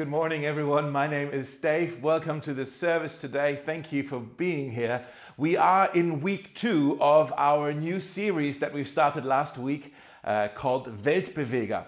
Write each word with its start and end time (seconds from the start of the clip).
Good 0.00 0.08
morning, 0.08 0.46
everyone. 0.46 0.90
My 0.90 1.06
name 1.06 1.28
is 1.28 1.54
Dave. 1.58 2.02
Welcome 2.02 2.40
to 2.40 2.54
the 2.54 2.64
service 2.64 3.18
today. 3.18 3.60
Thank 3.66 3.92
you 3.92 4.02
for 4.02 4.18
being 4.18 4.70
here. 4.70 5.04
We 5.36 5.58
are 5.58 5.90
in 5.92 6.22
week 6.22 6.54
two 6.54 6.96
of 7.02 7.34
our 7.36 7.74
new 7.74 8.00
series 8.00 8.60
that 8.60 8.72
we 8.72 8.82
started 8.82 9.26
last 9.26 9.58
week 9.58 9.92
uh, 10.24 10.48
called 10.54 11.02
Weltbeweger, 11.02 11.84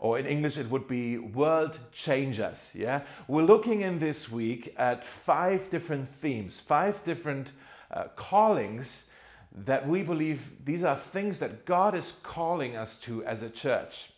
or 0.00 0.18
in 0.18 0.26
English 0.26 0.56
it 0.56 0.70
would 0.70 0.88
be 0.88 1.18
World 1.18 1.78
Changers. 1.92 2.72
Yeah, 2.74 3.02
we're 3.28 3.42
looking 3.44 3.82
in 3.82 4.00
this 4.00 4.28
week 4.28 4.74
at 4.76 5.04
five 5.04 5.70
different 5.70 6.08
themes, 6.08 6.58
five 6.58 7.04
different 7.04 7.52
uh, 7.92 8.08
callings 8.16 9.08
that 9.54 9.86
we 9.86 10.02
believe 10.02 10.64
these 10.64 10.82
are 10.82 10.96
things 10.96 11.38
that 11.38 11.64
God 11.64 11.94
is 11.94 12.18
calling 12.24 12.74
us 12.74 12.98
to 13.02 13.24
as 13.24 13.40
a 13.40 13.50
church 13.50 14.08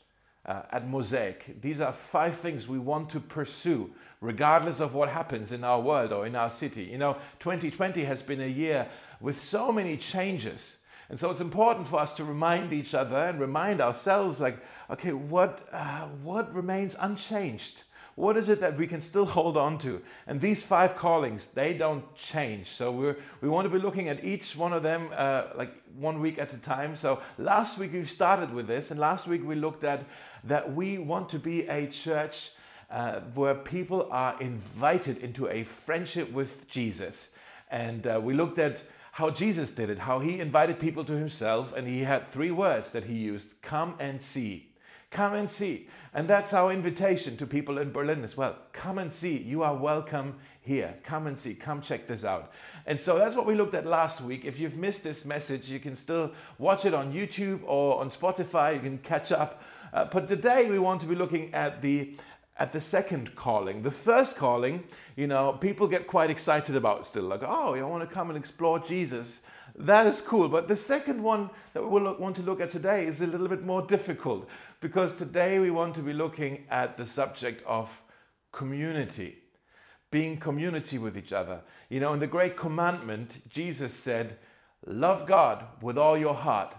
uh, 0.46 0.62
at 0.70 0.88
Mosaic. 0.88 1.60
These 1.60 1.80
are 1.80 1.92
five 1.92 2.38
things 2.38 2.68
we 2.68 2.78
want 2.78 3.10
to 3.10 3.20
pursue, 3.20 3.90
regardless 4.20 4.80
of 4.80 4.94
what 4.94 5.08
happens 5.08 5.52
in 5.52 5.64
our 5.64 5.80
world 5.80 6.12
or 6.12 6.26
in 6.26 6.36
our 6.36 6.50
city. 6.50 6.84
You 6.84 6.98
know, 6.98 7.14
2020 7.40 8.04
has 8.04 8.22
been 8.22 8.40
a 8.40 8.48
year 8.48 8.88
with 9.20 9.40
so 9.40 9.72
many 9.72 9.96
changes. 9.96 10.78
And 11.08 11.18
so 11.18 11.30
it's 11.30 11.40
important 11.40 11.86
for 11.86 12.00
us 12.00 12.14
to 12.14 12.24
remind 12.24 12.72
each 12.72 12.94
other 12.94 13.16
and 13.16 13.38
remind 13.38 13.80
ourselves, 13.80 14.40
like, 14.40 14.58
okay, 14.90 15.12
what, 15.12 15.68
uh, 15.72 16.06
what 16.22 16.54
remains 16.54 16.96
unchanged? 16.98 17.84
What 18.16 18.36
is 18.36 18.48
it 18.48 18.60
that 18.60 18.76
we 18.76 18.86
can 18.86 19.00
still 19.00 19.26
hold 19.38 19.56
on 19.56 19.78
to? 19.78 20.00
And 20.26 20.40
these 20.40 20.62
five 20.62 20.96
callings, 20.96 21.48
they 21.48 21.74
don't 21.74 22.14
change. 22.14 22.68
So 22.68 22.92
we 22.92 23.14
we 23.40 23.48
want 23.48 23.66
to 23.66 23.70
be 23.70 23.78
looking 23.78 24.08
at 24.08 24.24
each 24.24 24.56
one 24.56 24.72
of 24.72 24.82
them 24.82 25.10
uh, 25.14 25.44
like 25.56 25.74
one 25.96 26.20
week 26.20 26.38
at 26.38 26.52
a 26.54 26.58
time. 26.58 26.96
So 26.96 27.20
last 27.38 27.78
week 27.78 27.92
we 27.92 28.04
started 28.04 28.52
with 28.52 28.66
this, 28.66 28.90
and 28.90 29.00
last 29.00 29.26
week 29.26 29.44
we 29.44 29.54
looked 29.54 29.84
at 29.84 30.04
that 30.46 30.74
we 30.74 30.98
want 30.98 31.28
to 31.30 31.38
be 31.38 31.66
a 31.68 31.86
church 31.86 32.52
uh, 32.90 33.20
where 33.34 33.54
people 33.54 34.08
are 34.10 34.36
invited 34.40 35.18
into 35.18 35.48
a 35.48 35.64
friendship 35.64 36.32
with 36.32 36.68
Jesus. 36.68 37.30
And 37.70 38.06
uh, 38.06 38.20
we 38.22 38.34
looked 38.34 38.58
at 38.58 38.82
how 39.12 39.30
Jesus 39.30 39.72
did 39.72 39.90
it, 39.90 40.00
how 40.00 40.18
he 40.18 40.40
invited 40.40 40.78
people 40.78 41.04
to 41.04 41.12
himself, 41.12 41.72
and 41.74 41.86
he 41.86 42.00
had 42.00 42.26
three 42.26 42.50
words 42.50 42.90
that 42.90 43.04
he 43.04 43.14
used 43.14 43.62
come 43.62 43.94
and 43.98 44.20
see. 44.20 44.70
Come 45.10 45.34
and 45.34 45.48
see. 45.48 45.88
And 46.12 46.28
that's 46.28 46.52
our 46.52 46.72
invitation 46.72 47.36
to 47.36 47.46
people 47.46 47.78
in 47.78 47.92
Berlin 47.92 48.24
as 48.24 48.36
well. 48.36 48.56
Come 48.72 48.98
and 48.98 49.12
see. 49.12 49.36
You 49.36 49.62
are 49.62 49.74
welcome 49.76 50.34
here. 50.60 50.94
Come 51.04 51.28
and 51.28 51.38
see. 51.38 51.54
Come 51.54 51.80
check 51.80 52.08
this 52.08 52.24
out. 52.24 52.52
And 52.86 52.98
so 52.98 53.18
that's 53.18 53.36
what 53.36 53.46
we 53.46 53.54
looked 53.54 53.74
at 53.74 53.86
last 53.86 54.20
week. 54.20 54.44
If 54.44 54.58
you've 54.58 54.76
missed 54.76 55.04
this 55.04 55.24
message, 55.24 55.70
you 55.70 55.78
can 55.78 55.94
still 55.94 56.32
watch 56.58 56.84
it 56.84 56.94
on 56.94 57.12
YouTube 57.12 57.60
or 57.64 58.00
on 58.00 58.10
Spotify. 58.10 58.74
You 58.74 58.80
can 58.80 58.98
catch 58.98 59.30
up. 59.30 59.62
Uh, 59.94 60.04
but 60.04 60.26
today 60.26 60.68
we 60.68 60.76
want 60.76 61.00
to 61.00 61.06
be 61.06 61.14
looking 61.14 61.54
at 61.54 61.80
the 61.80 62.16
at 62.56 62.72
the 62.72 62.80
second 62.80 63.34
calling. 63.36 63.82
The 63.82 63.90
first 63.90 64.36
calling, 64.36 64.84
you 65.16 65.26
know, 65.26 65.52
people 65.52 65.88
get 65.88 66.06
quite 66.06 66.30
excited 66.30 66.76
about 66.76 67.06
still, 67.06 67.24
like, 67.24 67.42
oh, 67.44 67.74
you 67.74 67.86
want 67.86 68.08
to 68.08 68.14
come 68.14 68.28
and 68.28 68.36
explore 68.36 68.78
Jesus. 68.78 69.42
That 69.76 70.06
is 70.06 70.20
cool. 70.20 70.48
But 70.48 70.68
the 70.68 70.76
second 70.76 71.22
one 71.22 71.50
that 71.72 71.82
we 71.82 71.88
will 71.88 72.14
want 72.14 72.36
to 72.36 72.42
look 72.42 72.60
at 72.60 72.70
today 72.70 73.06
is 73.06 73.20
a 73.22 73.26
little 73.26 73.48
bit 73.48 73.64
more 73.64 73.82
difficult 73.82 74.48
because 74.80 75.16
today 75.16 75.58
we 75.58 75.70
want 75.70 75.94
to 75.96 76.00
be 76.00 76.12
looking 76.12 76.64
at 76.70 76.96
the 76.96 77.06
subject 77.06 77.64
of 77.66 78.02
community, 78.52 79.38
being 80.10 80.36
community 80.36 80.98
with 80.98 81.16
each 81.16 81.32
other. 81.32 81.62
You 81.88 82.00
know, 82.00 82.12
in 82.12 82.20
the 82.20 82.28
Great 82.28 82.56
Commandment, 82.56 83.48
Jesus 83.48 83.92
said, 83.92 84.38
Love 84.86 85.26
God 85.26 85.66
with 85.80 85.98
all 85.98 86.16
your 86.16 86.34
heart. 86.34 86.74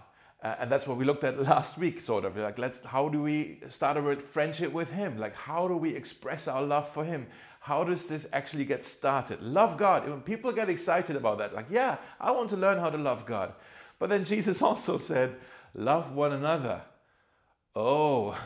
Uh, 0.46 0.54
and 0.60 0.70
that's 0.70 0.86
what 0.86 0.96
we 0.96 1.04
looked 1.04 1.24
at 1.24 1.42
last 1.52 1.76
week, 1.76 2.00
sort 2.00 2.24
of. 2.24 2.36
Like, 2.36 2.56
let's, 2.56 2.84
how 2.84 3.08
do 3.08 3.20
we 3.20 3.58
start 3.68 3.96
a 3.96 4.16
friendship 4.16 4.72
with 4.72 4.92
Him? 4.92 5.18
Like, 5.18 5.34
how 5.34 5.66
do 5.66 5.76
we 5.76 5.96
express 5.96 6.46
our 6.46 6.62
love 6.62 6.88
for 6.88 7.04
Him? 7.04 7.26
How 7.58 7.82
does 7.82 8.06
this 8.06 8.28
actually 8.32 8.64
get 8.64 8.84
started? 8.84 9.42
Love 9.42 9.76
God. 9.76 10.08
When 10.08 10.20
people 10.20 10.52
get 10.52 10.70
excited 10.70 11.16
about 11.16 11.38
that, 11.38 11.52
like, 11.52 11.66
yeah, 11.68 11.96
I 12.20 12.30
want 12.30 12.50
to 12.50 12.56
learn 12.56 12.78
how 12.78 12.90
to 12.90 12.96
love 12.96 13.26
God. 13.26 13.54
But 13.98 14.08
then 14.08 14.24
Jesus 14.24 14.62
also 14.68 14.98
said, 14.98 15.34
love 15.74 16.12
one 16.12 16.32
another. 16.32 16.82
Oh, 17.74 18.38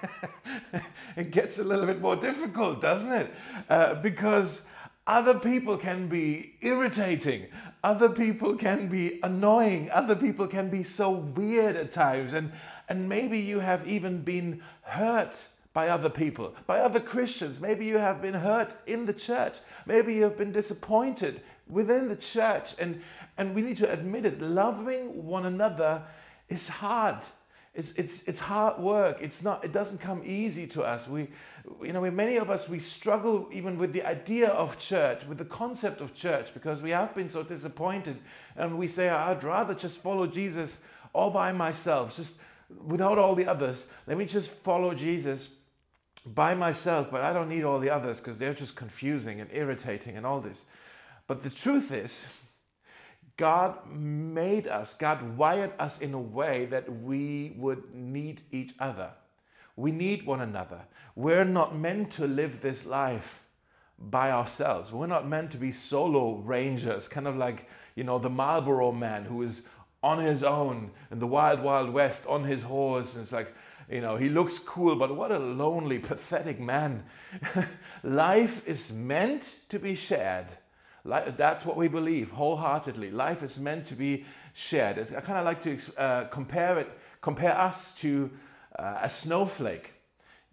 it 1.16 1.30
gets 1.30 1.58
a 1.58 1.64
little 1.64 1.86
bit 1.86 2.02
more 2.02 2.16
difficult, 2.16 2.82
doesn't 2.82 3.12
it? 3.12 3.34
Uh, 3.66 3.94
because 3.94 4.66
other 5.06 5.38
people 5.38 5.78
can 5.78 6.06
be 6.06 6.56
irritating, 6.60 7.46
other 7.82 8.08
people 8.08 8.56
can 8.56 8.88
be 8.88 9.20
annoying, 9.22 9.90
other 9.90 10.16
people 10.16 10.46
can 10.46 10.68
be 10.70 10.82
so 10.82 11.10
weird 11.10 11.76
at 11.76 11.92
times, 11.92 12.32
and, 12.32 12.52
and 12.88 13.08
maybe 13.08 13.38
you 13.38 13.60
have 13.60 13.86
even 13.86 14.22
been 14.22 14.62
hurt 14.82 15.34
by 15.72 15.88
other 15.88 16.10
people, 16.10 16.54
by 16.66 16.80
other 16.80 16.98
Christians. 16.98 17.60
Maybe 17.60 17.86
you 17.86 17.98
have 17.98 18.20
been 18.20 18.34
hurt 18.34 18.70
in 18.86 19.06
the 19.06 19.12
church. 19.12 19.58
Maybe 19.86 20.14
you 20.14 20.24
have 20.24 20.36
been 20.36 20.50
disappointed 20.50 21.40
within 21.68 22.08
the 22.08 22.16
church. 22.16 22.74
And, 22.80 23.00
and 23.36 23.54
we 23.54 23.62
need 23.62 23.76
to 23.76 23.92
admit 23.92 24.26
it. 24.26 24.40
Loving 24.40 25.24
one 25.24 25.46
another 25.46 26.02
is 26.48 26.68
hard. 26.68 27.18
It's, 27.74 27.92
it's, 27.92 28.26
it's 28.26 28.40
hard 28.40 28.80
work. 28.80 29.18
It's 29.20 29.44
not, 29.44 29.64
it 29.64 29.70
doesn't 29.70 29.98
come 29.98 30.22
easy 30.24 30.66
to 30.68 30.82
us. 30.82 31.06
We, 31.06 31.28
you 31.82 31.92
know, 31.92 32.08
many 32.10 32.36
of 32.36 32.50
us, 32.50 32.68
we 32.68 32.78
struggle 32.78 33.48
even 33.52 33.78
with 33.78 33.92
the 33.92 34.02
idea 34.02 34.48
of 34.48 34.78
church, 34.78 35.26
with 35.26 35.38
the 35.38 35.44
concept 35.44 36.00
of 36.00 36.14
church, 36.14 36.54
because 36.54 36.82
we 36.82 36.90
have 36.90 37.14
been 37.14 37.28
so 37.28 37.42
disappointed. 37.42 38.18
And 38.56 38.78
we 38.78 38.88
say, 38.88 39.08
I'd 39.08 39.44
rather 39.44 39.74
just 39.74 39.98
follow 39.98 40.26
Jesus 40.26 40.82
all 41.12 41.30
by 41.30 41.52
myself, 41.52 42.16
just 42.16 42.40
without 42.84 43.18
all 43.18 43.34
the 43.34 43.46
others. 43.46 43.90
Let 44.06 44.18
me 44.18 44.26
just 44.26 44.50
follow 44.50 44.94
Jesus 44.94 45.54
by 46.26 46.54
myself, 46.54 47.10
but 47.10 47.22
I 47.22 47.32
don't 47.32 47.48
need 47.48 47.64
all 47.64 47.78
the 47.78 47.90
others 47.90 48.18
because 48.18 48.38
they're 48.38 48.54
just 48.54 48.76
confusing 48.76 49.40
and 49.40 49.48
irritating 49.52 50.16
and 50.16 50.26
all 50.26 50.40
this. 50.40 50.66
But 51.26 51.42
the 51.42 51.50
truth 51.50 51.92
is, 51.92 52.26
God 53.36 53.90
made 53.90 54.66
us, 54.66 54.94
God 54.94 55.36
wired 55.36 55.72
us 55.78 56.00
in 56.00 56.12
a 56.12 56.20
way 56.20 56.66
that 56.66 56.92
we 57.02 57.54
would 57.56 57.94
need 57.94 58.42
each 58.50 58.74
other. 58.80 59.10
We 59.76 59.92
need 59.92 60.26
one 60.26 60.40
another. 60.40 60.80
We're 61.18 61.42
not 61.42 61.76
meant 61.76 62.12
to 62.12 62.28
live 62.28 62.60
this 62.60 62.86
life 62.86 63.42
by 63.98 64.30
ourselves. 64.30 64.92
We're 64.92 65.08
not 65.08 65.26
meant 65.26 65.50
to 65.50 65.56
be 65.56 65.72
solo 65.72 66.36
rangers, 66.36 67.08
kind 67.08 67.26
of 67.26 67.34
like, 67.36 67.68
you 67.96 68.04
know, 68.04 68.20
the 68.20 68.30
Marlboro 68.30 68.92
man 68.92 69.24
who 69.24 69.42
is 69.42 69.66
on 70.00 70.20
his 70.20 70.44
own 70.44 70.92
in 71.10 71.18
the 71.18 71.26
wild, 71.26 71.60
wild 71.60 71.90
west 71.90 72.24
on 72.28 72.44
his 72.44 72.62
horse. 72.62 73.14
And 73.14 73.24
it's 73.24 73.32
like, 73.32 73.52
you 73.90 74.00
know, 74.00 74.14
he 74.14 74.28
looks 74.28 74.60
cool, 74.60 74.94
but 74.94 75.16
what 75.16 75.32
a 75.32 75.40
lonely, 75.40 75.98
pathetic 75.98 76.60
man. 76.60 77.02
Life 78.04 78.64
is 78.64 78.92
meant 78.92 79.56
to 79.70 79.80
be 79.80 79.96
shared. 79.96 80.46
That's 81.04 81.66
what 81.66 81.76
we 81.76 81.88
believe 81.88 82.30
wholeheartedly. 82.30 83.10
Life 83.10 83.42
is 83.42 83.58
meant 83.58 83.86
to 83.86 83.96
be 83.96 84.24
shared. 84.54 85.00
I 85.00 85.20
kind 85.20 85.40
of 85.40 85.44
like 85.44 85.62
to 85.62 85.78
uh, 86.00 86.24
compare 86.26 86.78
it, 86.78 86.96
compare 87.20 87.58
us 87.58 87.96
to 87.96 88.30
uh, 88.78 89.00
a 89.02 89.10
snowflake. 89.10 89.94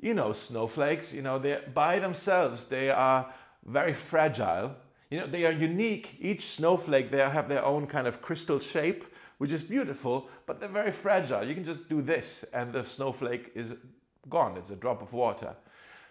You 0.06 0.14
know, 0.14 0.34
snowflakes. 0.34 1.14
You 1.14 1.24
know, 1.24 1.40
they 1.40 1.60
by 1.74 1.98
themselves 1.98 2.68
they 2.68 2.92
are 2.92 3.34
very 3.66 3.94
fragile. 3.94 4.76
You 5.10 5.22
know, 5.22 5.28
they 5.28 5.46
are 5.46 5.52
unique. 5.52 6.18
Each 6.20 6.44
snowflake 6.58 7.10
they 7.10 7.18
have 7.18 7.50
their 7.50 7.66
own 7.66 7.88
kind 7.88 8.06
of 8.06 8.22
crystal 8.22 8.60
shape 8.60 9.04
which 9.38 9.52
is 9.52 9.64
beautiful, 9.64 10.30
but 10.46 10.60
they're 10.60 10.70
very 10.70 10.92
fragile. 10.92 11.44
You 11.44 11.56
can 11.56 11.66
just 11.66 11.90
do 11.90 12.02
this 12.02 12.46
and 12.54 12.72
the 12.72 12.84
snowflake 12.84 13.52
is 13.56 13.74
gone. 14.30 14.58
It's 14.58 14.70
a 14.70 14.76
drop 14.76 15.02
of 15.02 15.12
water. 15.12 15.56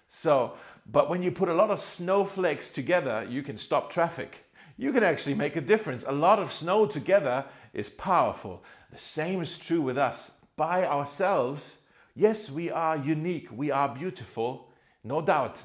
So, 0.08 0.54
but 0.90 1.08
when 1.08 1.22
you 1.22 1.30
put 1.30 1.48
a 1.48 1.54
lot 1.54 1.70
of 1.70 1.80
snowflakes 1.80 2.70
together, 2.70 3.26
you 3.30 3.42
can 3.42 3.56
stop 3.56 3.90
traffic. 3.90 4.44
You 4.76 4.92
can 4.92 5.04
actually 5.04 5.34
make 5.34 5.56
a 5.56 5.60
difference. 5.60 6.04
A 6.06 6.12
lot 6.12 6.38
of 6.38 6.52
snow 6.52 6.86
together 6.86 7.44
is 7.72 7.88
powerful. 7.88 8.64
The 8.90 8.98
same 8.98 9.40
is 9.40 9.56
true 9.56 9.82
with 9.82 9.96
us. 9.96 10.32
By 10.56 10.84
ourselves, 10.84 11.83
yes, 12.14 12.50
we 12.50 12.70
are 12.70 12.96
unique, 12.96 13.48
we 13.52 13.70
are 13.70 13.94
beautiful, 13.94 14.70
no 15.02 15.20
doubt, 15.20 15.62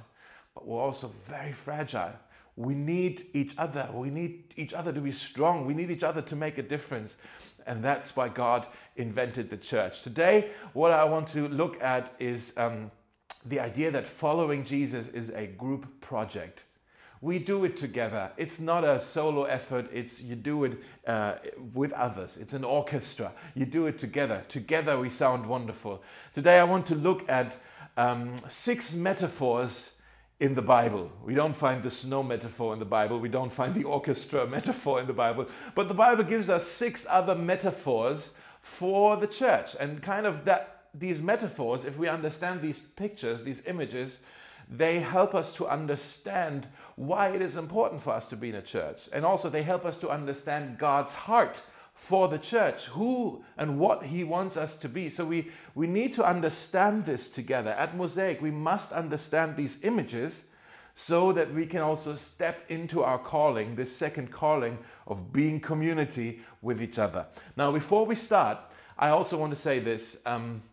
but 0.53 0.67
we're 0.67 0.81
also 0.81 1.11
very 1.27 1.53
fragile. 1.53 2.13
We 2.55 2.75
need 2.75 3.27
each 3.33 3.57
other. 3.57 3.89
We 3.93 4.09
need 4.09 4.53
each 4.57 4.73
other 4.73 4.91
to 4.91 4.99
be 4.99 5.13
strong. 5.13 5.65
We 5.65 5.73
need 5.73 5.89
each 5.89 6.03
other 6.03 6.21
to 6.23 6.35
make 6.35 6.57
a 6.57 6.63
difference. 6.63 7.17
And 7.65 7.81
that's 7.81 8.15
why 8.15 8.27
God 8.27 8.67
invented 8.97 9.49
the 9.49 9.55
church. 9.55 10.01
Today, 10.01 10.51
what 10.73 10.91
I 10.91 11.05
want 11.05 11.29
to 11.29 11.47
look 11.47 11.81
at 11.81 12.13
is 12.19 12.57
um, 12.57 12.91
the 13.45 13.61
idea 13.61 13.91
that 13.91 14.05
following 14.05 14.65
Jesus 14.65 15.07
is 15.07 15.29
a 15.29 15.47
group 15.47 16.01
project. 16.01 16.63
We 17.21 17.37
do 17.37 17.65
it 17.65 17.75
together. 17.75 18.31
It's 18.37 18.61
not 18.61 18.85
a 18.85 18.99
solo 18.99 19.43
effort. 19.43 19.89
It's 19.91 20.21
you 20.21 20.35
do 20.35 20.63
it 20.63 20.81
uh, 21.05 21.33
with 21.73 21.91
others. 21.91 22.37
It's 22.37 22.53
an 22.53 22.63
orchestra. 22.63 23.33
You 23.55 23.65
do 23.65 23.87
it 23.87 23.99
together. 23.99 24.45
Together 24.47 24.97
we 24.97 25.09
sound 25.09 25.45
wonderful. 25.45 26.01
Today 26.33 26.59
I 26.59 26.63
want 26.63 26.85
to 26.87 26.95
look 26.95 27.27
at 27.27 27.57
um, 27.97 28.37
six 28.49 28.95
metaphors 28.95 29.97
in 30.39 30.55
the 30.55 30.61
Bible. 30.61 31.11
We 31.25 31.35
don't 31.35 31.55
find 31.55 31.83
the 31.83 31.91
snow 31.91 32.23
metaphor 32.23 32.71
in 32.71 32.79
the 32.79 32.85
Bible. 32.85 33.19
We 33.19 33.27
don't 33.27 33.51
find 33.51 33.75
the 33.75 33.83
orchestra 33.83 34.47
metaphor 34.57 35.01
in 35.01 35.07
the 35.07 35.13
Bible. 35.13 35.47
But 35.75 35.89
the 35.89 35.93
Bible 35.93 36.23
gives 36.23 36.49
us 36.49 36.65
six 36.65 37.05
other 37.09 37.35
metaphors 37.35 38.37
for 38.61 39.17
the 39.17 39.27
church. 39.27 39.75
And 39.77 40.01
kind 40.01 40.25
of 40.25 40.45
that 40.45 40.85
these 40.93 41.21
metaphors, 41.21 41.83
if 41.83 41.97
we 41.97 42.07
understand 42.07 42.61
these 42.61 42.79
pictures, 42.81 43.43
these 43.43 43.65
images, 43.65 44.19
they 44.69 44.99
help 44.99 45.35
us 45.35 45.53
to 45.55 45.67
understand 45.67 46.67
why 46.99 47.29
it 47.29 47.41
is 47.41 47.55
important 47.55 48.01
for 48.01 48.11
us 48.11 48.27
to 48.27 48.35
be 48.35 48.49
in 48.49 48.55
a 48.55 48.61
church. 48.61 49.07
And 49.13 49.23
also, 49.23 49.49
they 49.49 49.63
help 49.63 49.85
us 49.85 49.97
to 49.99 50.09
understand 50.09 50.77
God's 50.77 51.13
heart 51.13 51.61
for 51.93 52.27
the 52.27 52.37
church, 52.37 52.87
who 52.87 53.41
and 53.57 53.79
what 53.79 54.03
He 54.07 54.25
wants 54.25 54.57
us 54.57 54.75
to 54.79 54.89
be. 54.89 55.09
So, 55.09 55.23
we, 55.23 55.49
we 55.73 55.87
need 55.87 56.13
to 56.15 56.25
understand 56.25 57.05
this 57.05 57.29
together. 57.29 57.71
At 57.71 57.95
Mosaic, 57.95 58.41
we 58.41 58.51
must 58.51 58.91
understand 58.91 59.55
these 59.55 59.81
images 59.85 60.47
so 60.93 61.31
that 61.31 61.53
we 61.53 61.65
can 61.65 61.79
also 61.79 62.15
step 62.15 62.65
into 62.67 63.01
our 63.01 63.17
calling, 63.17 63.75
this 63.75 63.95
second 63.95 64.29
calling 64.29 64.77
of 65.07 65.31
being 65.31 65.61
community 65.61 66.41
with 66.61 66.81
each 66.81 66.99
other. 66.99 67.27
Now, 67.55 67.71
before 67.71 68.05
we 68.05 68.15
start, 68.15 68.57
I 68.97 69.07
also 69.07 69.37
want 69.37 69.53
to 69.53 69.59
say 69.59 69.79
this. 69.79 70.21
Um, 70.25 70.63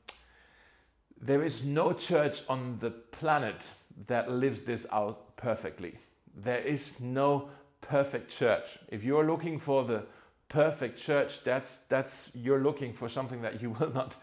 there 1.23 1.45
is 1.45 1.65
no 1.65 1.93
church 1.93 2.43
on 2.49 2.79
the 2.81 2.91
planet 2.91 3.63
that 4.09 4.29
lives 4.29 4.65
this 4.65 4.87
out 4.91 5.37
perfectly. 5.37 5.99
There 6.37 6.61
is 6.61 7.01
no 7.01 7.49
perfect 7.81 8.31
church. 8.31 8.79
If 8.89 9.03
you're 9.03 9.27
looking 9.27 9.59
for 9.59 9.85
the 9.85 10.05
perfect 10.49 10.99
church, 10.99 11.43
that's 11.45 11.79
that's 11.89 12.31
you're 12.35 12.63
looking 12.63 12.93
for 12.93 13.09
something 13.09 13.43
that 13.43 13.63
you 13.63 13.71
will 13.81 13.93
not 13.93 14.15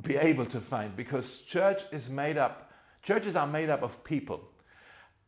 be 0.00 0.16
able 0.16 0.46
to 0.46 0.60
find 0.60 0.94
because 0.94 1.42
church 1.42 1.82
is 1.90 2.08
made 2.08 2.38
up 2.38 2.70
churches 3.02 3.36
are 3.36 3.46
made 3.46 3.70
up 3.70 3.82
of 3.82 4.02
people. 4.04 4.40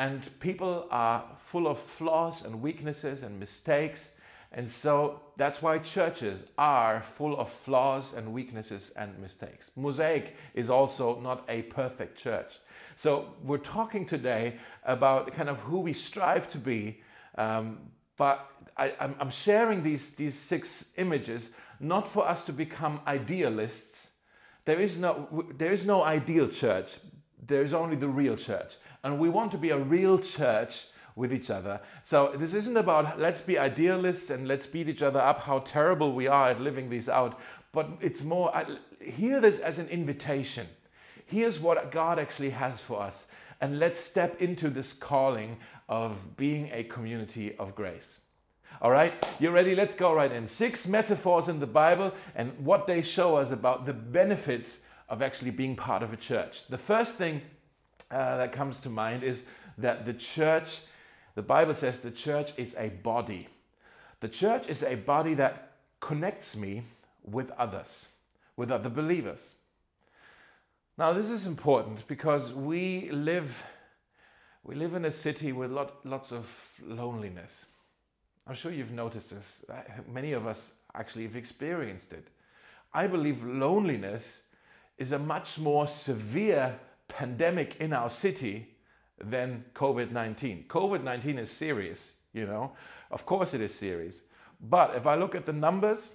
And 0.01 0.21
people 0.41 0.87
are 0.91 1.25
full 1.37 1.67
of 1.67 1.79
flaws 1.79 2.45
and 2.45 2.61
weaknesses 2.61 3.23
and 3.23 3.39
mistakes. 3.39 4.15
And 4.53 4.69
so 4.69 5.21
that's 5.37 5.61
why 5.63 5.79
churches 5.79 6.47
are 6.57 7.03
full 7.03 7.39
of 7.39 7.51
flaws 7.51 8.15
and 8.15 8.33
weaknesses 8.33 8.91
and 8.97 9.19
mistakes. 9.19 9.71
Mosaic 9.77 10.37
is 10.55 10.71
also 10.71 11.21
not 11.21 11.45
a 11.49 11.63
perfect 11.63 12.19
church. 12.19 12.59
So 12.99 13.33
we're 13.45 13.59
talking 13.59 14.07
today 14.07 14.57
about 14.83 15.33
kind 15.33 15.49
of 15.49 15.61
who 15.61 15.79
we 15.79 15.93
strive 15.93 16.51
to 16.51 16.59
be. 16.59 17.01
Um, 17.37 17.79
but 18.17 18.51
I, 18.77 18.93
am 18.99 19.31
sharing 19.31 19.85
these, 19.85 20.17
these 20.17 20.35
six 20.35 20.95
images 20.97 21.51
not 21.79 22.09
for 22.09 22.27
us 22.27 22.45
to 22.47 22.53
become 22.53 23.01
idealists. 23.07 24.15
There 24.65 24.81
is, 24.81 24.99
no, 24.99 25.45
there 25.57 25.71
is 25.71 25.87
no 25.87 26.03
ideal 26.03 26.49
church, 26.49 26.99
there 27.41 27.63
is 27.63 27.73
only 27.73 27.95
the 27.95 28.09
real 28.09 28.35
church. 28.35 28.75
And 29.05 29.21
we 29.21 29.29
want 29.29 29.53
to 29.53 29.59
be 29.59 29.71
a 29.71 29.79
real 29.79 30.19
church 30.19 30.89
with 31.15 31.33
each 31.33 31.51
other. 31.51 31.81
So 32.03 32.33
this 32.35 32.53
isn't 32.53 32.77
about 32.77 33.21
let's 33.21 33.41
be 33.41 33.61
idealists 33.61 34.31
and 34.31 34.49
let's 34.49 34.67
beat 34.67 34.89
each 34.89 35.03
other 35.03 35.21
up 35.21 35.43
how 35.43 35.61
terrible 35.61 36.15
we 36.15 36.27
are 36.27 36.51
at 36.51 36.61
living 36.61 36.91
these 36.91 37.09
out, 37.09 37.39
but 37.71 37.91
it's 38.01 38.25
more 38.25 38.53
I 38.53 38.67
hear 39.01 39.41
this 39.41 39.61
as 39.61 39.79
an 39.79 39.87
invitation. 39.87 40.67
Here's 41.29 41.61
what 41.61 41.91
God 41.93 42.19
actually 42.19 42.51
has 42.51 42.81
for 42.81 43.03
us. 43.03 43.29
And 43.61 43.79
let's 43.79 44.01
step 44.01 44.41
into 44.41 44.71
this 44.71 44.95
calling 44.95 45.59
of 45.89 46.39
being 46.39 46.71
a 46.73 46.85
community 46.85 47.55
of 47.57 47.75
grace. 47.75 48.21
All 48.81 48.91
right, 48.91 49.13
you 49.39 49.51
ready? 49.51 49.75
Let's 49.75 49.95
go 49.95 50.15
right 50.15 50.33
in. 50.33 50.47
Six 50.47 50.89
metaphors 50.89 51.49
in 51.49 51.61
the 51.61 51.67
Bible 51.67 52.15
and 52.35 52.53
what 52.65 52.87
they 52.87 53.03
show 53.03 53.37
us 53.37 53.51
about 53.51 53.85
the 53.85 53.93
benefits 53.93 54.85
of 55.07 55.21
actually 55.21 55.51
being 55.51 55.77
part 55.77 56.03
of 56.03 56.15
a 56.15 56.17
church. 56.17 56.67
The 56.69 56.79
first 56.79 57.17
thing 57.17 57.43
uh, 58.11 58.39
that 58.39 58.53
comes 58.53 58.81
to 58.83 58.89
mind 58.89 59.23
is 59.23 59.47
that 59.77 60.07
the 60.07 60.15
church, 60.15 60.81
the 61.35 61.43
Bible 61.43 61.75
says 61.75 62.01
the 62.01 62.11
church 62.11 62.53
is 62.57 62.75
a 62.79 62.89
body. 62.89 63.49
The 64.21 64.29
church 64.29 64.67
is 64.67 64.83
a 64.83 64.95
body 64.95 65.35
that 65.35 65.73
connects 66.01 66.57
me 66.57 66.85
with 67.23 67.51
others, 67.59 68.09
with 68.57 68.71
other 68.71 68.89
believers. 68.89 69.57
Now, 70.99 71.13
this 71.13 71.31
is 71.31 71.47
important 71.47 72.09
because 72.09 72.53
we 72.53 73.09
live, 73.13 73.65
we 74.65 74.75
live 74.75 74.95
in 74.95 75.05
a 75.05 75.13
city 75.13 75.53
with 75.53 75.71
lot, 75.71 76.05
lots 76.05 76.33
of 76.33 76.53
loneliness. 76.85 77.67
I'm 78.49 78.57
sure 78.57 78.73
you've 78.73 78.91
noticed 78.91 79.31
this. 79.31 79.65
Many 80.13 80.33
of 80.33 80.49
us 80.49 80.73
actually 80.93 81.23
have 81.23 81.37
experienced 81.37 82.13
it. 82.13 82.27
I 82.93 83.07
believe 83.07 83.45
loneliness 83.45 84.43
is 84.97 85.13
a 85.13 85.21
much 85.21 85.61
more 85.61 85.87
severe 85.87 86.81
pandemic 87.07 87.77
in 87.79 87.93
our 87.93 88.11
city 88.11 88.67
than 89.23 89.67
COVID 89.75 90.11
19. 90.11 90.65
COVID 90.67 91.05
19 91.05 91.39
is 91.39 91.51
serious, 91.51 92.17
you 92.33 92.45
know, 92.45 92.73
of 93.13 93.25
course 93.25 93.55
it 93.55 93.61
is 93.61 93.73
serious. 93.73 94.23
But 94.61 94.97
if 94.97 95.07
I 95.07 95.15
look 95.15 95.37
at 95.37 95.47
the 95.47 95.53
numbers, 95.53 96.15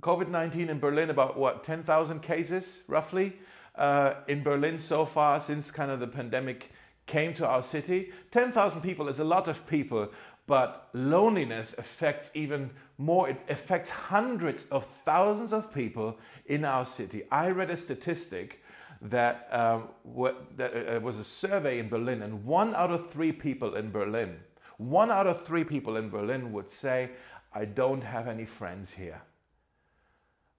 COVID 0.00 0.28
19 0.28 0.68
in 0.68 0.78
Berlin, 0.78 1.10
about 1.10 1.36
what, 1.36 1.64
10,000 1.64 2.20
cases 2.20 2.84
roughly 2.86 3.32
uh, 3.76 4.14
in 4.26 4.42
Berlin 4.42 4.78
so 4.78 5.04
far 5.04 5.40
since 5.40 5.70
kind 5.70 5.90
of 5.90 6.00
the 6.00 6.06
pandemic 6.06 6.70
came 7.06 7.34
to 7.34 7.46
our 7.46 7.62
city. 7.62 8.12
10,000 8.30 8.80
people 8.80 9.08
is 9.08 9.20
a 9.20 9.24
lot 9.24 9.48
of 9.48 9.66
people, 9.66 10.08
but 10.46 10.88
loneliness 10.92 11.76
affects 11.78 12.34
even 12.34 12.70
more. 12.98 13.28
It 13.28 13.40
affects 13.48 13.90
hundreds 13.90 14.66
of 14.68 14.86
thousands 15.04 15.52
of 15.52 15.72
people 15.72 16.18
in 16.46 16.64
our 16.64 16.86
city. 16.86 17.22
I 17.30 17.50
read 17.50 17.70
a 17.70 17.76
statistic 17.76 18.62
that, 19.02 19.48
um, 19.52 19.88
what, 20.02 20.56
that 20.56 20.96
uh, 20.96 21.00
was 21.00 21.18
a 21.18 21.24
survey 21.24 21.78
in 21.78 21.88
Berlin, 21.88 22.22
and 22.22 22.44
one 22.44 22.74
out 22.74 22.90
of 22.90 23.10
three 23.10 23.32
people 23.32 23.74
in 23.74 23.90
Berlin, 23.90 24.36
one 24.78 25.10
out 25.10 25.26
of 25.26 25.44
three 25.44 25.64
people 25.64 25.96
in 25.96 26.10
Berlin 26.10 26.52
would 26.52 26.70
say, 26.70 27.10
I 27.52 27.64
don't 27.64 28.02
have 28.02 28.26
any 28.28 28.44
friends 28.44 28.92
here. 28.92 29.22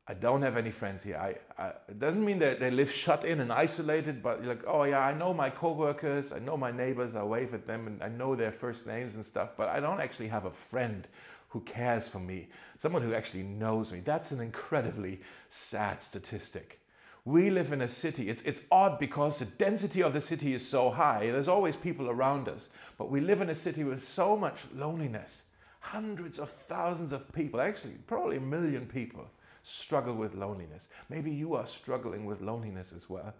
I 0.09 0.13
don't 0.13 0.42
have 0.42 0.56
any 0.56 0.71
friends 0.71 1.04
here. 1.04 1.18
I, 1.18 1.36
I, 1.62 1.68
it 1.89 2.00
doesn't 2.00 2.24
mean 2.24 2.39
that 2.39 2.62
they 2.62 2.71
live 2.71 2.89
shut 2.89 3.25
in 3.25 3.42
and 3.42 3.51
isolated, 3.51 4.24
but 4.24 4.44
like, 4.45 4.63
oh 4.65 4.83
yeah, 4.83 5.00
I 5.00 5.13
know 5.13 5.33
my 5.33 5.50
coworkers, 5.50 6.31
I 6.31 6.39
know 6.39 6.56
my 6.56 6.71
neighbors, 6.71 7.13
I 7.13 7.24
wave 7.24 7.54
at 7.54 7.68
them 7.68 7.88
and 7.88 8.01
I 8.01 8.07
know 8.07 8.33
their 8.33 8.54
first 8.54 8.88
names 8.88 9.15
and 9.15 9.25
stuff, 9.25 9.51
but 9.57 9.68
I 9.68 9.81
don't 9.81 10.00
actually 10.00 10.30
have 10.30 10.45
a 10.45 10.51
friend 10.51 11.07
who 11.50 11.59
cares 11.62 12.07
for 12.07 12.19
me, 12.19 12.48
someone 12.77 13.01
who 13.01 13.13
actually 13.13 13.44
knows 13.44 13.92
me. 13.92 14.00
That's 14.00 14.31
an 14.31 14.39
incredibly 14.39 15.19
sad 15.50 16.01
statistic. 16.01 16.80
We 17.25 17.50
live 17.50 17.74
in 17.74 17.81
a 17.81 17.89
city. 17.89 18.30
It's, 18.30 18.42
it's 18.44 18.63
odd 18.71 19.00
because 19.00 19.39
the 19.39 19.45
density 19.45 20.01
of 20.01 20.13
the 20.13 20.21
city 20.21 20.53
is 20.53 20.65
so 20.65 20.89
high. 20.89 21.30
There's 21.30 21.50
always 21.50 21.75
people 21.75 22.10
around 22.10 22.48
us. 22.48 22.69
But 22.98 23.12
we 23.12 23.19
live 23.19 23.42
in 23.42 23.50
a 23.50 23.56
city 23.56 23.83
with 23.83 24.07
so 24.07 24.38
much 24.38 24.62
loneliness. 24.74 25.44
Hundreds 25.81 26.39
of 26.39 26.50
thousands 26.50 27.12
of 27.12 27.33
people, 27.33 27.60
actually, 27.60 27.95
probably 28.07 28.38
a 28.38 28.42
million 28.42 28.86
people, 28.86 29.30
struggle 29.68 30.14
with 30.14 30.34
loneliness. 30.34 30.88
Maybe 31.10 31.31
you 31.31 31.56
are 31.56 31.68
struggling 31.68 32.25
with 32.25 32.42
loneliness 32.42 32.94
as 32.96 33.10
well. 33.10 33.34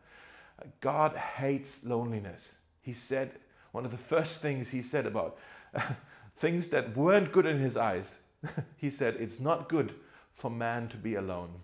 God 0.82 1.16
hates 1.16 1.86
loneliness. 1.86 2.56
He 2.82 2.94
said, 2.94 3.32
one 3.72 3.86
of 3.86 3.92
the 3.92 3.98
first 3.98 4.42
things 4.42 4.70
he 4.70 4.82
said 4.82 5.06
about 5.06 5.38
things 6.36 6.70
that 6.70 6.96
weren't 6.98 7.32
good 7.32 7.46
in 7.46 7.60
his 7.60 7.78
eyes, 7.78 8.16
he 8.78 8.90
said, 8.90 9.16
It's 9.20 9.40
not 9.40 9.70
good 9.70 9.94
for 10.34 10.50
man 10.50 10.88
to 10.90 10.98
be 10.98 11.16
alone. 11.16 11.62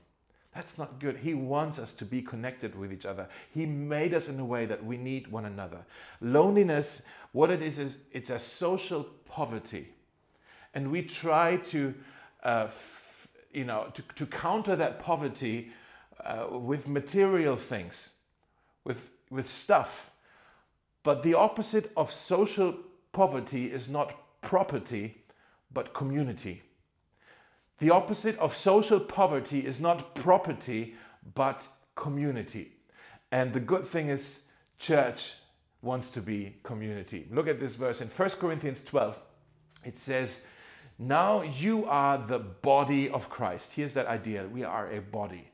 That's 0.54 0.78
not 0.78 1.00
good. 1.00 1.18
He 1.18 1.34
wants 1.34 1.80
us 1.80 1.94
to 1.94 2.06
be 2.06 2.22
connected 2.22 2.76
with 2.76 2.94
each 2.94 3.06
other. 3.06 3.28
He 3.52 3.66
made 3.66 4.14
us 4.14 4.30
in 4.30 4.40
a 4.40 4.46
way 4.46 4.66
that 4.68 4.86
we 4.86 4.98
need 4.98 5.28
one 5.28 5.46
another. 5.46 5.80
Loneliness, 6.22 7.04
what 7.32 7.50
it 7.50 7.62
is, 7.62 7.80
is 7.80 8.04
it's 8.12 8.30
a 8.30 8.40
social 8.40 9.04
poverty. 9.26 9.90
And 10.76 10.92
we 10.92 11.02
try 11.02 11.58
to, 11.58 11.96
uh, 12.44 12.68
you 13.54 13.66
know, 13.66 13.88
to, 13.94 14.02
to 14.16 14.26
counter 14.26 14.76
that 14.76 15.00
poverty 15.00 15.72
uh, 16.24 16.48
with 16.52 16.88
material 16.88 17.56
things, 17.56 18.12
with, 18.84 19.10
with 19.30 19.50
stuff. 19.50 20.12
But 21.04 21.24
the 21.24 21.34
opposite 21.34 21.92
of 21.96 22.12
social 22.12 22.76
poverty 23.12 23.72
is 23.72 23.90
not 23.90 24.14
property, 24.42 25.24
but 25.72 25.94
community. 25.94 26.64
The 27.80 27.90
opposite 27.90 28.38
of 28.38 28.56
social 28.56 29.00
poverty 29.00 29.66
is 29.66 29.82
not 29.82 30.16
property, 30.16 30.96
but 31.36 31.66
community. 31.96 32.74
And 33.32 33.54
the 33.54 33.60
good 33.60 33.86
thing 33.86 34.10
is, 34.10 34.44
church 34.80 35.34
wants 35.82 36.12
to 36.12 36.22
be 36.22 36.58
community. 36.64 37.28
Look 37.32 37.48
at 37.48 37.60
this 37.60 37.76
verse 37.76 38.02
in 38.02 38.08
1 38.08 38.30
Corinthians 38.32 38.84
12. 38.84 39.20
It 39.84 39.98
says, 39.98 40.46
Now 41.00 41.42
you 41.42 41.86
are 41.86 42.18
the 42.18 42.40
body 42.40 43.10
of 43.10 43.30
Christ. 43.30 43.74
Here's 43.74 43.94
that 43.96 44.08
idea 44.08 44.48
we 44.48 44.64
are 44.64 44.92
a 44.92 45.02
body. 45.02 45.50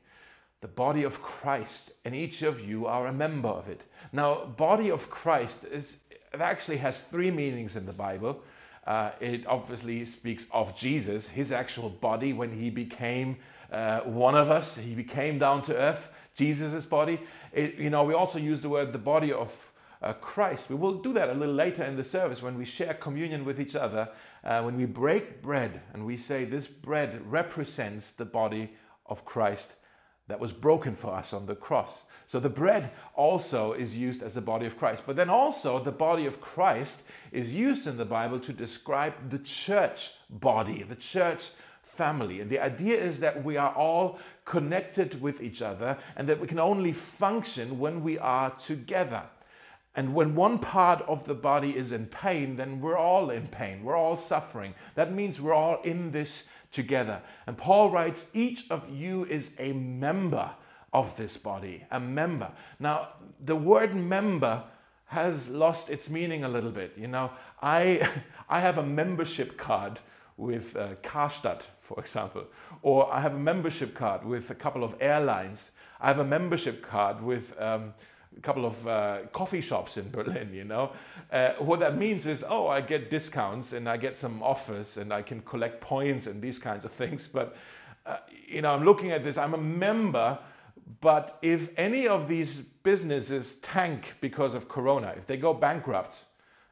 The 0.60 0.68
body 0.68 1.04
of 1.04 1.22
Christ, 1.22 1.92
and 2.04 2.14
each 2.14 2.42
of 2.42 2.60
you 2.60 2.86
are 2.86 3.06
a 3.06 3.12
member 3.12 3.48
of 3.48 3.68
it. 3.68 3.80
Now, 4.12 4.44
body 4.44 4.90
of 4.90 5.08
Christ 5.08 5.64
is 5.64 6.04
it 6.32 6.40
actually 6.40 6.76
has 6.78 7.02
three 7.02 7.30
meanings 7.30 7.76
in 7.76 7.86
the 7.86 7.92
Bible. 7.92 8.42
Uh, 8.86 9.10
it 9.20 9.46
obviously 9.46 10.04
speaks 10.04 10.46
of 10.52 10.76
Jesus, 10.76 11.28
his 11.28 11.52
actual 11.52 11.88
body, 11.88 12.32
when 12.32 12.52
he 12.52 12.70
became 12.70 13.36
uh, 13.72 14.00
one 14.00 14.34
of 14.34 14.50
us, 14.50 14.76
he 14.78 14.94
became 14.94 15.38
down 15.38 15.62
to 15.62 15.76
earth, 15.76 16.10
Jesus' 16.34 16.84
body. 16.86 17.20
It, 17.52 17.76
you 17.76 17.90
know, 17.90 18.04
we 18.04 18.14
also 18.14 18.38
use 18.38 18.60
the 18.60 18.68
word 18.68 18.92
the 18.92 18.98
body 18.98 19.32
of 19.32 19.72
uh, 20.02 20.12
Christ. 20.14 20.70
We 20.70 20.76
will 20.76 20.94
do 20.94 21.12
that 21.12 21.28
a 21.28 21.34
little 21.34 21.54
later 21.54 21.84
in 21.84 21.96
the 21.96 22.04
service 22.04 22.42
when 22.42 22.56
we 22.56 22.64
share 22.64 22.94
communion 22.94 23.44
with 23.44 23.60
each 23.60 23.76
other, 23.76 24.08
uh, 24.44 24.62
when 24.62 24.76
we 24.76 24.86
break 24.86 25.42
bread 25.42 25.82
and 25.92 26.06
we 26.06 26.16
say 26.16 26.44
this 26.44 26.66
bread 26.66 27.20
represents 27.30 28.12
the 28.12 28.24
body 28.24 28.72
of 29.06 29.24
Christ 29.24 29.76
that 30.28 30.40
was 30.40 30.52
broken 30.52 30.94
for 30.94 31.12
us 31.14 31.32
on 31.32 31.46
the 31.46 31.56
cross. 31.56 32.06
So 32.26 32.38
the 32.38 32.48
bread 32.48 32.92
also 33.14 33.72
is 33.72 33.96
used 33.96 34.22
as 34.22 34.34
the 34.34 34.40
body 34.40 34.64
of 34.64 34.78
Christ. 34.78 35.02
But 35.04 35.16
then 35.16 35.28
also 35.28 35.80
the 35.80 35.90
body 35.90 36.26
of 36.26 36.40
Christ 36.40 37.02
is 37.32 37.54
used 37.54 37.86
in 37.88 37.96
the 37.96 38.04
Bible 38.04 38.38
to 38.40 38.52
describe 38.52 39.30
the 39.30 39.40
church 39.40 40.12
body, 40.30 40.84
the 40.84 40.94
church 40.94 41.50
family. 41.82 42.40
And 42.40 42.48
the 42.48 42.60
idea 42.60 42.96
is 42.96 43.18
that 43.20 43.44
we 43.44 43.56
are 43.56 43.74
all 43.74 44.20
connected 44.44 45.20
with 45.20 45.42
each 45.42 45.60
other 45.60 45.98
and 46.16 46.28
that 46.28 46.40
we 46.40 46.46
can 46.46 46.60
only 46.60 46.92
function 46.92 47.80
when 47.80 48.02
we 48.02 48.16
are 48.16 48.50
together. 48.50 49.24
And 49.94 50.14
when 50.14 50.34
one 50.36 50.58
part 50.58 51.02
of 51.02 51.24
the 51.24 51.34
body 51.34 51.76
is 51.76 51.90
in 51.90 52.06
pain, 52.06 52.56
then 52.56 52.80
we're 52.80 52.96
all 52.96 53.30
in 53.30 53.48
pain. 53.48 53.82
We're 53.82 53.96
all 53.96 54.16
suffering. 54.16 54.74
That 54.94 55.12
means 55.12 55.40
we're 55.40 55.54
all 55.54 55.82
in 55.82 56.12
this 56.12 56.48
together. 56.70 57.22
And 57.46 57.58
Paul 57.58 57.90
writes, 57.90 58.30
each 58.32 58.70
of 58.70 58.88
you 58.88 59.24
is 59.24 59.50
a 59.58 59.72
member 59.72 60.50
of 60.92 61.16
this 61.16 61.36
body, 61.36 61.84
a 61.90 61.98
member. 61.98 62.52
Now, 62.78 63.08
the 63.44 63.56
word 63.56 63.94
member 63.94 64.64
has 65.06 65.50
lost 65.50 65.90
its 65.90 66.08
meaning 66.08 66.44
a 66.44 66.48
little 66.48 66.70
bit. 66.70 66.94
You 66.96 67.08
know, 67.08 67.32
I, 67.60 68.08
I 68.48 68.60
have 68.60 68.78
a 68.78 68.82
membership 68.84 69.56
card 69.56 69.98
with 70.36 70.76
uh, 70.76 70.94
Karstadt, 71.02 71.62
for 71.80 71.98
example, 71.98 72.44
or 72.82 73.12
I 73.12 73.20
have 73.20 73.34
a 73.34 73.38
membership 73.38 73.94
card 73.94 74.24
with 74.24 74.50
a 74.50 74.54
couple 74.54 74.84
of 74.84 74.94
airlines. 75.00 75.72
I 76.00 76.06
have 76.06 76.18
a 76.18 76.24
membership 76.24 76.82
card 76.82 77.22
with 77.22 77.60
um, 77.60 77.92
a 78.36 78.40
couple 78.40 78.64
of 78.64 78.86
uh, 78.86 79.18
coffee 79.32 79.60
shops 79.60 79.96
in 79.96 80.10
Berlin, 80.10 80.50
you 80.52 80.64
know. 80.64 80.92
Uh, 81.32 81.50
what 81.58 81.80
that 81.80 81.96
means 81.96 82.26
is, 82.26 82.44
oh, 82.48 82.68
I 82.68 82.80
get 82.80 83.10
discounts 83.10 83.72
and 83.72 83.88
I 83.88 83.96
get 83.96 84.16
some 84.16 84.42
offers 84.42 84.96
and 84.96 85.12
I 85.12 85.22
can 85.22 85.40
collect 85.42 85.80
points 85.80 86.26
and 86.26 86.40
these 86.40 86.58
kinds 86.58 86.84
of 86.84 86.92
things. 86.92 87.26
But, 87.26 87.56
uh, 88.06 88.18
you 88.46 88.62
know, 88.62 88.74
I'm 88.74 88.84
looking 88.84 89.10
at 89.10 89.24
this, 89.24 89.36
I'm 89.36 89.54
a 89.54 89.58
member 89.58 90.38
but 91.00 91.38
if 91.42 91.70
any 91.76 92.08
of 92.08 92.28
these 92.28 92.58
businesses 92.58 93.56
tank 93.60 94.14
because 94.20 94.54
of 94.54 94.68
Corona, 94.68 95.14
if 95.16 95.26
they 95.26 95.36
go 95.36 95.54
bankrupt 95.54 96.24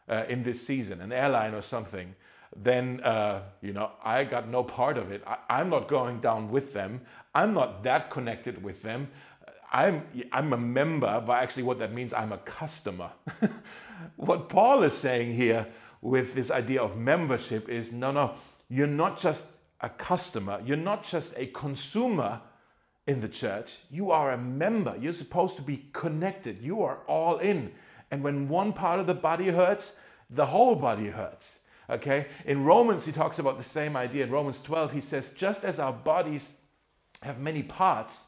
uh, 0.08 0.24
in 0.28 0.42
this 0.42 0.66
season, 0.66 1.00
an 1.00 1.12
airline 1.12 1.54
or 1.54 1.62
something, 1.62 2.14
then 2.56 3.00
uh, 3.00 3.42
you 3.60 3.72
know 3.72 3.92
I 4.02 4.24
got 4.24 4.48
no 4.48 4.64
part 4.64 4.98
of 4.98 5.12
it. 5.12 5.22
I, 5.26 5.60
am 5.60 5.70
not 5.70 5.88
going 5.88 6.20
down 6.20 6.50
with 6.50 6.72
them. 6.72 7.02
I'm 7.34 7.54
not 7.54 7.84
that 7.84 8.10
connected 8.10 8.62
with 8.62 8.82
them. 8.82 9.08
I'm 9.70 10.02
I'm 10.32 10.52
a 10.52 10.58
member, 10.58 11.22
but 11.26 11.42
actually, 11.42 11.64
what 11.64 11.78
that 11.80 11.92
means, 11.92 12.12
I'm 12.12 12.32
a 12.32 12.38
customer. 12.38 13.10
what 14.16 14.48
Paul 14.48 14.82
is 14.82 14.94
saying 14.94 15.34
here 15.34 15.66
with 16.00 16.34
this 16.34 16.50
idea 16.50 16.80
of 16.82 16.96
membership 16.96 17.68
is 17.68 17.92
no, 17.92 18.12
no, 18.12 18.34
you're 18.68 18.86
not 18.86 19.18
just 19.18 19.46
a 19.80 19.88
customer. 19.88 20.60
You're 20.64 20.76
not 20.76 21.04
just 21.04 21.34
a 21.36 21.46
consumer 21.46 22.40
in 23.06 23.20
the 23.20 23.28
church. 23.28 23.78
You 23.90 24.10
are 24.10 24.32
a 24.32 24.38
member. 24.38 24.96
You're 25.00 25.12
supposed 25.12 25.56
to 25.56 25.62
be 25.62 25.88
connected. 25.92 26.58
You 26.58 26.82
are 26.82 26.98
all 27.06 27.38
in. 27.38 27.72
And 28.10 28.22
when 28.22 28.48
one 28.48 28.72
part 28.72 29.00
of 29.00 29.06
the 29.06 29.14
body 29.14 29.48
hurts, 29.48 30.00
the 30.30 30.46
whole 30.46 30.74
body 30.76 31.08
hurts. 31.08 31.60
Okay? 31.88 32.26
In 32.44 32.64
Romans, 32.64 33.06
he 33.06 33.12
talks 33.12 33.38
about 33.38 33.56
the 33.56 33.64
same 33.64 33.96
idea. 33.96 34.24
In 34.24 34.30
Romans 34.30 34.60
12, 34.60 34.92
he 34.92 35.00
says, 35.00 35.32
just 35.32 35.64
as 35.64 35.78
our 35.78 35.92
bodies 35.92 36.56
have 37.22 37.40
many 37.40 37.62
parts, 37.62 38.26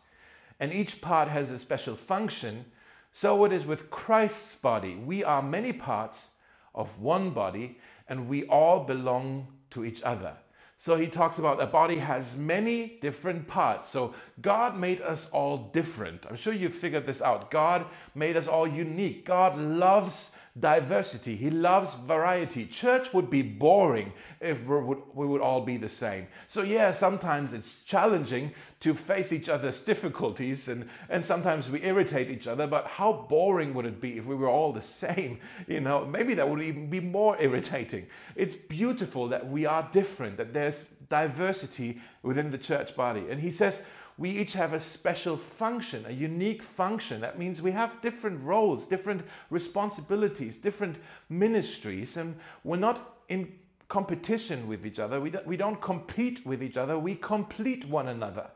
and 0.60 0.72
each 0.72 1.00
part 1.00 1.28
has 1.28 1.50
a 1.50 1.58
special 1.58 1.96
function, 1.96 2.66
so 3.12 3.44
it 3.44 3.52
is 3.52 3.66
with 3.66 3.90
Christ's 3.90 4.54
body. 4.56 4.94
We 4.94 5.24
are 5.24 5.42
many 5.42 5.72
parts 5.72 6.32
of 6.74 7.00
one 7.00 7.30
body, 7.30 7.78
and 8.08 8.28
we 8.28 8.44
all 8.44 8.84
belong 8.84 9.48
to 9.70 9.84
each 9.84 10.02
other. 10.02 10.34
So 10.76 10.96
he 10.96 11.08
talks 11.08 11.38
about 11.38 11.60
a 11.60 11.66
body 11.66 11.96
has 11.96 12.36
many 12.36 12.98
different 13.02 13.46
parts. 13.46 13.90
So 13.90 14.14
God 14.40 14.78
made 14.78 15.02
us 15.02 15.28
all 15.30 15.70
different. 15.74 16.24
I'm 16.28 16.36
sure 16.36 16.54
you 16.54 16.70
figured 16.70 17.06
this 17.06 17.20
out. 17.20 17.50
God 17.50 17.84
made 18.14 18.36
us 18.36 18.48
all 18.48 18.66
unique. 18.66 19.26
God 19.26 19.58
loves 19.58 20.36
diversity, 20.58 21.36
He 21.36 21.50
loves 21.50 21.94
variety. 21.94 22.66
Church 22.66 23.14
would 23.14 23.30
be 23.30 23.42
boring 23.42 24.12
if 24.40 24.64
we 24.64 25.26
would, 25.26 25.40
all 25.40 25.60
be 25.60 25.76
the 25.76 25.88
same. 25.88 26.26
So, 26.46 26.62
yeah, 26.62 26.92
sometimes 26.92 27.52
it's 27.52 27.82
challenging 27.84 28.52
to 28.80 28.94
face 28.94 29.32
each 29.32 29.48
other's 29.48 29.82
difficulties 29.82 30.66
and, 30.68 30.88
and 31.08 31.24
sometimes 31.24 31.68
we 31.68 31.84
irritate 31.84 32.30
each 32.30 32.46
other, 32.46 32.66
but 32.66 32.86
how 32.86 33.26
boring 33.28 33.74
would 33.74 33.84
it 33.84 34.00
be 34.00 34.16
if 34.16 34.24
we 34.24 34.34
were 34.34 34.48
all 34.48 34.72
the 34.72 34.82
same? 34.82 35.38
You 35.68 35.80
know, 35.80 36.04
maybe 36.04 36.34
that 36.34 36.48
would 36.48 36.62
even 36.62 36.90
be 36.90 37.00
more 37.00 37.40
irritating. 37.40 38.06
It's 38.34 38.54
beautiful 38.54 39.28
that 39.28 39.48
we 39.48 39.66
are 39.66 39.88
different, 39.92 40.36
that 40.38 40.52
there's 40.52 40.94
diversity 41.08 42.00
within 42.22 42.50
the 42.50 42.58
church 42.58 42.96
body. 42.96 43.26
And 43.28 43.40
he 43.40 43.50
says, 43.50 43.86
we 44.20 44.28
each 44.28 44.52
have 44.52 44.74
a 44.74 44.80
special 44.80 45.34
function, 45.34 46.04
a 46.06 46.12
unique 46.12 46.62
function. 46.62 47.22
That 47.22 47.38
means 47.38 47.62
we 47.62 47.70
have 47.70 48.02
different 48.02 48.44
roles, 48.44 48.86
different 48.86 49.22
responsibilities, 49.48 50.58
different 50.58 50.96
ministries, 51.30 52.18
and 52.18 52.36
we're 52.62 52.76
not 52.76 53.16
in 53.30 53.50
competition 53.88 54.68
with 54.68 54.84
each 54.84 54.98
other. 54.98 55.22
We 55.22 55.30
don't, 55.30 55.46
we 55.46 55.56
don't 55.56 55.80
compete 55.80 56.44
with 56.44 56.62
each 56.62 56.76
other, 56.76 56.98
we 56.98 57.14
complete 57.14 57.86
one 57.86 58.08
another. 58.08 58.50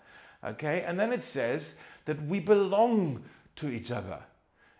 Okay? 0.45 0.83
And 0.83 1.01
then 1.01 1.15
it 1.15 1.25
says 1.25 1.79
that 2.05 2.23
we 2.27 2.41
belong 2.41 3.25
to 3.57 3.71
each 3.71 3.91
other. 3.91 4.19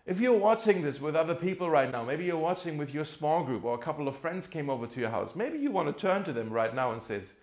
If 0.05 0.19
you're 0.19 0.37
watching 0.37 0.83
this 0.83 1.01
with 1.01 1.15
other 1.15 1.33
people 1.33 1.67
right 1.67 1.91
now, 1.91 2.03
maybe 2.03 2.25
you're 2.25 2.37
watching 2.37 2.77
with 2.77 2.93
your 2.93 3.05
small 3.05 3.43
group 3.43 3.63
or 3.63 3.73
a 3.73 3.79
couple 3.79 4.07
of 4.07 4.15
friends 4.17 4.45
came 4.45 4.69
over 4.69 4.85
to 4.85 4.99
your 4.99 5.09
house, 5.09 5.35
maybe 5.35 5.57
you 5.57 5.71
want 5.71 5.87
to 5.87 5.99
turn 5.99 6.23
to 6.25 6.31
them 6.31 6.51
right 6.51 6.75
now 6.75 6.91
and 6.91 7.01
says, 7.01 7.33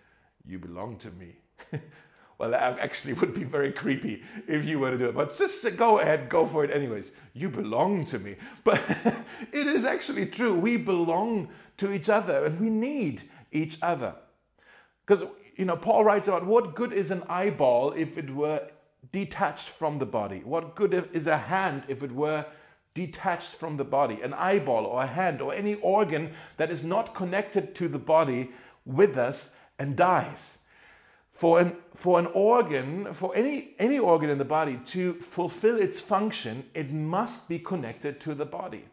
"You 0.45 0.59
belong 0.59 0.95
to 0.99 1.11
me." 1.11 1.35
Well, 2.37 2.51
that 2.51 2.79
actually 2.79 3.13
would 3.13 3.33
be 3.33 3.43
very 3.43 3.71
creepy 3.71 4.23
if 4.47 4.65
you 4.65 4.79
were 4.79 4.91
to 4.91 4.97
do 4.97 5.05
it. 5.05 5.15
But 5.15 5.37
just 5.37 5.77
go 5.77 5.99
ahead, 5.99 6.29
go 6.29 6.45
for 6.45 6.63
it 6.63 6.71
anyways. 6.71 7.11
You 7.33 7.49
belong 7.49 8.05
to 8.07 8.19
me. 8.19 8.35
But 8.63 8.81
it 9.51 9.67
is 9.67 9.85
actually 9.85 10.25
true. 10.27 10.53
We 10.53 10.77
belong 10.77 11.49
to 11.77 11.91
each 11.91 12.09
other 12.09 12.45
and 12.45 12.59
we 12.59 12.69
need 12.69 13.23
each 13.51 13.77
other. 13.81 14.15
Because, 15.05 15.23
you 15.55 15.65
know, 15.65 15.77
Paul 15.77 16.03
writes 16.03 16.27
about 16.27 16.45
what 16.45 16.75
good 16.75 16.93
is 16.93 17.11
an 17.11 17.23
eyeball 17.27 17.93
if 17.93 18.17
it 18.17 18.33
were 18.33 18.67
detached 19.11 19.69
from 19.69 19.99
the 19.99 20.05
body? 20.05 20.41
What 20.43 20.75
good 20.75 21.09
is 21.13 21.27
a 21.27 21.37
hand 21.37 21.83
if 21.87 22.03
it 22.03 22.11
were 22.11 22.45
detached 22.93 23.53
from 23.55 23.77
the 23.77 23.85
body? 23.85 24.21
An 24.21 24.33
eyeball 24.33 24.85
or 24.85 25.03
a 25.03 25.07
hand 25.07 25.41
or 25.41 25.53
any 25.53 25.75
organ 25.75 26.33
that 26.57 26.71
is 26.71 26.83
not 26.83 27.13
connected 27.13 27.75
to 27.75 27.87
the 27.87 27.99
body 27.99 28.51
with 28.85 29.17
us 29.17 29.55
and 29.79 29.95
dies 29.95 30.59
for 31.33 31.59
an, 31.59 31.75
for 31.95 32.19
an 32.19 32.27
organ, 32.27 33.11
for 33.13 33.35
any, 33.35 33.73
any 33.79 33.97
organ 33.97 34.29
in 34.29 34.37
the 34.37 34.45
body 34.45 34.79
to 34.85 35.15
fulfill 35.15 35.77
its 35.77 35.99
function, 35.99 36.63
it 36.75 36.91
must 36.91 37.49
be 37.49 37.57
connected 37.57 38.21
to 38.21 38.35
the 38.35 38.45
body. 38.45 38.85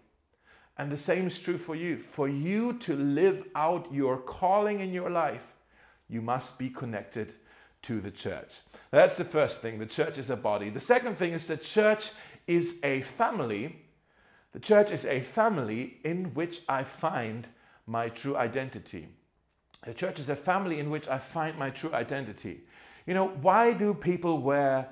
And 0.79 0.91
the 0.91 0.97
same 0.97 1.27
is 1.27 1.39
true 1.39 1.59
for 1.59 1.77
you. 1.77 1.99
For 1.99 2.27
you 2.27 2.73
to 2.79 2.97
live 2.97 3.47
out 3.55 3.93
your 3.93 4.17
calling 4.17 4.81
in 4.81 4.95
your 4.95 5.11
life, 5.11 5.53
you 6.09 6.23
must 6.23 6.59
be 6.59 6.71
connected 6.71 7.35
to 7.83 8.01
the 8.01 8.11
church. 8.11 8.61
That's 8.91 9.19
the 9.19 9.25
first 9.25 9.61
thing. 9.61 9.79
The 9.79 9.85
church 9.85 10.17
is 10.17 10.31
a 10.31 10.37
body. 10.37 10.71
The 10.71 10.81
second 10.81 11.17
thing 11.17 11.35
is 11.35 11.47
the 11.47 11.59
church 11.59 12.13
is 12.47 12.81
a 12.83 13.03
family. 13.03 13.85
The 14.53 14.61
church 14.61 14.91
is 14.91 15.05
a 15.05 15.21
family 15.21 15.99
in 16.05 16.33
which 16.33 16.63
I 16.67 16.85
find 16.85 17.47
my 17.87 18.09
true 18.09 18.37
identity. 18.37 19.09
The 19.85 19.95
church 19.95 20.19
is 20.19 20.29
a 20.29 20.37
family 20.37 20.79
in 20.79 20.91
which 20.91 21.09
I 21.09 21.19
find 21.19 21.59
my 21.59 21.71
true 21.71 21.93
identity. 21.93 22.61
You 23.07 23.15
know, 23.15 23.29
why 23.29 23.73
do 23.73 23.95
people 23.95 24.39
wear 24.39 24.89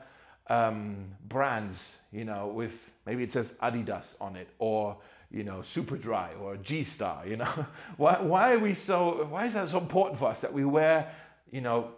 um, 0.49 1.09
brands, 1.29 2.01
you 2.11 2.25
know, 2.25 2.49
with 2.49 2.91
maybe 3.05 3.23
it 3.23 3.33
says 3.33 3.55
Adidas 3.63 4.21
on 4.21 4.37
it 4.37 4.49
or, 4.59 4.97
you 5.31 5.45
know, 5.45 5.59
Superdry 5.59 6.41
or 6.41 6.57
G 6.57 6.85
Star, 6.85 7.27
you 7.27 7.37
know? 7.37 7.67
why, 7.99 8.21
why 8.21 8.55
are 8.55 8.59
we 8.59 8.73
so, 8.73 9.27
why 9.31 9.45
is 9.45 9.55
that 9.55 9.69
so 9.69 9.79
important 9.79 10.19
for 10.19 10.29
us 10.29 10.41
that 10.41 10.53
we 10.53 10.65
wear, 10.65 11.13
you 11.51 11.61
know, 11.61 11.91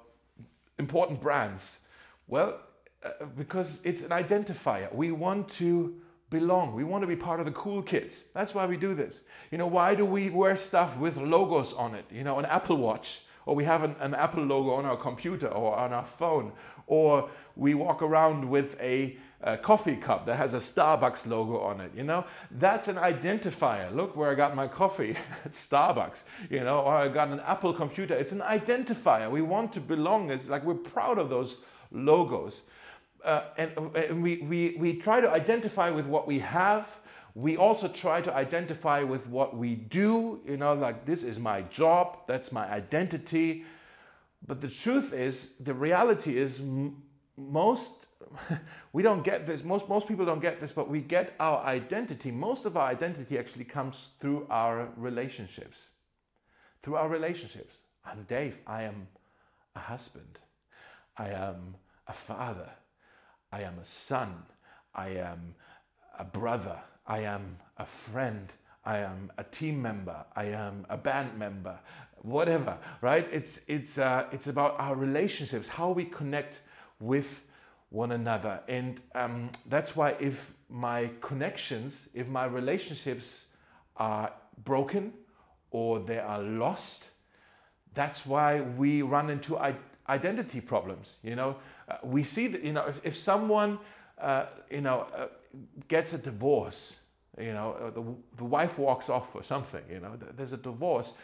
important 0.78 1.20
brands? 1.20 1.80
Well, 2.26 2.58
uh, 3.04 3.24
because 3.36 3.84
it's 3.84 4.02
an 4.02 4.10
identifier. 4.10 4.92
We 4.92 5.12
want 5.12 5.48
to 5.52 5.94
belong. 6.30 6.74
We 6.74 6.84
want 6.84 7.02
to 7.02 7.08
be 7.08 7.16
part 7.16 7.40
of 7.40 7.46
the 7.46 7.52
cool 7.52 7.82
kids. 7.82 8.24
That's 8.32 8.54
why 8.54 8.66
we 8.66 8.76
do 8.76 8.94
this. 8.94 9.24
You 9.50 9.58
know, 9.58 9.66
why 9.66 9.94
do 9.94 10.06
we 10.06 10.30
wear 10.30 10.56
stuff 10.56 10.96
with 10.96 11.16
logos 11.16 11.72
on 11.72 11.94
it? 11.94 12.06
You 12.10 12.24
know, 12.24 12.38
an 12.38 12.46
Apple 12.46 12.76
Watch, 12.76 13.22
or 13.46 13.54
we 13.54 13.64
have 13.64 13.82
an, 13.82 13.96
an 13.98 14.14
Apple 14.14 14.44
logo 14.44 14.70
on 14.70 14.84
our 14.84 14.96
computer 14.96 15.48
or 15.48 15.76
on 15.76 15.92
our 15.92 16.06
phone, 16.06 16.52
or 16.86 17.30
we 17.56 17.74
walk 17.74 18.00
around 18.00 18.48
with 18.48 18.80
a, 18.80 19.16
a, 19.42 19.56
coffee 19.56 19.96
cup 19.96 20.26
that 20.26 20.36
has 20.36 20.54
a 20.54 20.58
Starbucks 20.58 21.26
logo 21.26 21.58
on 21.58 21.80
it. 21.80 21.90
You 21.96 22.04
know, 22.04 22.24
that's 22.50 22.86
an 22.86 22.96
identifier. 22.96 23.94
Look 23.94 24.16
where 24.16 24.30
I 24.30 24.34
got 24.34 24.54
my 24.54 24.68
coffee. 24.68 25.16
it's 25.44 25.66
Starbucks. 25.66 26.22
You 26.48 26.60
know, 26.60 26.80
or 26.80 26.94
I 26.94 27.08
got 27.08 27.28
an 27.28 27.40
Apple 27.40 27.72
computer. 27.72 28.14
It's 28.14 28.32
an 28.32 28.40
identifier. 28.40 29.30
We 29.30 29.42
want 29.42 29.72
to 29.72 29.80
belong. 29.80 30.30
It's 30.30 30.48
like 30.48 30.64
we're 30.64 30.74
proud 30.74 31.18
of 31.18 31.28
those 31.28 31.58
logos 31.90 32.62
uh, 33.24 33.42
and, 33.56 33.72
and 33.94 34.22
we, 34.22 34.38
we, 34.38 34.76
we 34.78 34.96
try 34.96 35.20
to 35.20 35.30
identify 35.30 35.90
with 35.90 36.06
what 36.06 36.26
we 36.26 36.38
have. 36.40 36.88
We 37.34 37.56
also 37.56 37.88
try 37.88 38.20
to 38.22 38.34
identify 38.34 39.02
with 39.02 39.28
what 39.28 39.56
we 39.56 39.74
do, 39.74 40.40
you 40.46 40.56
know, 40.56 40.74
like 40.74 41.04
this 41.04 41.22
is 41.22 41.38
my 41.38 41.62
job, 41.62 42.18
that's 42.26 42.50
my 42.50 42.68
identity. 42.70 43.64
But 44.46 44.60
the 44.60 44.68
truth 44.68 45.12
is, 45.12 45.56
the 45.56 45.74
reality 45.74 46.38
is, 46.38 46.60
m- 46.60 47.02
most 47.36 48.06
we 48.92 49.02
don't 49.02 49.24
get 49.24 49.46
this. 49.46 49.64
Most, 49.64 49.88
most 49.88 50.08
people 50.08 50.24
don't 50.24 50.40
get 50.40 50.60
this, 50.60 50.72
but 50.72 50.88
we 50.88 51.00
get 51.00 51.34
our 51.40 51.64
identity. 51.64 52.30
Most 52.30 52.64
of 52.64 52.76
our 52.76 52.88
identity 52.88 53.38
actually 53.38 53.64
comes 53.64 54.10
through 54.20 54.46
our 54.50 54.88
relationships. 54.96 55.90
Through 56.82 56.96
our 56.96 57.08
relationships. 57.08 57.76
I'm 58.04 58.24
Dave. 58.24 58.60
I 58.66 58.84
am 58.84 59.08
a 59.74 59.80
husband. 59.80 60.38
I 61.16 61.30
am 61.30 61.74
a 62.06 62.12
father. 62.12 62.70
I 63.52 63.62
am 63.62 63.78
a 63.78 63.84
son. 63.84 64.44
I 64.94 65.08
am 65.08 65.54
a 66.18 66.24
brother. 66.24 66.78
I 67.06 67.20
am 67.20 67.58
a 67.76 67.86
friend. 67.86 68.52
I 68.84 68.98
am 68.98 69.32
a 69.36 69.44
team 69.44 69.82
member. 69.82 70.24
I 70.36 70.44
am 70.44 70.86
a 70.88 70.96
band 70.96 71.38
member. 71.38 71.78
Whatever, 72.22 72.78
right? 73.00 73.26
It's 73.32 73.62
it's 73.66 73.98
uh, 73.98 74.26
it's 74.30 74.46
about 74.46 74.78
our 74.78 74.94
relationships, 74.94 75.68
how 75.68 75.90
we 75.90 76.04
connect 76.04 76.60
with 77.00 77.42
one 77.88 78.12
another, 78.12 78.60
and 78.68 79.00
um, 79.14 79.50
that's 79.66 79.96
why 79.96 80.14
if 80.20 80.54
my 80.68 81.10
connections, 81.20 82.10
if 82.14 82.28
my 82.28 82.44
relationships 82.44 83.46
are 83.96 84.32
broken 84.64 85.14
or 85.70 85.98
they 85.98 86.18
are 86.18 86.42
lost, 86.42 87.04
that's 87.94 88.26
why 88.26 88.60
we 88.60 89.02
run 89.02 89.30
into 89.30 89.56
identity 90.10 90.60
problems. 90.60 91.18
You 91.22 91.36
know, 91.36 91.56
uh, 91.88 91.96
we 92.02 92.24
see 92.24 92.48
that. 92.48 92.62
You 92.62 92.72
know, 92.72 92.86
if, 92.86 93.00
if 93.04 93.16
someone, 93.16 93.78
uh, 94.20 94.46
you 94.70 94.80
know, 94.80 95.06
uh, 95.16 95.26
gets 95.88 96.12
a 96.12 96.18
divorce, 96.18 97.00
you 97.38 97.52
know, 97.52 97.72
uh, 97.72 97.90
the, 97.90 98.04
the 98.36 98.44
wife 98.44 98.78
walks 98.78 99.08
off 99.08 99.34
or 99.34 99.42
something. 99.42 99.82
You 99.90 100.00
know, 100.00 100.18
there's 100.36 100.52
a 100.52 100.62
divorce. 100.70 101.14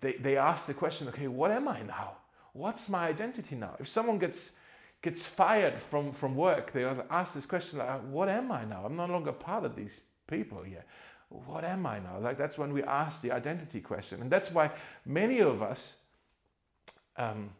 They 0.00 0.14
they 0.14 0.36
ask 0.36 0.66
the 0.66 0.74
question, 0.74 1.08
okay, 1.08 1.28
what 1.28 1.50
am 1.50 1.68
I 1.68 1.82
now? 1.82 2.18
What's 2.52 2.88
my 2.88 3.08
identity 3.08 3.56
now? 3.56 3.74
If 3.80 3.88
someone 3.88 4.18
gets 4.18 4.58
gets 5.04 5.26
fired 5.26 5.78
from, 5.78 6.12
from 6.12 6.34
work, 6.34 6.72
they 6.72 6.84
ask 7.10 7.34
this 7.34 7.44
question 7.44 7.78
like, 7.78 8.00
what 8.10 8.28
am 8.28 8.50
I 8.50 8.64
now? 8.64 8.86
I'm 8.86 8.96
no 8.96 9.04
longer 9.04 9.32
part 9.32 9.64
of 9.64 9.76
these 9.76 10.00
people 10.26 10.62
here. 10.62 10.84
What 11.28 11.62
am 11.64 11.84
I 11.84 11.98
now? 11.98 12.18
Like 12.20 12.38
that's 12.38 12.56
when 12.56 12.72
we 12.72 12.82
ask 12.82 13.20
the 13.20 13.30
identity 13.30 13.80
question. 13.80 14.22
And 14.22 14.30
that's 14.30 14.50
why 14.50 14.70
many 15.04 15.40
of 15.40 15.62
us, 15.62 15.96
um, 17.18 17.50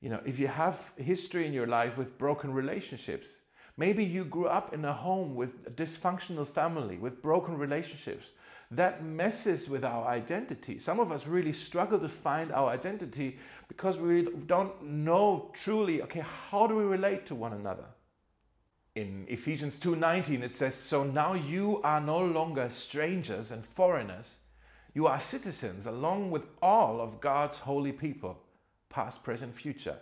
you 0.00 0.08
know, 0.08 0.20
if 0.24 0.38
you 0.38 0.48
have 0.48 0.92
history 0.96 1.46
in 1.46 1.52
your 1.52 1.66
life 1.66 1.98
with 1.98 2.18
broken 2.18 2.52
relationships, 2.52 3.28
maybe 3.76 4.04
you 4.04 4.24
grew 4.24 4.46
up 4.46 4.72
in 4.72 4.84
a 4.84 4.92
home 4.92 5.34
with 5.34 5.66
a 5.66 5.70
dysfunctional 5.70 6.46
family, 6.46 6.98
with 6.98 7.22
broken 7.22 7.58
relationships, 7.58 8.28
that 8.70 9.02
messes 9.02 9.68
with 9.68 9.84
our 9.84 10.06
identity. 10.06 10.78
Some 10.78 11.00
of 11.00 11.10
us 11.10 11.26
really 11.26 11.52
struggle 11.52 11.98
to 11.98 12.08
find 12.08 12.52
our 12.52 12.68
identity 12.68 13.38
because 13.66 13.98
we 13.98 14.28
don't 14.46 14.82
know 14.82 15.50
truly, 15.54 16.02
okay, 16.02 16.24
how 16.50 16.66
do 16.66 16.76
we 16.76 16.84
relate 16.84 17.26
to 17.26 17.34
one 17.34 17.54
another? 17.54 17.86
In 18.94 19.26
Ephesians 19.28 19.78
2:19 19.78 20.42
it 20.42 20.54
says, 20.54 20.74
"So 20.74 21.04
now 21.04 21.34
you 21.34 21.80
are 21.82 22.00
no 22.00 22.18
longer 22.18 22.68
strangers 22.68 23.50
and 23.50 23.64
foreigners, 23.64 24.40
you 24.92 25.06
are 25.06 25.20
citizens 25.20 25.86
along 25.86 26.30
with 26.30 26.46
all 26.60 27.00
of 27.00 27.20
God's 27.20 27.58
holy 27.58 27.92
people, 27.92 28.42
past, 28.90 29.22
present, 29.22 29.54
future. 29.54 29.98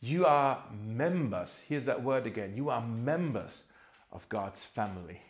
You 0.00 0.26
are 0.26 0.62
members, 0.72 1.64
here's 1.68 1.86
that 1.86 2.02
word 2.02 2.26
again, 2.26 2.54
you 2.56 2.68
are 2.68 2.80
members 2.80 3.64
of 4.12 4.28
God's 4.28 4.64
family." 4.64 5.22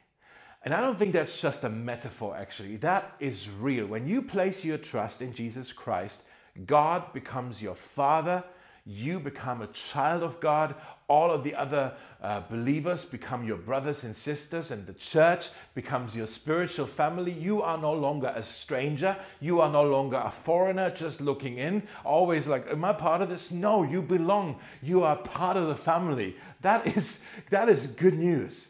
And 0.63 0.75
I 0.75 0.81
don't 0.81 0.99
think 0.99 1.13
that's 1.13 1.41
just 1.41 1.63
a 1.63 1.69
metaphor, 1.69 2.37
actually. 2.37 2.77
That 2.79 3.15
is 3.21 3.49
real. 3.49 3.87
When 3.87 4.09
you 4.09 4.21
place 4.21 4.65
your 4.65 4.79
trust 4.79 5.23
in 5.23 5.33
Jesus 5.33 5.73
Christ, 5.73 6.25
God 6.65 7.13
becomes 7.13 7.63
your 7.63 7.77
father. 7.77 8.43
You 8.89 9.19
become 9.19 9.63
a 9.63 9.67
child 9.67 10.23
of 10.23 10.39
God. 10.39 10.77
All 11.09 11.33
of 11.33 11.43
the 11.43 11.57
other 11.57 11.95
uh, 12.23 12.43
believers 12.49 13.05
become 13.05 13.45
your 13.45 13.57
brothers 13.57 14.05
and 14.05 14.15
sisters, 14.15 14.71
and 14.71 14.87
the 14.87 14.95
church 14.95 15.49
becomes 15.75 16.17
your 16.17 16.29
spiritual 16.29 16.87
family. 16.87 17.33
You 17.33 17.63
are 17.63 17.79
no 17.79 17.93
longer 17.93 18.33
a 18.35 18.45
stranger. 18.45 19.17
You 19.41 19.61
are 19.61 19.71
no 19.71 19.83
longer 19.83 20.23
a 20.25 20.31
foreigner 20.31 20.91
just 20.91 21.21
looking 21.21 21.59
in, 21.59 21.83
always 22.05 22.47
like, 22.47 22.71
Am 22.71 22.85
I 22.85 22.93
part 22.93 23.23
of 23.23 23.29
this? 23.29 23.51
No, 23.51 23.83
you 23.83 24.03
belong. 24.03 24.61
You 24.83 25.03
are 25.03 25.17
part 25.17 25.57
of 25.57 25.67
the 25.67 25.75
family. 25.75 26.37
That 26.61 26.87
is, 26.97 27.25
that 27.51 27.69
is 27.69 27.89
good 27.89 28.15
news. 28.15 28.69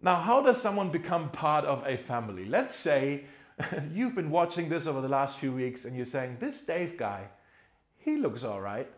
Now, 0.00 0.16
how 0.16 0.42
does 0.42 0.60
someone 0.60 0.90
become 0.90 1.30
part 1.30 1.64
of 1.64 1.84
a 1.86 1.96
family? 1.96 2.44
Let's 2.44 2.76
say 2.76 3.24
you've 3.92 4.14
been 4.14 4.30
watching 4.30 4.68
this 4.68 4.86
over 4.86 5.00
the 5.00 5.08
last 5.08 5.38
few 5.38 5.52
weeks 5.52 5.84
and 5.84 5.96
you're 5.96 6.06
saying, 6.06 6.38
This 6.40 6.60
Dave 6.62 6.96
guy, 6.96 7.28
he 8.04 8.16
looks 8.16 8.44
all 8.44 8.60
right. 8.60 8.90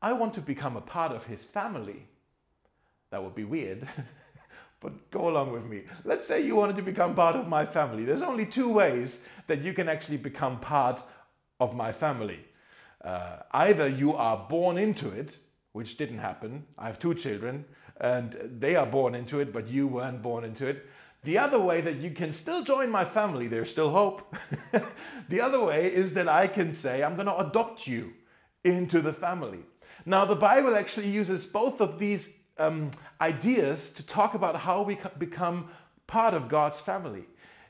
I 0.00 0.12
want 0.12 0.34
to 0.34 0.40
become 0.40 0.76
a 0.76 0.80
part 0.80 1.12
of 1.12 1.24
his 1.24 1.44
family. 1.44 2.06
That 3.10 3.22
would 3.22 3.34
be 3.34 3.44
weird, 3.44 3.88
but 4.80 5.10
go 5.10 5.28
along 5.28 5.52
with 5.52 5.64
me. 5.64 5.84
Let's 6.04 6.28
say 6.28 6.44
you 6.44 6.56
wanted 6.56 6.76
to 6.76 6.82
become 6.82 7.14
part 7.14 7.36
of 7.36 7.48
my 7.48 7.64
family. 7.64 8.04
There's 8.04 8.22
only 8.22 8.46
two 8.46 8.72
ways 8.72 9.26
that 9.46 9.62
you 9.62 9.72
can 9.72 9.88
actually 9.88 10.18
become 10.18 10.60
part 10.60 11.02
of 11.60 11.74
my 11.74 11.92
family. 11.92 12.40
Uh, 13.02 13.38
either 13.52 13.88
you 13.88 14.14
are 14.14 14.46
born 14.48 14.78
into 14.78 15.08
it, 15.10 15.36
which 15.72 15.96
didn't 15.96 16.18
happen. 16.18 16.64
I 16.78 16.86
have 16.86 16.98
two 16.98 17.14
children, 17.14 17.64
and 18.00 18.36
they 18.58 18.76
are 18.76 18.86
born 18.86 19.14
into 19.14 19.40
it, 19.40 19.52
but 19.52 19.68
you 19.68 19.86
weren't 19.86 20.22
born 20.22 20.44
into 20.44 20.66
it. 20.66 20.86
The 21.22 21.38
other 21.38 21.58
way 21.58 21.80
that 21.80 21.96
you 21.96 22.10
can 22.10 22.32
still 22.32 22.62
join 22.62 22.90
my 22.90 23.04
family, 23.04 23.48
there's 23.48 23.70
still 23.70 23.90
hope. 23.90 24.36
the 25.28 25.40
other 25.40 25.64
way 25.64 25.86
is 25.86 26.14
that 26.14 26.28
I 26.28 26.46
can 26.46 26.72
say, 26.74 27.02
I'm 27.02 27.14
going 27.14 27.26
to 27.26 27.38
adopt 27.38 27.86
you 27.86 28.12
into 28.64 29.00
the 29.00 29.12
family. 29.12 29.60
Now, 30.06 30.24
the 30.24 30.34
Bible 30.34 30.74
actually 30.74 31.08
uses 31.08 31.46
both 31.46 31.80
of 31.80 31.98
these 31.98 32.34
um, 32.58 32.90
ideas 33.20 33.92
to 33.92 34.02
talk 34.06 34.34
about 34.34 34.56
how 34.56 34.82
we 34.82 34.98
become 35.18 35.68
part 36.06 36.34
of 36.34 36.48
God's 36.48 36.80
family. 36.80 37.24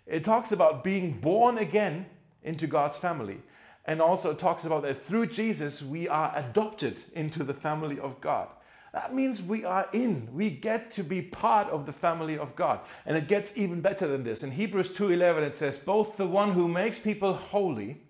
It 0.07 0.24
talks 0.24 0.52
about 0.52 0.85
being 0.85 1.20
born 1.20 1.59
again 1.59 2.07
into 2.42 2.66
God's 2.66 2.96
family, 2.96 3.38
and 3.87 4.00
also 4.00 4.35
talks 4.35 4.64
about 4.64 4.83
that 4.83 4.98
through 4.98 5.26
Jesus 5.26 5.83
we 5.83 6.09
are 6.09 6.33
adopted 6.37 7.00
into 7.14 7.42
the 7.42 7.54
family 7.54 7.98
of 7.98 8.20
God. 8.20 8.48
That 8.92 9.12
means 9.12 9.42
we 9.42 9.64
are 9.64 9.88
in. 9.92 10.28
We 10.33 10.50
get 10.50 10.92
to 10.92 11.02
be 11.02 11.20
part 11.20 11.68
of 11.68 11.85
the 11.85 11.92
family 11.92 12.38
of 12.38 12.54
God. 12.54 12.78
And 13.04 13.16
it 13.16 13.26
gets 13.26 13.57
even 13.59 13.80
better 13.80 14.07
than 14.07 14.22
this. 14.22 14.44
In 14.44 14.52
Hebrews 14.52 14.94
2:11 14.94 15.42
it 15.42 15.57
says 15.57 15.78
both 15.78 16.16
the 16.16 16.28
one 16.28 16.52
who 16.52 16.68
makes 16.68 17.00
people 17.00 17.33
holy, 17.33 18.02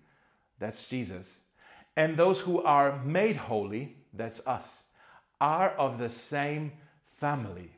that's 0.59 0.87
Jesus, 0.87 1.39
and 1.95 2.17
those 2.17 2.41
who 2.41 2.61
are 2.61 3.03
made 3.03 3.37
holy, 3.37 3.97
that's 4.13 4.45
us, 4.47 4.85
are 5.39 5.69
of 5.71 5.97
the 5.97 6.09
same 6.09 6.73
family. 7.03 7.71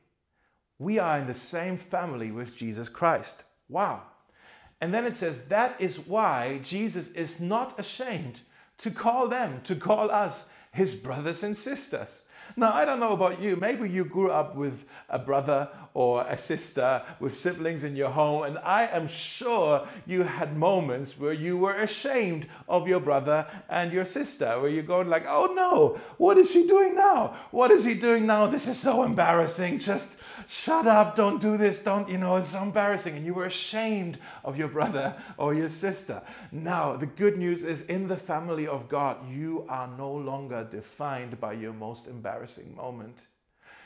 We 0.79 0.99
are 0.99 1.19
in 1.19 1.27
the 1.27 1.33
same 1.33 1.77
family 1.77 2.31
with 2.31 2.55
Jesus 2.55 2.89
Christ. 2.89 3.43
Wow. 3.69 4.03
And 4.79 4.93
then 4.93 5.05
it 5.05 5.15
says 5.15 5.45
that 5.45 5.79
is 5.79 5.99
why 6.07 6.59
Jesus 6.63 7.11
is 7.11 7.41
not 7.41 7.79
ashamed 7.79 8.41
to 8.79 8.91
call 8.91 9.27
them, 9.27 9.61
to 9.63 9.75
call 9.75 10.11
us 10.11 10.49
his 10.71 10.95
brothers 10.95 11.41
and 11.43 11.57
sisters. 11.57 12.26
Now, 12.59 12.73
I 12.73 12.85
don't 12.85 12.99
know 12.99 13.13
about 13.13 13.39
you. 13.39 13.55
Maybe 13.55 13.87
you 13.87 14.03
grew 14.03 14.31
up 14.31 14.55
with 14.55 14.83
a 15.09 15.19
brother 15.19 15.69
or 15.93 16.23
a 16.23 16.39
sister 16.39 17.03
with 17.19 17.35
siblings 17.35 17.83
in 17.83 17.95
your 17.95 18.09
home, 18.09 18.45
and 18.45 18.57
I 18.57 18.87
am 18.87 19.07
sure 19.07 19.87
you 20.07 20.23
had 20.23 20.57
moments 20.57 21.19
where 21.19 21.33
you 21.33 21.55
were 21.55 21.75
ashamed 21.75 22.47
of 22.67 22.87
your 22.87 22.99
brother 22.99 23.45
and 23.69 23.93
your 23.93 24.05
sister, 24.05 24.59
where 24.59 24.71
you're 24.71 24.81
going 24.81 25.07
like, 25.07 25.25
"Oh 25.27 25.53
no, 25.53 26.01
what 26.17 26.39
is 26.39 26.49
she 26.49 26.65
doing 26.65 26.95
now? 26.95 27.35
What 27.51 27.69
is 27.69 27.85
he 27.85 27.93
doing 27.93 28.25
now? 28.25 28.47
This 28.47 28.67
is 28.67 28.79
so 28.79 29.03
embarrassing. 29.03 29.77
Just 29.77 30.16
shut 30.47 30.87
up, 30.87 31.15
don't 31.15 31.41
do 31.41 31.57
this, 31.57 31.83
don't, 31.83 32.09
you 32.09 32.17
know, 32.17 32.37
it's 32.37 32.49
so 32.49 32.63
embarrassing. 32.63 33.15
And 33.15 33.25
you 33.25 33.33
were 33.33 33.45
ashamed 33.45 34.17
of 34.43 34.57
your 34.57 34.67
brother 34.67 35.15
or 35.37 35.53
your 35.53 35.69
sister. 35.69 36.21
Now, 36.51 36.95
the 36.95 37.05
good 37.05 37.37
news 37.37 37.63
is 37.63 37.85
in 37.85 38.07
the 38.07 38.17
family 38.17 38.67
of 38.67 38.89
God, 38.89 39.29
you 39.29 39.65
are 39.69 39.87
no 39.97 40.11
longer 40.11 40.67
defined 40.69 41.39
by 41.39 41.53
your 41.53 41.73
most 41.73 42.07
embarrassing 42.07 42.75
moment. 42.75 43.17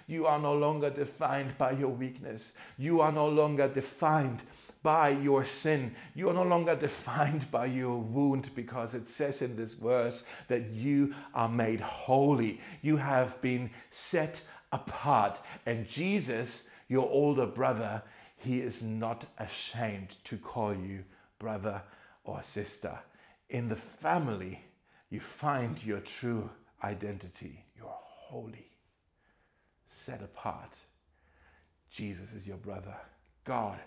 You 0.08 0.28
are 0.28 0.40
no 0.40 0.54
longer 0.54 0.90
defined 0.90 1.58
by 1.58 1.72
your 1.72 1.90
weakness. 1.90 2.54
You 2.78 3.02
are 3.02 3.12
no 3.12 3.28
longer 3.28 3.68
defined 3.68 4.42
by 4.84 5.10
your 5.10 5.46
sin. 5.46 5.96
You 6.16 6.30
are 6.30 6.34
no 6.34 6.44
longer 6.44 6.76
defined 6.76 7.50
by 7.52 7.68
your 7.68 7.98
wound 7.98 8.50
because 8.56 8.96
it 8.96 9.08
says 9.08 9.42
in 9.42 9.56
this 9.56 9.74
verse 9.74 10.26
that 10.48 10.72
you 10.72 11.14
are 11.34 11.50
made 11.50 11.80
holy. 11.80 12.60
You 12.82 12.98
have 12.98 13.42
been 13.42 13.70
set 13.90 14.42
apart. 14.72 15.40
And 15.66 15.88
Jesus, 15.88 16.70
your 16.88 17.10
older 17.10 17.46
brother, 17.46 18.04
he 18.38 18.60
is 18.60 18.82
not 18.82 19.26
ashamed 19.38 20.16
to 20.26 20.38
call 20.38 20.74
you 20.74 21.04
brother 21.40 21.82
or 22.24 22.42
sister. 22.44 23.00
In 23.50 23.70
the 23.70 23.76
family, 23.76 24.64
you 25.10 25.20
find 25.20 25.84
your 25.84 26.00
true 26.00 26.50
identity. 26.84 27.66
You're 27.76 27.88
holy, 27.90 28.70
set 29.86 30.22
apart. 30.22 30.74
Jesus 31.90 32.34
is 32.34 32.48
your 32.48 32.58
brother. 32.58 32.96
God 33.44 33.80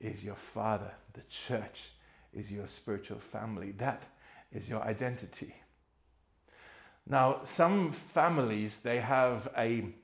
is 0.00 0.24
your 0.24 0.34
father. 0.34 0.92
The 1.14 1.22
church 1.28 1.90
is 2.32 2.52
your 2.52 2.68
spiritual 2.68 3.18
family. 3.18 3.72
That 3.72 4.02
is 4.52 4.68
your 4.68 4.82
identity. 4.82 5.54
Now, 7.08 7.40
some 7.44 7.92
families, 7.92 8.82
they 8.82 8.98
have 8.98 9.48
a 9.56 9.94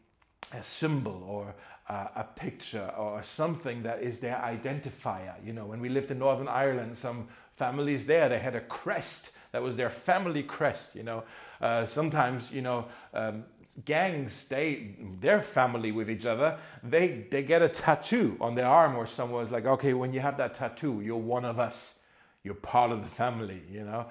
a 0.53 0.63
symbol 0.63 1.23
or 1.27 1.55
uh, 1.89 2.09
a 2.17 2.25
picture 2.25 2.91
or 2.97 3.23
something 3.23 3.83
that 3.83 4.03
is 4.03 4.21
their 4.21 4.37
identifier. 4.37 5.35
You 5.45 5.53
know, 5.53 5.67
when 5.67 5.81
we 5.81 5.89
lived 5.89 6.11
in 6.11 6.19
Northern 6.19 6.49
Ireland, 6.49 6.97
some 6.97 7.29
families 7.57 8.07
there, 8.07 8.29
they 8.29 8.39
had 8.39 8.55
a 8.55 8.61
crest 8.61 9.33
that 9.53 9.63
was 9.63 9.77
their 9.77 9.91
family 9.91 10.43
crest. 10.43 10.95
You 10.95 11.03
know, 11.03 11.25
uh, 11.61 11.87
sometimes, 11.87 12.51
you 12.51 12.63
know, 12.63 12.87
um, 13.13 13.45
gangs 13.85 14.49
they, 14.49 14.95
their 15.21 15.41
family 15.41 15.93
with 15.93 16.11
each 16.11 16.27
other 16.27 16.59
they 16.83 17.27
they 17.31 17.43
get 17.43 17.63
a 17.63 17.69
tattoo 17.71 18.37
on 18.39 18.55
their 18.55 18.67
arm 18.67 18.95
or 18.95 19.07
somewhere 19.07 19.43
it's 19.43 19.51
like 19.51 19.65
okay 19.65 19.95
when 19.95 20.13
you 20.13 20.21
have 20.21 20.37
that 20.37 20.55
tattoo 20.55 21.01
you're 21.01 21.17
one 21.17 21.43
of 21.45 21.59
us 21.59 22.01
you're 22.45 22.53
part 22.55 22.91
of 22.91 23.03
the 23.03 23.09
family 23.09 23.63
you 23.71 23.83
know 23.83 24.05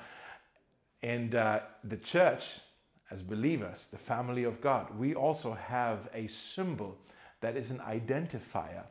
and 1.03 1.35
uh, 1.35 1.59
the 1.83 1.97
church 1.97 2.59
as 3.11 3.21
believers 3.21 3.89
the 3.91 3.97
family 3.97 4.43
of 4.43 4.61
god 4.61 4.87
we 4.97 5.13
also 5.13 5.53
have 5.53 6.09
a 6.13 6.27
symbol 6.27 6.97
that 7.41 7.55
is 7.55 7.71
an 7.71 7.79
identifier 7.79 8.83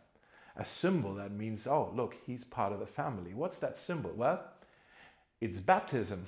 a 0.56 0.64
symbol 0.64 1.14
that 1.14 1.32
means 1.32 1.66
oh 1.66 1.90
look 1.94 2.14
he's 2.26 2.44
part 2.44 2.72
of 2.72 2.78
the 2.78 2.86
family 2.86 3.32
what's 3.34 3.58
that 3.58 3.76
symbol 3.76 4.12
well 4.14 4.40
it's 5.40 5.58
baptism 5.58 6.26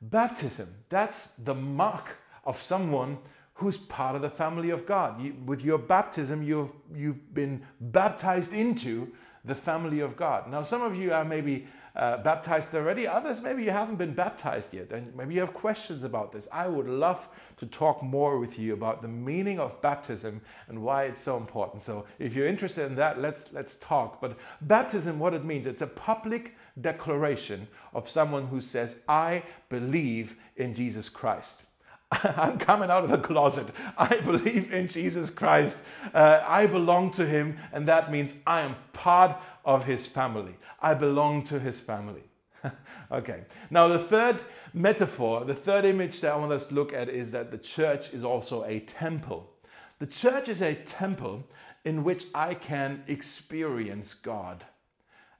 baptism 0.00 0.68
that's 0.88 1.34
the 1.34 1.54
mark 1.54 2.16
of 2.44 2.60
someone 2.60 3.18
who's 3.60 3.76
part 3.76 4.16
of 4.16 4.22
the 4.22 4.30
family 4.30 4.70
of 4.70 4.86
God. 4.86 5.20
You, 5.20 5.36
with 5.44 5.62
your 5.62 5.76
baptism, 5.76 6.42
you've, 6.42 6.72
you've 6.94 7.34
been 7.34 7.62
baptized 7.78 8.54
into 8.54 9.12
the 9.44 9.54
family 9.54 10.00
of 10.00 10.16
God. 10.16 10.50
Now, 10.50 10.62
some 10.62 10.80
of 10.80 10.96
you 10.96 11.12
are 11.12 11.26
maybe 11.26 11.68
uh, 11.96 12.18
baptized 12.18 12.74
already, 12.74 13.06
others 13.06 13.42
maybe 13.42 13.64
you 13.64 13.70
haven't 13.70 13.96
been 13.96 14.14
baptized 14.14 14.72
yet, 14.72 14.90
and 14.92 15.14
maybe 15.14 15.34
you 15.34 15.40
have 15.40 15.54
questions 15.54 16.04
about 16.04 16.32
this. 16.32 16.48
I 16.52 16.68
would 16.68 16.88
love 16.88 17.28
to 17.58 17.66
talk 17.66 18.02
more 18.02 18.38
with 18.38 18.58
you 18.58 18.72
about 18.72 19.02
the 19.02 19.08
meaning 19.08 19.58
of 19.58 19.80
baptism 19.82 20.40
and 20.68 20.82
why 20.82 21.04
it's 21.04 21.20
so 21.20 21.36
important. 21.36 21.82
So, 21.82 22.06
if 22.18 22.34
you're 22.34 22.46
interested 22.46 22.86
in 22.86 22.94
that, 22.96 23.20
let's 23.20 23.52
let's 23.52 23.78
talk. 23.78 24.20
But 24.20 24.38
baptism, 24.60 25.18
what 25.18 25.34
it 25.34 25.44
means, 25.44 25.66
it's 25.66 25.82
a 25.82 25.86
public 25.86 26.56
declaration 26.80 27.68
of 27.92 28.08
someone 28.08 28.46
who 28.46 28.60
says, 28.60 29.00
"I 29.08 29.42
believe 29.68 30.36
in 30.56 30.74
Jesus 30.74 31.08
Christ." 31.08 31.62
I'm 32.12 32.58
coming 32.58 32.90
out 32.90 33.04
of 33.04 33.10
the 33.10 33.18
closet. 33.18 33.68
I 33.98 34.16
believe 34.16 34.72
in 34.72 34.88
Jesus 34.88 35.30
Christ. 35.30 35.84
Uh, 36.12 36.42
I 36.46 36.66
belong 36.66 37.12
to 37.12 37.26
Him, 37.26 37.58
and 37.72 37.86
that 37.88 38.10
means 38.10 38.34
I 38.46 38.62
am 38.62 38.76
part 38.92 39.36
of 39.64 39.84
His 39.84 40.06
family. 40.06 40.56
I 40.80 40.94
belong 40.94 41.44
to 41.44 41.58
His 41.58 41.80
family. 41.80 42.22
okay, 43.12 43.44
now 43.70 43.88
the 43.88 43.98
third 43.98 44.40
metaphor, 44.74 45.44
the 45.44 45.54
third 45.54 45.84
image 45.84 46.20
that 46.20 46.32
I 46.32 46.36
want 46.36 46.52
us 46.52 46.68
to 46.68 46.74
look 46.74 46.92
at 46.92 47.08
is 47.08 47.32
that 47.32 47.50
the 47.50 47.58
church 47.58 48.12
is 48.12 48.24
also 48.24 48.64
a 48.64 48.80
temple. 48.80 49.50
The 49.98 50.06
church 50.06 50.48
is 50.48 50.62
a 50.62 50.74
temple 50.74 51.44
in 51.84 52.04
which 52.04 52.24
I 52.34 52.54
can 52.54 53.02
experience 53.06 54.14
God. 54.14 54.64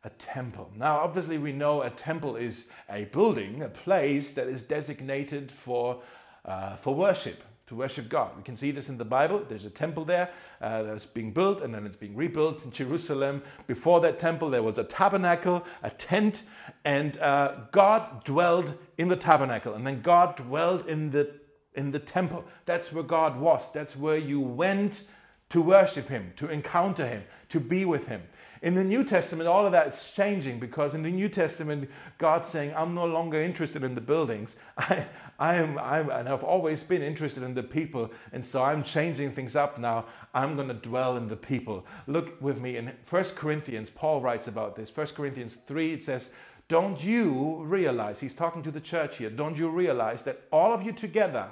A 0.02 0.11
temple. 0.11 0.72
Now, 0.76 1.00
obviously, 1.00 1.37
we 1.37 1.52
know 1.52 1.83
a 1.83 1.90
temple 1.90 2.37
is 2.37 2.68
a 2.88 3.04
building, 3.04 3.61
a 3.61 3.68
place 3.68 4.33
that 4.33 4.46
is 4.46 4.62
designated 4.62 5.52
for 5.52 6.00
uh, 6.42 6.76
for 6.76 6.94
worship, 6.94 7.42
to 7.70 7.76
worship 7.76 8.09
God. 8.09 8.37
We 8.37 8.42
can 8.42 8.56
see 8.56 8.72
this 8.72 8.88
in 8.88 8.98
the 8.98 9.04
Bible. 9.04 9.46
There's 9.48 9.64
a 9.64 9.70
temple 9.70 10.04
there 10.04 10.30
uh, 10.61 10.83
that's 10.83 11.06
being 11.06 11.33
built 11.33 11.62
and 11.62 11.72
then 11.72 11.87
it's 11.87 11.96
being 11.96 12.16
rebuilt 12.16 12.64
in 12.64 12.72
Jerusalem. 12.72 13.44
Before 13.68 14.00
that 14.00 14.18
temple, 14.18 14.50
there 14.50 14.64
was 14.64 14.76
a 14.76 14.83
tabernacle, 14.83 15.64
a 15.80 15.90
tent, 15.90 16.42
and 16.85 17.16
uh, 17.18 17.52
God 17.70 18.24
dwelled 18.24 18.74
in 18.98 19.06
the 19.06 19.14
tabernacle. 19.14 19.74
And 19.74 19.87
then 19.87 20.02
God 20.02 20.35
dwelled 20.35 20.88
in 20.88 21.11
the, 21.11 21.30
in 21.74 21.92
the 21.92 22.00
temple. 22.00 22.44
That's 22.66 22.92
where 22.92 23.04
God 23.04 23.38
was. 23.38 23.72
That's 23.72 23.96
where 23.96 24.18
you 24.18 24.40
went 24.40 25.02
to 25.50 25.62
worship 25.62 26.09
Him, 26.09 26.33
to 26.38 26.48
encounter 26.48 27.06
Him, 27.06 27.22
to 27.50 27.61
be 27.61 27.85
with 27.85 28.09
Him. 28.09 28.22
In 28.62 28.74
the 28.74 28.84
New 28.84 29.04
Testament, 29.04 29.48
all 29.48 29.64
of 29.64 29.72
that 29.72 29.86
is 29.86 30.12
changing 30.14 30.60
because 30.60 30.94
in 30.94 31.02
the 31.02 31.10
New 31.10 31.30
Testament, 31.30 31.88
God's 32.18 32.48
saying, 32.48 32.74
I'm 32.76 32.94
no 32.94 33.06
longer 33.06 33.40
interested 33.40 33.82
in 33.82 33.94
the 33.94 34.02
buildings. 34.02 34.56
I, 34.78 35.06
I 35.38 35.54
am, 35.54 35.78
I'm, 35.78 36.10
and 36.10 36.28
I've 36.28 36.44
always 36.44 36.82
been 36.82 37.00
interested 37.00 37.42
in 37.42 37.54
the 37.54 37.62
people. 37.62 38.10
And 38.32 38.44
so 38.44 38.62
I'm 38.62 38.82
changing 38.82 39.32
things 39.32 39.56
up 39.56 39.78
now. 39.78 40.04
I'm 40.34 40.56
going 40.56 40.68
to 40.68 40.74
dwell 40.74 41.16
in 41.16 41.28
the 41.28 41.36
people. 41.36 41.86
Look 42.06 42.40
with 42.42 42.60
me 42.60 42.76
in 42.76 42.92
1 43.08 43.24
Corinthians, 43.36 43.88
Paul 43.88 44.20
writes 44.20 44.46
about 44.46 44.76
this. 44.76 44.94
1 44.94 45.06
Corinthians 45.08 45.54
3, 45.54 45.94
it 45.94 46.02
says, 46.02 46.34
Don't 46.68 47.02
you 47.02 47.62
realize, 47.64 48.20
he's 48.20 48.34
talking 48.34 48.62
to 48.64 48.70
the 48.70 48.80
church 48.80 49.16
here, 49.16 49.30
don't 49.30 49.56
you 49.56 49.70
realize 49.70 50.24
that 50.24 50.42
all 50.52 50.74
of 50.74 50.82
you 50.82 50.92
together 50.92 51.48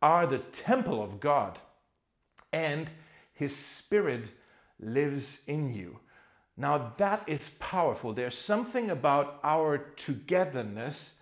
are 0.00 0.26
the 0.26 0.38
temple 0.38 1.02
of 1.02 1.20
God 1.20 1.58
and 2.54 2.88
his 3.34 3.54
spirit 3.54 4.30
lives 4.80 5.42
in 5.46 5.74
you? 5.74 5.98
Now, 6.56 6.92
that 6.98 7.22
is 7.26 7.56
powerful. 7.60 8.12
There's 8.12 8.36
something 8.36 8.90
about 8.90 9.40
our 9.42 9.78
togetherness 9.96 11.18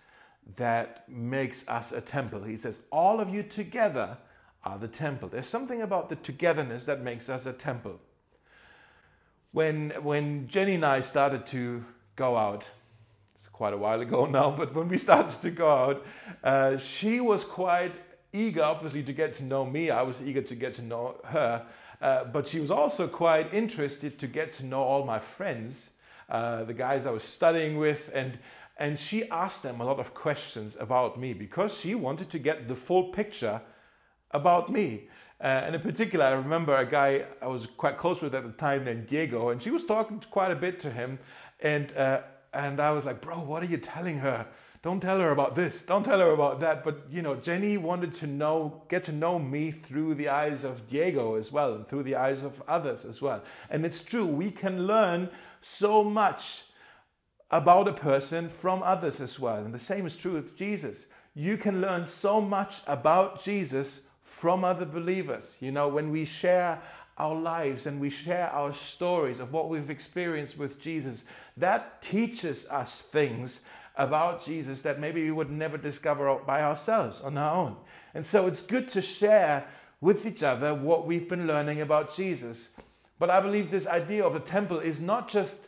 that 0.57 1.07
makes 1.09 1.67
us 1.69 1.91
a 1.91 2.01
temple. 2.01 2.43
He 2.43 2.57
says, 2.57 2.79
All 2.91 3.19
of 3.19 3.29
you 3.29 3.43
together 3.43 4.17
are 4.63 4.77
the 4.77 4.87
temple. 4.87 5.29
There's 5.29 5.47
something 5.47 5.81
about 5.81 6.09
the 6.09 6.15
togetherness 6.17 6.85
that 6.85 7.01
makes 7.01 7.29
us 7.29 7.45
a 7.45 7.53
temple. 7.53 7.99
When, 9.51 9.91
when 10.01 10.47
Jenny 10.47 10.75
and 10.75 10.85
I 10.85 11.01
started 11.01 11.45
to 11.47 11.83
go 12.15 12.37
out, 12.37 12.69
it's 13.35 13.47
quite 13.47 13.73
a 13.73 13.77
while 13.77 13.99
ago 14.01 14.25
now, 14.25 14.51
but 14.51 14.73
when 14.73 14.87
we 14.87 14.97
started 15.07 15.41
to 15.41 15.51
go 15.51 15.69
out, 15.69 16.05
uh, 16.43 16.77
she 16.77 17.19
was 17.19 17.43
quite 17.43 17.93
eager, 18.33 18.63
obviously, 18.63 19.03
to 19.03 19.13
get 19.13 19.33
to 19.35 19.43
know 19.43 19.65
me. 19.65 19.89
I 19.89 20.01
was 20.03 20.21
eager 20.21 20.41
to 20.41 20.55
get 20.55 20.75
to 20.75 20.81
know 20.81 21.15
her. 21.25 21.65
Uh, 22.01 22.23
but 22.25 22.47
she 22.47 22.59
was 22.59 22.71
also 22.71 23.07
quite 23.07 23.53
interested 23.53 24.17
to 24.17 24.27
get 24.27 24.51
to 24.53 24.65
know 24.65 24.81
all 24.81 25.05
my 25.05 25.19
friends, 25.19 25.91
uh, 26.29 26.63
the 26.63 26.73
guys 26.73 27.05
I 27.05 27.11
was 27.11 27.23
studying 27.23 27.77
with, 27.77 28.09
and 28.13 28.39
and 28.77 28.97
she 28.97 29.29
asked 29.29 29.61
them 29.61 29.79
a 29.79 29.85
lot 29.85 29.99
of 29.99 30.15
questions 30.15 30.75
about 30.79 31.19
me 31.19 31.33
because 31.33 31.79
she 31.79 31.93
wanted 31.93 32.31
to 32.31 32.39
get 32.39 32.67
the 32.67 32.75
full 32.75 33.09
picture 33.09 33.61
about 34.31 34.71
me. 34.71 35.03
Uh, 35.39 35.43
and 35.65 35.75
in 35.75 35.81
particular, 35.81 36.25
I 36.25 36.31
remember 36.31 36.75
a 36.75 36.85
guy 36.85 37.25
I 37.41 37.47
was 37.47 37.67
quite 37.67 37.99
close 37.99 38.21
with 38.21 38.33
at 38.33 38.43
the 38.43 38.51
time 38.51 38.85
named 38.85 39.05
Diego, 39.07 39.49
and 39.49 39.61
she 39.61 39.69
was 39.69 39.85
talking 39.85 40.23
quite 40.31 40.51
a 40.51 40.55
bit 40.55 40.79
to 40.79 40.89
him, 40.89 41.19
and 41.59 41.95
uh, 41.95 42.21
and 42.53 42.79
I 42.79 42.91
was 42.91 43.05
like, 43.05 43.21
"Bro, 43.21 43.43
what 43.43 43.61
are 43.61 43.67
you 43.67 43.77
telling 43.77 44.19
her?" 44.19 44.47
Don't 44.83 44.99
tell 44.99 45.19
her 45.19 45.29
about 45.29 45.55
this, 45.55 45.83
don't 45.83 46.03
tell 46.03 46.19
her 46.19 46.31
about 46.31 46.59
that. 46.61 46.83
But 46.83 47.05
you 47.09 47.21
know, 47.21 47.35
Jenny 47.35 47.77
wanted 47.77 48.15
to 48.15 48.27
know, 48.27 48.83
get 48.89 49.05
to 49.05 49.11
know 49.11 49.37
me 49.37 49.69
through 49.69 50.15
the 50.15 50.29
eyes 50.29 50.63
of 50.63 50.89
Diego 50.89 51.35
as 51.35 51.51
well, 51.51 51.75
and 51.75 51.87
through 51.87 52.03
the 52.03 52.15
eyes 52.15 52.43
of 52.43 52.63
others 52.67 53.05
as 53.05 53.21
well. 53.21 53.43
And 53.69 53.85
it's 53.85 54.03
true, 54.03 54.25
we 54.25 54.49
can 54.49 54.87
learn 54.87 55.29
so 55.61 56.03
much 56.03 56.63
about 57.51 57.87
a 57.87 57.93
person 57.93 58.49
from 58.49 58.81
others 58.81 59.19
as 59.21 59.39
well. 59.39 59.57
And 59.57 59.73
the 59.73 59.79
same 59.79 60.07
is 60.07 60.17
true 60.17 60.33
with 60.33 60.57
Jesus. 60.57 61.07
You 61.35 61.57
can 61.57 61.79
learn 61.79 62.07
so 62.07 62.41
much 62.41 62.81
about 62.87 63.43
Jesus 63.43 64.07
from 64.23 64.63
other 64.63 64.85
believers. 64.85 65.57
You 65.59 65.71
know, 65.71 65.89
when 65.89 66.09
we 66.09 66.25
share 66.25 66.81
our 67.17 67.35
lives 67.35 67.85
and 67.85 67.99
we 67.99 68.09
share 68.09 68.49
our 68.49 68.73
stories 68.73 69.39
of 69.39 69.53
what 69.53 69.69
we've 69.69 69.89
experienced 69.89 70.57
with 70.57 70.81
Jesus, 70.81 71.25
that 71.57 72.01
teaches 72.01 72.67
us 72.69 73.01
things 73.01 73.61
about 74.01 74.43
Jesus 74.43 74.81
that 74.81 74.99
maybe 74.99 75.23
we 75.23 75.31
would 75.31 75.51
never 75.51 75.77
discover 75.77 76.35
by 76.45 76.61
ourselves 76.63 77.21
on 77.21 77.37
our 77.37 77.55
own. 77.55 77.75
And 78.13 78.25
so 78.25 78.47
it's 78.47 78.65
good 78.65 78.91
to 78.93 79.01
share 79.01 79.67
with 80.01 80.25
each 80.25 80.41
other 80.41 80.73
what 80.73 81.05
we've 81.05 81.29
been 81.29 81.45
learning 81.45 81.81
about 81.81 82.15
Jesus. 82.15 82.73
But 83.19 83.29
I 83.29 83.39
believe 83.39 83.69
this 83.69 83.85
idea 83.85 84.25
of 84.25 84.35
a 84.35 84.39
temple 84.39 84.79
is 84.79 84.99
not 84.99 85.29
just, 85.29 85.67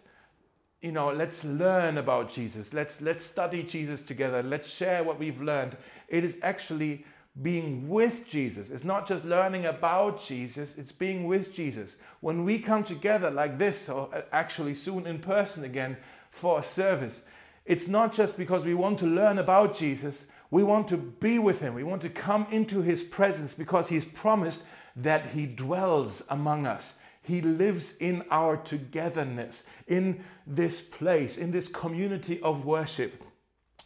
you 0.82 0.92
know, 0.92 1.12
let's 1.12 1.44
learn 1.44 2.00
about 2.00 2.34
Jesus, 2.34 2.74
let's, 2.74 3.02
let's 3.02 3.24
study 3.24 3.62
Jesus 3.62 4.04
together, 4.06 4.42
let's 4.42 4.74
share 4.74 5.04
what 5.04 5.20
we've 5.20 5.40
learned. 5.40 5.78
It 6.08 6.24
is 6.24 6.40
actually 6.42 7.06
being 7.42 7.88
with 7.88 8.28
Jesus. 8.28 8.72
It's 8.72 8.84
not 8.84 9.08
just 9.08 9.26
learning 9.26 9.68
about 9.68 10.24
Jesus, 10.24 10.78
it's 10.80 10.92
being 10.92 11.28
with 11.28 11.54
Jesus. 11.54 11.98
When 12.20 12.44
we 12.44 12.58
come 12.58 12.84
together 12.84 13.30
like 13.30 13.60
this, 13.60 13.88
or 13.90 14.10
actually 14.32 14.74
soon 14.74 15.06
in 15.06 15.20
person 15.20 15.64
again 15.64 15.98
for 16.32 16.60
a 16.60 16.64
service, 16.64 17.26
it's 17.66 17.88
not 17.88 18.14
just 18.14 18.38
because 18.38 18.66
we 18.66 18.74
want 18.74 19.00
to 19.00 19.06
learn 19.06 19.40
about 19.40 19.76
Jesus, 19.76 20.28
we 20.52 20.64
want 20.64 20.88
to 20.90 20.98
be 20.98 21.40
with 21.40 21.62
him. 21.62 21.74
We 21.74 21.84
want 21.84 22.02
to 22.04 22.10
come 22.10 22.46
into 22.52 22.82
his 22.82 23.02
presence 23.02 23.54
because 23.54 23.90
he's 23.90 24.06
promised 24.06 24.68
that 24.96 25.28
he 25.28 25.46
dwells 25.46 26.24
among 26.30 26.68
us. 26.68 27.00
He 27.24 27.42
lives 27.42 27.98
in 27.98 28.24
our 28.30 28.58
togetherness, 28.58 29.66
in 29.88 30.24
this 30.46 30.82
place, 30.82 31.38
in 31.38 31.52
this 31.52 31.70
community 31.70 32.42
of 32.42 32.66
worship. 32.66 33.24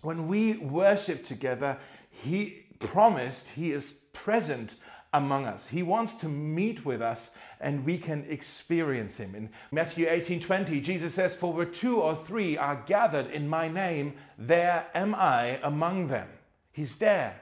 When 0.02 0.28
we 0.28 0.58
worship 0.58 1.24
together, 1.24 1.78
he 2.10 2.66
promised 2.80 3.50
he 3.50 3.72
is 3.72 3.92
present 4.12 4.76
among 5.14 5.46
us. 5.46 5.68
He 5.68 5.84
wants 5.84 6.16
to 6.16 6.28
meet 6.28 6.86
with 6.86 7.02
us 7.02 7.36
and 7.60 7.86
we 7.86 7.98
can 7.98 8.26
experience 8.30 9.18
him. 9.18 9.36
In 9.36 9.50
Matthew 9.72 10.08
18 10.10 10.40
20, 10.40 10.82
Jesus 10.82 11.14
says, 11.14 11.36
For 11.36 11.54
where 11.54 11.66
two 11.66 12.00
or 12.00 12.16
three 12.16 12.58
are 12.58 12.84
gathered 12.86 13.28
in 13.28 13.48
my 13.48 13.68
name, 13.68 14.14
there 14.38 14.88
am 14.94 15.16
I 15.16 15.60
among 15.64 16.08
them. 16.08 16.28
He's 16.72 17.00
there. 17.00 17.42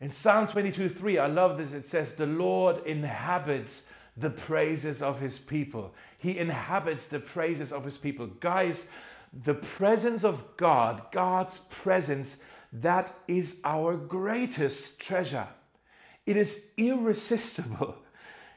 In 0.00 0.12
Psalm 0.12 0.46
22 0.46 0.88
3, 0.88 1.18
I 1.18 1.26
love 1.26 1.58
this. 1.58 1.72
It 1.72 1.86
says, 1.86 2.14
The 2.14 2.26
Lord 2.26 2.84
inhabits 2.86 3.88
the 4.16 4.30
praises 4.30 5.02
of 5.02 5.20
his 5.20 5.38
people. 5.38 5.94
He 6.18 6.38
inhabits 6.38 7.08
the 7.08 7.18
praises 7.18 7.72
of 7.72 7.84
his 7.84 7.98
people. 7.98 8.26
Guys, 8.26 8.90
the 9.32 9.54
presence 9.54 10.24
of 10.24 10.56
God, 10.56 11.02
God's 11.12 11.58
presence, 11.58 12.42
that 12.72 13.14
is 13.28 13.60
our 13.64 13.96
greatest 13.96 15.00
treasure. 15.00 15.48
It 16.26 16.36
is 16.36 16.72
irresistible. 16.76 17.96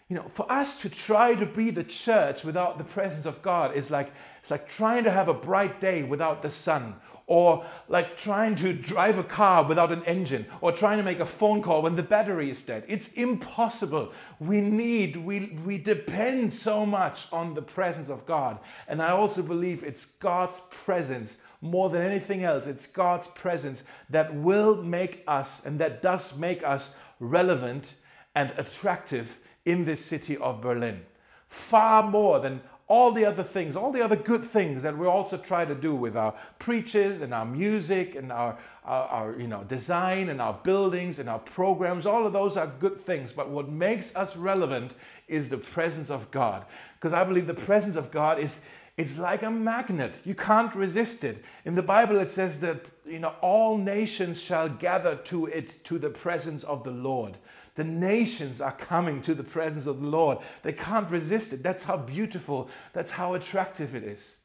You 0.08 0.15
know, 0.17 0.23
for 0.23 0.51
us 0.51 0.82
to 0.82 0.89
try 0.89 1.36
to 1.36 1.45
be 1.45 1.69
the 1.69 1.84
church 1.84 2.43
without 2.43 2.79
the 2.79 2.84
presence 2.84 3.27
of 3.27 3.43
God 3.43 3.75
is 3.75 3.91
like 3.91 4.12
it's 4.39 4.49
like 4.49 4.67
trying 4.67 5.03
to 5.03 5.12
have 5.12 5.27
a 5.27 5.34
bright 5.34 5.79
day 5.79 6.01
without 6.01 6.41
the 6.41 6.49
sun 6.49 6.95
or 7.29 7.63
like 7.88 8.17
trying 8.17 8.55
to 8.55 8.73
drive 8.73 9.19
a 9.19 9.23
car 9.23 9.63
without 9.63 9.91
an 9.91 10.03
engine, 10.05 10.47
or 10.62 10.71
trying 10.71 10.97
to 10.97 11.03
make 11.03 11.19
a 11.19 11.25
phone 11.25 11.62
call 11.62 11.84
when 11.84 11.95
the 11.95 12.01
battery 12.01 12.49
is 12.49 12.65
dead. 12.65 12.84
It's 12.88 13.13
impossible. 13.13 14.12
We 14.39 14.62
need, 14.62 15.15
we, 15.15 15.60
we 15.63 15.77
depend 15.77 16.55
so 16.55 16.88
much 16.88 17.32
on 17.32 17.53
the 17.53 17.62
presence 17.62 18.10
of 18.10 18.25
God. 18.25 18.58
And 18.88 18.99
I 18.99 19.12
also 19.12 19.43
believe 19.43 19.84
it's 19.84 20.08
God's 20.17 20.60
presence 20.71 21.43
more 21.62 21.91
than 21.91 22.01
anything 22.01 22.43
else. 22.43 22.65
It's 22.65 22.88
God's 22.88 23.27
presence 23.27 23.84
that 24.10 24.34
will 24.34 24.82
make 24.82 25.23
us 25.27 25.67
and 25.67 25.77
that 25.77 26.01
does 26.01 26.36
make 26.39 26.63
us 26.63 26.97
relevant 27.19 27.95
and 28.36 28.53
attractive 28.58 29.39
in 29.65 29.86
this 29.86 30.03
city 30.03 30.38
of 30.38 30.62
Berlin. 30.62 31.01
Far 31.47 32.03
more 32.03 32.39
than 32.39 32.62
all 32.88 33.12
the 33.12 33.23
other 33.23 33.43
things, 33.43 33.75
all 33.75 33.91
the 33.91 34.01
other 34.01 34.15
good 34.15 34.43
things 34.43 34.82
that 34.82 34.97
we 34.97 35.05
also 35.05 35.38
try 35.38 35.63
to 35.63 35.75
do 35.75 35.93
with 35.93 36.17
our 36.17 36.34
preachers 36.58 37.21
and 37.21 37.34
our 37.34 37.45
music 37.45 38.15
and 38.15 38.32
our, 38.32 38.58
our, 38.84 39.08
our, 39.08 39.39
you 39.39 39.47
know, 39.47 39.63
design 39.65 40.27
and 40.29 40.41
our 40.41 40.60
buildings 40.63 41.19
and 41.19 41.29
our 41.29 41.38
programs, 41.38 42.08
all 42.08 42.25
of 42.25 42.34
those 42.34 42.58
are 42.58 42.65
good 42.65 42.99
things. 42.99 43.32
But 43.32 43.49
what 43.49 43.69
makes 43.69 44.15
us 44.15 44.36
relevant 44.36 44.95
is 45.27 45.49
the 45.49 45.58
presence 45.58 46.10
of 46.10 46.32
God. 46.32 46.65
Because 46.95 47.13
I 47.13 47.23
believe 47.23 47.45
the 47.45 47.53
presence 47.53 47.95
of 47.95 48.10
God 48.10 48.39
is 48.39 48.63
it's 48.99 49.17
like 49.17 49.43
a 49.43 49.49
magnet. 49.49 50.13
You 50.25 50.35
can't 50.35 50.75
resist 50.75 51.23
it. 51.23 51.41
In 51.63 51.75
the 51.75 51.81
Bible 51.81 52.19
it 52.19 52.27
says 52.27 52.59
that 52.59 52.81
you 53.05 53.19
know 53.19 53.33
all 53.39 53.77
nations 53.77 54.43
shall 54.43 54.67
gather 54.67 55.15
to 55.15 55.45
it 55.45 55.85
to 55.85 55.97
the 55.97 56.09
presence 56.09 56.65
of 56.65 56.83
the 56.83 56.91
Lord. 56.91 57.38
The 57.75 57.85
nations 57.85 58.59
are 58.59 58.73
coming 58.73 59.21
to 59.21 59.33
the 59.33 59.43
presence 59.43 59.85
of 59.85 60.01
the 60.01 60.07
Lord. 60.07 60.39
They 60.63 60.73
can't 60.73 61.09
resist 61.09 61.53
it. 61.53 61.63
That's 61.63 61.85
how 61.85 61.95
beautiful, 61.95 62.69
that's 62.91 63.12
how 63.12 63.35
attractive 63.35 63.95
it 63.95 64.03
is. 64.03 64.39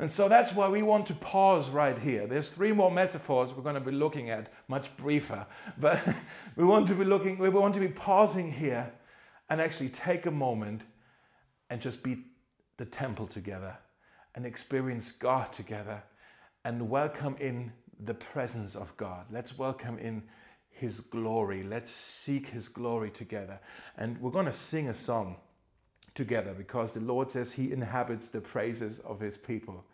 And 0.00 0.10
so 0.10 0.28
that's 0.28 0.52
why 0.52 0.68
we 0.68 0.82
want 0.82 1.06
to 1.06 1.14
pause 1.14 1.70
right 1.70 1.96
here. 1.96 2.26
There's 2.26 2.50
three 2.50 2.72
more 2.72 2.90
metaphors 2.90 3.52
we're 3.52 3.62
going 3.62 3.76
to 3.76 3.80
be 3.80 3.92
looking 3.92 4.30
at, 4.30 4.52
much 4.66 4.96
briefer. 4.96 5.46
But 5.78 6.02
we 6.56 6.64
want 6.64 6.88
to 6.88 6.96
be 6.96 7.04
looking, 7.04 7.38
we 7.38 7.50
want 7.50 7.74
to 7.74 7.80
be 7.80 7.86
pausing 7.86 8.50
here 8.50 8.94
and 9.48 9.60
actually 9.60 9.90
take 9.90 10.26
a 10.26 10.32
moment 10.32 10.82
and 11.70 11.80
just 11.80 12.02
be 12.02 12.24
the 12.78 12.84
temple 12.84 13.28
together 13.28 13.76
and 14.34 14.46
experience 14.46 15.12
God 15.12 15.52
together 15.52 16.02
and 16.64 16.88
welcome 16.88 17.36
in 17.40 17.72
the 17.98 18.14
presence 18.14 18.74
of 18.74 18.96
God. 18.96 19.26
Let's 19.30 19.58
welcome 19.58 19.98
in 19.98 20.22
his 20.72 21.00
glory. 21.00 21.62
Let's 21.62 21.92
seek 21.92 22.48
His 22.48 22.68
glory 22.68 23.10
together. 23.10 23.60
And 23.96 24.20
we're 24.20 24.32
going 24.32 24.46
to 24.46 24.52
sing 24.52 24.88
a 24.88 24.94
song 24.94 25.36
together 26.14 26.54
because 26.54 26.94
the 26.94 27.00
Lord 27.00 27.30
says 27.30 27.52
He 27.52 27.70
inhabits 27.70 28.30
the 28.30 28.40
praises 28.40 28.98
of 28.98 29.20
His 29.20 29.36
people. 29.36 29.84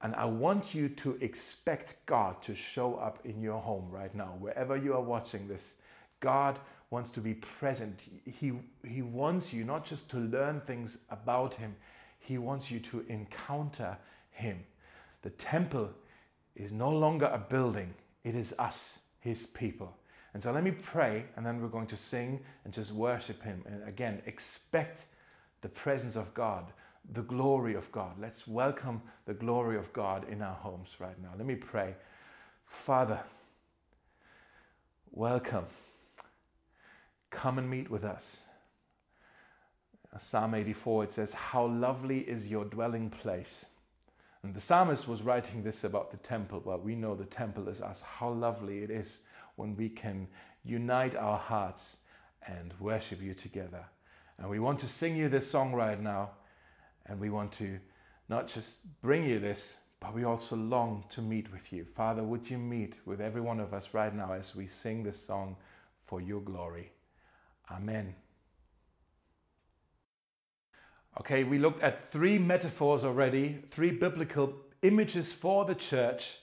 And 0.00 0.14
I 0.14 0.26
want 0.26 0.74
you 0.74 0.88
to 0.88 1.18
expect 1.20 2.06
God 2.06 2.40
to 2.42 2.54
show 2.54 2.94
up 2.94 3.18
in 3.24 3.42
your 3.42 3.60
home 3.60 3.90
right 3.90 4.14
now, 4.14 4.36
wherever 4.38 4.76
you 4.76 4.94
are 4.94 5.02
watching 5.02 5.48
this. 5.48 5.74
God 6.20 6.60
wants 6.90 7.10
to 7.10 7.20
be 7.20 7.34
present. 7.34 7.98
He, 8.24 8.52
he 8.86 9.02
wants 9.02 9.52
you 9.52 9.64
not 9.64 9.84
just 9.84 10.10
to 10.10 10.18
learn 10.18 10.60
things 10.60 10.98
about 11.10 11.54
Him, 11.54 11.74
He 12.28 12.38
wants 12.38 12.70
you 12.70 12.78
to 12.80 13.04
encounter 13.08 13.96
Him. 14.30 14.64
The 15.22 15.30
temple 15.30 15.90
is 16.54 16.72
no 16.72 16.90
longer 16.90 17.26
a 17.26 17.38
building, 17.38 17.94
it 18.24 18.34
is 18.34 18.54
us 18.58 19.00
his 19.20 19.46
people. 19.46 19.96
And 20.34 20.42
so 20.42 20.52
let 20.52 20.62
me 20.62 20.70
pray, 20.70 21.24
and 21.36 21.44
then 21.44 21.60
we're 21.60 21.68
going 21.68 21.86
to 21.88 21.96
sing 21.96 22.40
and 22.64 22.72
just 22.72 22.92
worship 22.92 23.42
him. 23.42 23.62
And 23.66 23.86
again, 23.88 24.22
expect 24.26 25.06
the 25.62 25.68
presence 25.68 26.16
of 26.16 26.34
God, 26.34 26.72
the 27.12 27.22
glory 27.22 27.74
of 27.74 27.90
God. 27.92 28.12
Let's 28.20 28.46
welcome 28.46 29.02
the 29.24 29.34
glory 29.34 29.76
of 29.76 29.92
God 29.92 30.28
in 30.28 30.42
our 30.42 30.54
homes 30.54 30.96
right 30.98 31.20
now. 31.20 31.30
Let 31.36 31.46
me 31.46 31.56
pray. 31.56 31.94
Father, 32.66 33.20
welcome. 35.10 35.66
Come 37.30 37.58
and 37.58 37.68
meet 37.68 37.90
with 37.90 38.04
us. 38.04 38.42
Psalm 40.18 40.54
84, 40.54 41.04
it 41.04 41.12
says, 41.12 41.32
How 41.34 41.66
lovely 41.66 42.20
is 42.20 42.50
your 42.50 42.64
dwelling 42.64 43.10
place. 43.10 43.66
And 44.42 44.54
the 44.54 44.60
psalmist 44.60 45.06
was 45.06 45.22
writing 45.22 45.62
this 45.62 45.84
about 45.84 46.10
the 46.10 46.16
temple. 46.16 46.62
Well, 46.64 46.78
we 46.78 46.94
know 46.94 47.14
the 47.14 47.24
temple 47.24 47.68
is 47.68 47.82
us. 47.82 48.02
How 48.02 48.30
lovely 48.30 48.78
it 48.82 48.90
is 48.90 49.24
when 49.56 49.76
we 49.76 49.88
can 49.88 50.28
unite 50.64 51.14
our 51.14 51.38
hearts 51.38 51.98
and 52.46 52.72
worship 52.80 53.20
you 53.20 53.34
together. 53.34 53.84
And 54.38 54.48
we 54.48 54.60
want 54.60 54.78
to 54.80 54.86
sing 54.86 55.16
you 55.16 55.28
this 55.28 55.50
song 55.50 55.72
right 55.72 56.00
now. 56.00 56.30
And 57.06 57.20
we 57.20 57.30
want 57.30 57.52
to 57.52 57.78
not 58.28 58.48
just 58.48 59.00
bring 59.02 59.24
you 59.24 59.38
this, 59.38 59.76
but 60.00 60.14
we 60.14 60.24
also 60.24 60.56
long 60.56 61.04
to 61.10 61.20
meet 61.20 61.52
with 61.52 61.72
you. 61.72 61.84
Father, 61.84 62.22
would 62.22 62.48
you 62.48 62.58
meet 62.58 62.94
with 63.04 63.20
every 63.20 63.40
one 63.40 63.60
of 63.60 63.74
us 63.74 63.88
right 63.92 64.14
now 64.14 64.32
as 64.32 64.54
we 64.54 64.66
sing 64.66 65.02
this 65.02 65.20
song 65.20 65.56
for 66.06 66.20
your 66.20 66.40
glory? 66.40 66.92
Amen. 67.70 68.14
Okay, 71.20 71.42
we 71.42 71.58
looked 71.58 71.82
at 71.82 72.12
three 72.12 72.38
metaphors 72.38 73.02
already, 73.02 73.58
three 73.72 73.90
biblical 73.90 74.54
images 74.82 75.32
for 75.32 75.64
the 75.64 75.74
church. 75.74 76.36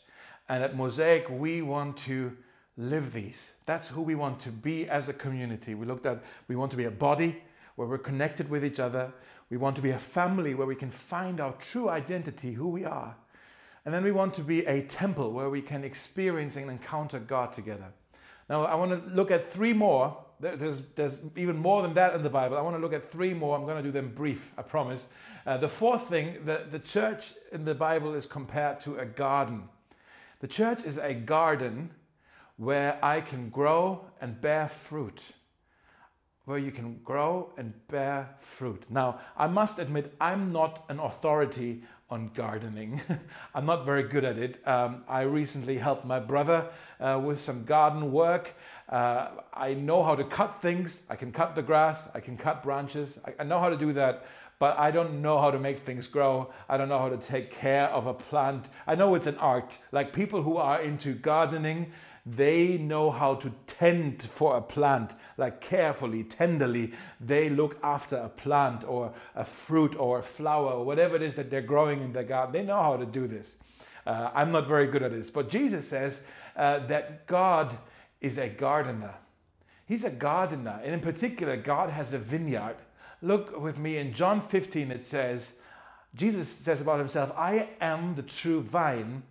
And 0.50 0.62
at 0.62 0.76
Mosaic, 0.76 1.30
we 1.30 1.62
want 1.62 1.96
to 2.00 2.36
live 2.76 3.14
these. 3.14 3.54
That's 3.66 3.88
who 3.88 4.02
we 4.02 4.16
want 4.16 4.42
to 4.42 4.50
be 4.50 4.86
as 4.90 5.08
a 5.08 5.14
community. 5.14 5.76
We 5.76 5.86
looked 5.86 6.06
at 6.06 6.22
we 6.50 6.58
want 6.58 6.72
to 6.72 6.78
be 6.78 6.84
a 6.84 6.92
body 6.92 7.42
where 7.78 7.88
we're 7.88 7.98
connected 7.98 8.50
with 8.50 8.66
each 8.66 8.82
other. 8.82 9.14
We 9.50 9.56
want 9.56 9.78
to 9.78 9.82
be 9.82 9.92
a 9.92 10.00
family 10.00 10.54
where 10.54 10.68
we 10.68 10.76
can 10.76 10.92
find 10.92 11.40
our 11.40 11.54
true 11.54 11.88
identity, 11.88 12.52
who 12.54 12.68
we 12.68 12.84
are. 12.84 13.16
And 13.86 13.94
then 13.94 14.04
we 14.04 14.12
want 14.12 14.34
to 14.34 14.42
be 14.42 14.66
a 14.66 14.82
temple 14.82 15.32
where 15.32 15.50
we 15.50 15.62
can 15.62 15.86
experience 15.86 16.58
and 16.58 16.70
encounter 16.70 17.20
God 17.20 17.54
together. 17.54 17.94
Now, 18.50 18.66
I 18.66 18.76
want 18.76 18.92
to 18.92 19.16
look 19.16 19.32
at 19.32 19.50
three 19.50 19.74
more 19.74 20.25
there's, 20.40 20.82
there's 20.96 21.20
even 21.36 21.58
more 21.58 21.82
than 21.82 21.94
that 21.94 22.16
in 22.16 22.24
the 22.24 22.30
Bible. 22.30 22.58
I 22.58 22.62
want 22.62 22.76
to 22.76 22.82
look 22.82 22.94
at 22.94 23.12
three 23.12 23.34
more. 23.34 23.58
I'm 23.58 23.64
going 23.66 23.78
to 23.78 23.84
do 23.84 23.92
them 23.92 24.14
brief, 24.14 24.52
I 24.58 24.62
promise. 24.62 25.10
Uh, 25.46 25.58
the 25.58 25.70
fourth 25.70 26.10
thing, 26.10 26.40
the, 26.46 26.66
the 26.70 26.80
church 26.80 27.34
in 27.52 27.66
the 27.66 27.76
Bible 27.76 28.14
is 28.14 28.26
compared 28.26 28.82
to 28.82 28.98
a 28.98 29.06
garden. 29.06 29.70
The 30.40 30.48
church 30.48 30.84
is 30.84 30.98
a 30.98 31.14
garden 31.14 31.92
where 32.58 32.98
I 33.04 33.22
can 33.22 33.50
grow 33.50 34.06
and 34.20 34.40
bear 34.42 34.68
fruit. 34.68 35.22
Where 36.46 36.58
you 36.58 36.72
can 36.72 37.00
grow 37.04 37.54
and 37.58 37.74
bear 37.88 38.36
fruit. 38.40 38.84
Now, 38.90 39.20
I 39.38 39.48
must 39.48 39.80
admit, 39.80 40.14
I'm 40.20 40.52
not 40.52 40.86
an 40.90 41.00
authority 41.00 41.84
on 42.10 42.30
gardening. 42.36 43.02
I'm 43.56 43.66
not 43.66 43.86
very 43.86 44.04
good 44.04 44.24
at 44.24 44.38
it. 44.38 44.66
Um, 44.68 45.04
I 45.08 45.22
recently 45.22 45.78
helped 45.78 46.06
my 46.06 46.20
brother 46.20 46.70
uh, 47.00 47.20
with 47.24 47.40
some 47.40 47.66
garden 47.66 48.12
work. 48.12 48.54
Uh, 48.88 49.30
I 49.54 49.74
know 49.74 50.04
how 50.04 50.16
to 50.16 50.24
cut 50.24 50.62
things. 50.62 51.04
I 51.10 51.16
can 51.16 51.32
cut 51.32 51.56
the 51.56 51.64
grass. 51.64 52.10
I 52.14 52.20
can 52.20 52.38
cut 52.38 52.64
branches. 52.64 53.20
I, 53.26 53.34
I 53.40 53.44
know 53.44 53.60
how 53.60 53.70
to 53.70 53.78
do 53.78 53.94
that, 53.94 54.26
but 54.60 54.78
I 54.78 54.92
don't 54.92 55.22
know 55.22 55.40
how 55.40 55.52
to 55.52 55.60
make 55.60 55.80
things 55.80 56.08
grow. 56.08 56.54
I 56.70 56.78
don't 56.78 56.90
know 56.90 57.00
how 57.00 57.10
to 57.10 57.18
take 57.18 57.52
care 57.52 57.88
of 57.90 58.06
a 58.06 58.14
plant. 58.14 58.68
I 58.86 58.96
know 58.96 59.16
it's 59.16 59.28
an 59.28 59.38
art. 59.38 59.78
Like 59.92 60.14
people 60.14 60.44
who 60.44 60.58
are 60.58 60.82
into 60.82 61.14
gardening, 61.14 61.92
they 62.28 62.78
know 62.78 63.12
how 63.12 63.36
to 63.36 63.52
tend 63.68 64.24
for 64.24 64.58
a 64.58 64.62
plant, 64.62 65.14
like 65.38 65.62
carefully, 65.62 66.24
tenderly. 66.24 66.94
They 67.20 67.50
look 67.50 67.78
after 67.84 68.18
a 68.18 68.30
plant 68.30 68.84
or 68.84 69.14
a 69.36 69.46
fruit 69.46 69.96
or 69.96 70.20
a 70.20 70.24
flower 70.24 70.72
or 70.72 70.86
whatever 70.86 71.16
it 71.16 71.22
is 71.22 71.36
that 71.36 71.50
they're 71.50 71.62
growing 71.62 72.02
in 72.02 72.14
their 72.14 72.24
garden. 72.24 72.54
They 72.54 72.64
know 72.64 72.82
how 72.82 72.98
to 72.98 73.06
do 73.06 73.28
this. 73.28 73.58
Uh, 74.08 74.30
I'm 74.34 74.52
not 74.52 74.68
very 74.68 74.88
good 74.88 75.02
at 75.04 75.12
this, 75.12 75.30
but 75.30 75.50
Jesus 75.50 75.88
says 75.88 76.26
uh, 76.56 76.80
that 76.88 77.28
God 77.28 77.78
is 78.26 78.40
a 78.40 78.50
gardener. 78.50 79.14
He's 79.86 80.04
a 80.04 80.10
gardener. 80.10 80.82
And 80.84 80.96
in 80.96 81.00
particular, 81.00 81.56
God 81.56 81.92
has 81.92 82.12
a 82.12 82.18
vineyard. 82.18 82.78
Look 83.22 83.62
with 83.62 83.78
me 83.78 83.98
in 83.98 84.14
John 84.14 84.42
15, 84.42 84.90
it 84.90 85.06
says, 85.06 85.60
Jesus 86.16 86.48
says 86.50 86.82
about 86.82 86.98
himself, 86.98 87.32
I 87.38 87.70
am 87.80 88.16
the 88.16 88.24
true 88.24 88.62
vine, 88.62 89.24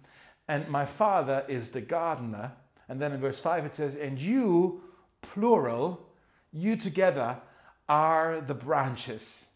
and 0.47 0.69
my 0.69 0.87
Father 0.87 1.45
is 1.49 1.73
the 1.73 1.81
gardener. 1.81 2.53
And 2.89 3.01
then 3.03 3.13
in 3.13 3.21
verse 3.21 3.41
5, 3.41 3.67
it 3.67 3.75
says, 3.75 3.97
And 3.97 4.17
you, 4.17 4.83
plural, 5.23 6.07
you 6.53 6.77
together 6.77 7.39
are 7.89 8.41
the 8.41 8.55
branches. 8.55 9.47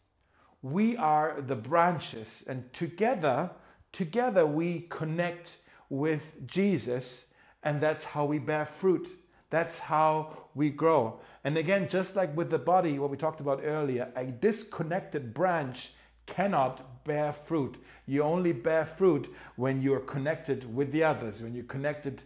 We 0.63 0.97
are 0.97 1.41
the 1.41 1.55
branches, 1.55 2.45
and 2.49 2.73
together, 2.73 3.51
together 3.93 4.45
we 4.45 4.87
connect 4.89 5.59
with 5.89 6.45
Jesus, 6.45 7.33
and 7.63 7.81
that's 7.81 8.05
how 8.05 8.25
we 8.25 8.41
bear 8.41 8.67
fruit. 8.67 9.18
That's 9.51 9.79
how 9.79 10.37
we 10.55 10.71
grow. 10.71 11.21
And 11.45 11.57
again, 11.57 11.89
just 11.89 12.17
like 12.17 12.37
with 12.37 12.51
the 12.51 12.59
body, 12.59 12.99
what 12.99 13.11
we 13.11 13.17
talked 13.17 13.41
about 13.41 13.63
earlier, 13.65 14.13
a 14.15 14.25
disconnected 14.25 15.33
branch 15.33 15.93
cannot 16.27 17.05
bear 17.05 17.33
fruit. 17.33 17.83
You 18.07 18.23
only 18.23 18.53
bear 18.53 18.85
fruit 18.85 19.33
when 19.57 19.81
you're 19.81 20.01
connected 20.01 20.75
with 20.75 20.93
the 20.93 21.05
others, 21.05 21.41
when 21.41 21.55
you're 21.55 21.65
connected 21.65 22.23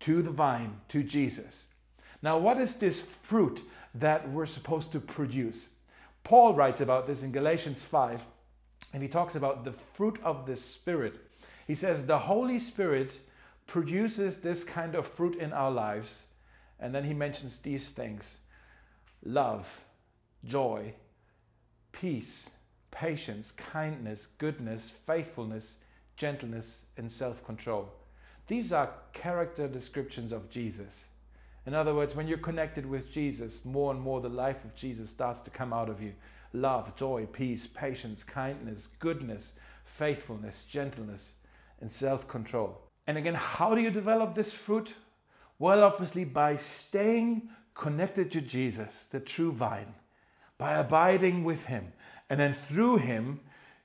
to 0.00 0.22
the 0.22 0.30
vine, 0.30 0.80
to 0.88 1.02
Jesus. 1.02 1.66
Now, 2.22 2.38
what 2.38 2.58
is 2.58 2.76
this 2.76 3.00
fruit 3.00 3.62
that 3.94 4.30
we're 4.30 4.46
supposed 4.46 4.92
to 4.92 5.00
produce? 5.00 5.74
Paul 6.24 6.54
writes 6.54 6.80
about 6.80 7.06
this 7.06 7.22
in 7.22 7.32
Galatians 7.32 7.82
5, 7.82 8.22
and 8.92 9.02
he 9.02 9.08
talks 9.08 9.34
about 9.34 9.64
the 9.64 9.72
fruit 9.72 10.20
of 10.22 10.46
the 10.46 10.56
Spirit. 10.56 11.16
He 11.66 11.74
says, 11.74 12.06
The 12.06 12.20
Holy 12.20 12.60
Spirit 12.60 13.18
produces 13.66 14.40
this 14.40 14.62
kind 14.62 14.94
of 14.94 15.06
fruit 15.06 15.36
in 15.36 15.52
our 15.52 15.70
lives. 15.70 16.26
And 16.82 16.92
then 16.92 17.04
he 17.04 17.14
mentions 17.14 17.60
these 17.60 17.90
things 17.90 18.38
love, 19.24 19.80
joy, 20.44 20.94
peace, 21.92 22.50
patience, 22.90 23.52
kindness, 23.52 24.26
goodness, 24.38 24.90
faithfulness, 24.90 25.76
gentleness, 26.16 26.86
and 26.96 27.10
self 27.10 27.44
control. 27.46 27.88
These 28.48 28.72
are 28.72 28.92
character 29.12 29.68
descriptions 29.68 30.32
of 30.32 30.50
Jesus. 30.50 31.06
In 31.64 31.74
other 31.74 31.94
words, 31.94 32.16
when 32.16 32.26
you're 32.26 32.38
connected 32.38 32.84
with 32.84 33.12
Jesus, 33.12 33.64
more 33.64 33.92
and 33.92 34.00
more 34.00 34.20
the 34.20 34.28
life 34.28 34.64
of 34.64 34.74
Jesus 34.74 35.08
starts 35.08 35.40
to 35.42 35.50
come 35.50 35.72
out 35.72 35.88
of 35.88 36.02
you 36.02 36.12
love, 36.52 36.96
joy, 36.96 37.26
peace, 37.32 37.66
patience, 37.66 38.24
kindness, 38.24 38.88
goodness, 38.98 39.58
faithfulness, 39.84 40.64
gentleness, 40.64 41.36
and 41.80 41.90
self 41.90 42.26
control. 42.26 42.82
And 43.06 43.16
again, 43.16 43.34
how 43.34 43.76
do 43.76 43.80
you 43.80 43.90
develop 43.90 44.34
this 44.34 44.52
fruit? 44.52 44.94
Well, 45.58 45.82
obviously, 45.84 46.24
by 46.24 46.56
staying 46.56 47.50
connected 47.74 48.30
to 48.32 48.40
Jesus, 48.40 49.06
the 49.06 49.20
true 49.20 49.52
vine, 49.52 49.94
by 50.58 50.74
abiding 50.74 51.44
with 51.44 51.66
Him. 51.66 51.92
And 52.28 52.40
then 52.40 52.54
through 52.54 52.98
Him, 52.98 53.40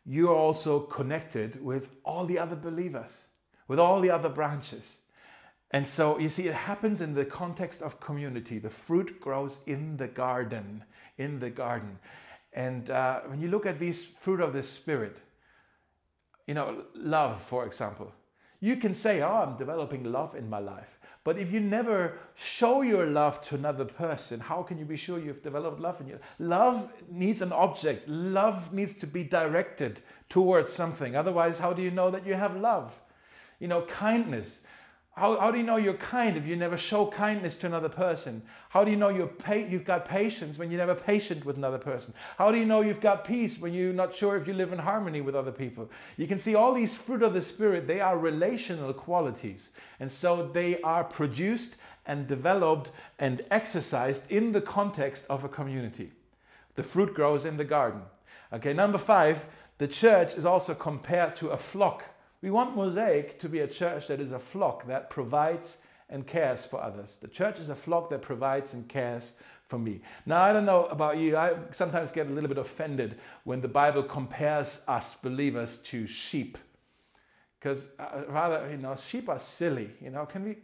you're 0.05 0.35
also 0.35 0.79
connected 0.79 1.63
with 1.63 1.89
all 2.03 2.25
the 2.25 2.39
other 2.39 2.55
believers, 2.55 3.27
with 3.67 3.79
all 3.79 3.99
the 3.99 4.09
other 4.09 4.29
branches. 4.29 4.99
And 5.71 5.87
so 5.87 6.17
you 6.17 6.29
see, 6.29 6.47
it 6.47 6.53
happens 6.53 7.01
in 7.01 7.13
the 7.13 7.25
context 7.25 7.81
of 7.81 7.99
community. 7.99 8.57
The 8.57 8.69
fruit 8.69 9.19
grows 9.19 9.59
in 9.67 9.97
the 9.97 10.07
garden, 10.07 10.85
in 11.17 11.39
the 11.39 11.49
garden. 11.49 11.99
And 12.53 12.89
uh, 12.89 13.21
when 13.25 13.41
you 13.41 13.49
look 13.49 13.65
at 13.65 13.79
these 13.79 14.05
fruit 14.05 14.39
of 14.39 14.53
the 14.53 14.63
Spirit, 14.63 15.17
you 16.47 16.53
know, 16.53 16.85
love, 16.95 17.41
for 17.41 17.65
example, 17.65 18.13
you 18.61 18.77
can 18.77 18.95
say, 18.95 19.21
Oh, 19.21 19.43
I'm 19.45 19.57
developing 19.57 20.03
love 20.05 20.35
in 20.35 20.49
my 20.49 20.59
life. 20.59 20.96
But 21.27 21.37
if 21.37 21.51
you 21.51 21.59
never 21.59 22.19
show 22.35 22.83
your 22.83 23.05
love 23.05 23.41
to 23.49 23.55
another 23.55 23.83
person, 23.83 24.39
how 24.39 24.63
can 24.63 24.77
you 24.77 24.85
be 24.85 24.95
sure 24.95 25.19
you've 25.19 25.43
developed 25.43 25.77
love 25.77 25.99
in 25.99 26.07
you? 26.07 26.19
Love 26.39 26.89
needs 27.11 27.41
an 27.41 27.51
object, 27.51 28.07
love 28.07 28.71
needs 28.71 28.97
to 28.99 29.07
be 29.07 29.25
directed 29.25 29.99
towards 30.29 30.71
something. 30.71 31.17
Otherwise, 31.17 31.59
how 31.59 31.73
do 31.73 31.81
you 31.81 31.91
know 31.91 32.09
that 32.11 32.25
you 32.25 32.35
have 32.35 32.55
love? 32.55 32.97
You 33.59 33.67
know, 33.67 33.81
kindness. 33.81 34.63
How, 35.17 35.39
how 35.39 35.49
do 35.49 35.57
you 35.57 35.63
know 35.63 35.77
you're 35.77 35.95
kind 35.95 36.37
if 36.37 36.45
you 36.45 36.55
never 36.55 36.77
show 36.77 37.07
kindness 37.07 37.57
to 37.57 37.65
another 37.65 37.89
person? 37.89 38.43
How 38.69 38.83
do 38.83 38.91
you 38.91 38.97
know 38.97 39.09
you're 39.09 39.25
pa- 39.25 39.53
you've 39.53 39.83
got 39.83 40.07
patience 40.07 40.59
when 40.59 40.69
you're 40.69 40.77
never 40.77 40.93
patient 40.93 41.43
with 41.43 41.57
another 41.57 41.79
person? 41.79 42.13
How 42.37 42.51
do 42.51 42.59
you 42.59 42.65
know 42.65 42.81
you've 42.81 43.01
got 43.01 43.25
peace 43.25 43.59
when 43.59 43.73
you're 43.73 43.93
not 43.93 44.13
sure 44.13 44.37
if 44.37 44.45
you 44.45 44.53
live 44.53 44.71
in 44.71 44.77
harmony 44.77 45.21
with 45.21 45.33
other 45.33 45.51
people? 45.51 45.89
You 46.17 46.27
can 46.27 46.37
see 46.37 46.53
all 46.53 46.71
these 46.71 46.95
fruit 46.95 47.23
of 47.23 47.33
the 47.33 47.41
Spirit, 47.41 47.87
they 47.87 47.99
are 47.99 48.15
relational 48.15 48.93
qualities. 48.93 49.71
And 49.99 50.11
so 50.11 50.45
they 50.53 50.79
are 50.81 51.03
produced 51.03 51.77
and 52.05 52.27
developed 52.27 52.91
and 53.17 53.41
exercised 53.49 54.31
in 54.31 54.51
the 54.51 54.61
context 54.61 55.25
of 55.31 55.43
a 55.43 55.49
community. 55.49 56.11
The 56.75 56.83
fruit 56.83 57.15
grows 57.15 57.43
in 57.43 57.57
the 57.57 57.65
garden. 57.65 58.01
Okay, 58.53 58.71
number 58.71 58.99
five, 58.99 59.47
the 59.79 59.87
church 59.87 60.35
is 60.35 60.45
also 60.45 60.75
compared 60.75 61.35
to 61.37 61.49
a 61.49 61.57
flock 61.57 62.03
we 62.41 62.51
want 62.51 62.75
Mosaic 62.75 63.39
to 63.39 63.49
be 63.49 63.59
a 63.59 63.67
church 63.67 64.07
that 64.07 64.19
is 64.19 64.31
a 64.31 64.39
flock 64.39 64.87
that 64.87 65.09
provides 65.09 65.77
and 66.09 66.25
cares 66.25 66.65
for 66.65 66.81
others. 66.81 67.17
The 67.17 67.27
church 67.27 67.59
is 67.59 67.69
a 67.69 67.75
flock 67.75 68.09
that 68.11 68.21
provides 68.21 68.73
and 68.73 68.87
cares 68.87 69.33
for 69.67 69.77
me. 69.77 70.01
Now, 70.25 70.43
I 70.43 70.53
don't 70.53 70.65
know 70.65 70.85
about 70.85 71.17
you, 71.17 71.35
I 71.35 71.55
sometimes 71.71 72.11
get 72.11 72.27
a 72.27 72.29
little 72.29 72.47
bit 72.47 72.57
offended 72.57 73.19
when 73.43 73.61
the 73.61 73.67
Bible 73.67 74.03
compares 74.03 74.83
us 74.87 75.15
believers 75.15 75.79
to 75.79 76.07
sheep. 76.07 76.57
Because 77.59 77.91
uh, 77.99 78.21
rather, 78.29 78.69
you 78.69 78.77
know, 78.77 78.95
sheep 78.95 79.27
are 79.27 79.39
silly. 79.39 79.89
You 79.99 80.11
know, 80.11 80.25
can 80.25 80.45
we, 80.45 80.57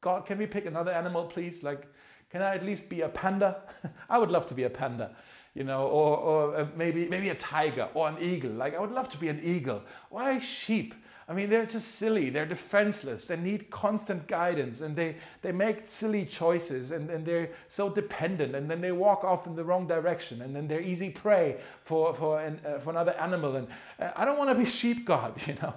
God, 0.00 0.26
can 0.26 0.38
we 0.38 0.46
pick 0.46 0.66
another 0.66 0.92
animal, 0.92 1.24
please? 1.24 1.62
Like, 1.62 1.86
can 2.30 2.42
I 2.42 2.54
at 2.54 2.64
least 2.64 2.88
be 2.88 3.00
a 3.00 3.08
panda? 3.08 3.62
I 4.08 4.18
would 4.18 4.30
love 4.30 4.46
to 4.48 4.54
be 4.54 4.64
a 4.64 4.70
panda 4.70 5.16
you 5.56 5.64
know, 5.64 5.86
or, 5.86 6.18
or 6.18 6.56
uh, 6.56 6.66
maybe 6.76 7.08
maybe 7.08 7.30
a 7.30 7.34
tiger 7.34 7.88
or 7.94 8.06
an 8.10 8.18
eagle. 8.20 8.50
Like 8.50 8.74
I 8.74 8.78
would 8.78 8.92
love 8.92 9.08
to 9.08 9.16
be 9.16 9.28
an 9.28 9.40
eagle. 9.42 9.82
Why 10.10 10.38
sheep? 10.38 10.94
I 11.28 11.32
mean, 11.32 11.50
they're 11.50 11.66
just 11.66 11.96
silly. 11.96 12.30
They're 12.30 12.46
defenseless. 12.46 13.26
They 13.26 13.36
need 13.36 13.68
constant 13.68 14.28
guidance 14.28 14.80
and 14.80 14.94
they, 14.94 15.16
they 15.42 15.50
make 15.50 15.84
silly 15.86 16.24
choices 16.24 16.92
and, 16.92 17.10
and 17.10 17.26
they're 17.26 17.50
so 17.68 17.90
dependent 17.90 18.54
and 18.54 18.70
then 18.70 18.80
they 18.80 18.92
walk 18.92 19.24
off 19.24 19.44
in 19.46 19.56
the 19.56 19.64
wrong 19.64 19.88
direction 19.88 20.40
and 20.40 20.54
then 20.54 20.68
they're 20.68 20.80
easy 20.80 21.10
prey 21.10 21.56
for, 21.82 22.14
for, 22.14 22.40
an, 22.40 22.60
uh, 22.64 22.78
for 22.78 22.90
another 22.90 23.12
animal. 23.12 23.56
And 23.56 23.66
uh, 23.98 24.12
I 24.14 24.24
don't 24.24 24.38
want 24.38 24.50
to 24.50 24.54
be 24.54 24.66
sheep 24.66 25.04
god, 25.04 25.34
you 25.46 25.54
know. 25.54 25.74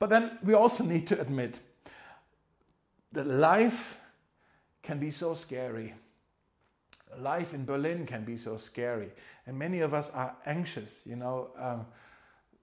But 0.00 0.10
then 0.10 0.36
we 0.42 0.54
also 0.54 0.82
need 0.82 1.06
to 1.08 1.20
admit 1.20 1.54
that 3.12 3.26
life 3.26 3.98
can 4.82 4.98
be 4.98 5.12
so 5.12 5.34
scary. 5.34 5.94
Life 7.16 7.54
in 7.54 7.64
Berlin 7.64 8.04
can 8.04 8.24
be 8.24 8.36
so 8.36 8.56
scary. 8.56 9.10
And 9.46 9.56
many 9.56 9.78
of 9.80 9.94
us 9.94 10.10
are 10.10 10.34
anxious, 10.44 11.00
you 11.06 11.16
know. 11.16 11.50
Um, 11.56 11.86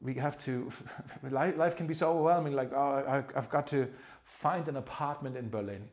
we 0.05 0.13
have 0.13 0.37
to 0.45 0.71
life 1.31 1.75
can 1.75 1.87
be 1.87 1.93
so 1.93 2.11
overwhelming 2.11 2.53
like 2.53 2.71
oh 2.73 3.23
i've 3.35 3.49
got 3.49 3.67
to 3.67 3.87
find 4.23 4.67
an 4.67 4.75
apartment 4.75 5.37
in 5.37 5.49
berlin. 5.49 5.83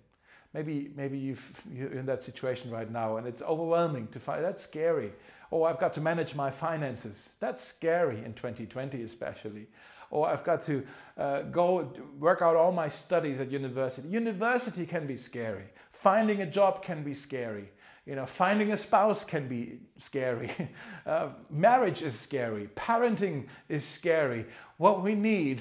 Maybe 0.54 0.90
maybe 0.94 1.16
you've, 1.16 1.62
you're 1.72 1.92
in 1.92 2.06
that 2.06 2.22
situation 2.22 2.70
right 2.70 2.90
now 2.90 3.16
and 3.16 3.26
it's 3.26 3.40
overwhelming 3.42 4.08
to 4.08 4.20
find 4.20 4.44
that's 4.44 4.62
scary. 4.62 5.12
Oh 5.50 5.62
i've 5.64 5.80
got 5.80 5.94
to 5.94 6.00
manage 6.00 6.34
my 6.34 6.50
finances. 6.50 7.30
That's 7.40 7.64
scary 7.64 8.18
in 8.24 8.34
2020 8.34 9.02
especially. 9.02 9.66
Or 10.10 10.28
i've 10.28 10.44
got 10.44 10.62
to 10.66 10.86
uh, 11.16 11.42
go 11.42 11.92
work 12.18 12.42
out 12.42 12.56
all 12.56 12.72
my 12.72 12.88
studies 12.88 13.40
at 13.40 13.50
university. 13.50 14.08
University 14.08 14.84
can 14.86 15.06
be 15.06 15.16
scary. 15.16 15.64
Finding 15.90 16.42
a 16.42 16.46
job 16.46 16.82
can 16.82 17.02
be 17.02 17.14
scary 17.14 17.70
you 18.04 18.16
know, 18.16 18.26
finding 18.26 18.72
a 18.72 18.76
spouse 18.76 19.24
can 19.24 19.48
be 19.48 19.80
scary. 19.98 20.50
Uh, 21.04 21.30
marriage 21.50 22.00
is 22.00 22.16
scary. 22.16 22.68
Parenting 22.76 23.48
is 23.68 23.84
scary. 23.84 24.46
What 24.76 25.02
we 25.02 25.16
need, 25.16 25.60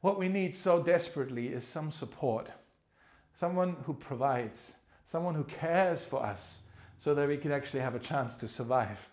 what 0.00 0.18
we 0.18 0.30
need 0.30 0.54
so 0.54 0.82
desperately 0.82 1.48
is 1.48 1.66
some 1.66 1.92
support. 1.92 2.48
Someone 3.34 3.76
who 3.84 3.92
provides, 3.92 4.76
someone 5.04 5.34
who 5.34 5.44
cares 5.44 6.02
for 6.02 6.24
us 6.24 6.60
so 6.96 7.14
that 7.14 7.28
we 7.28 7.36
can 7.36 7.52
actually 7.52 7.80
have 7.80 7.94
a 7.94 7.98
chance 7.98 8.38
to 8.38 8.48
survive. 8.48 9.06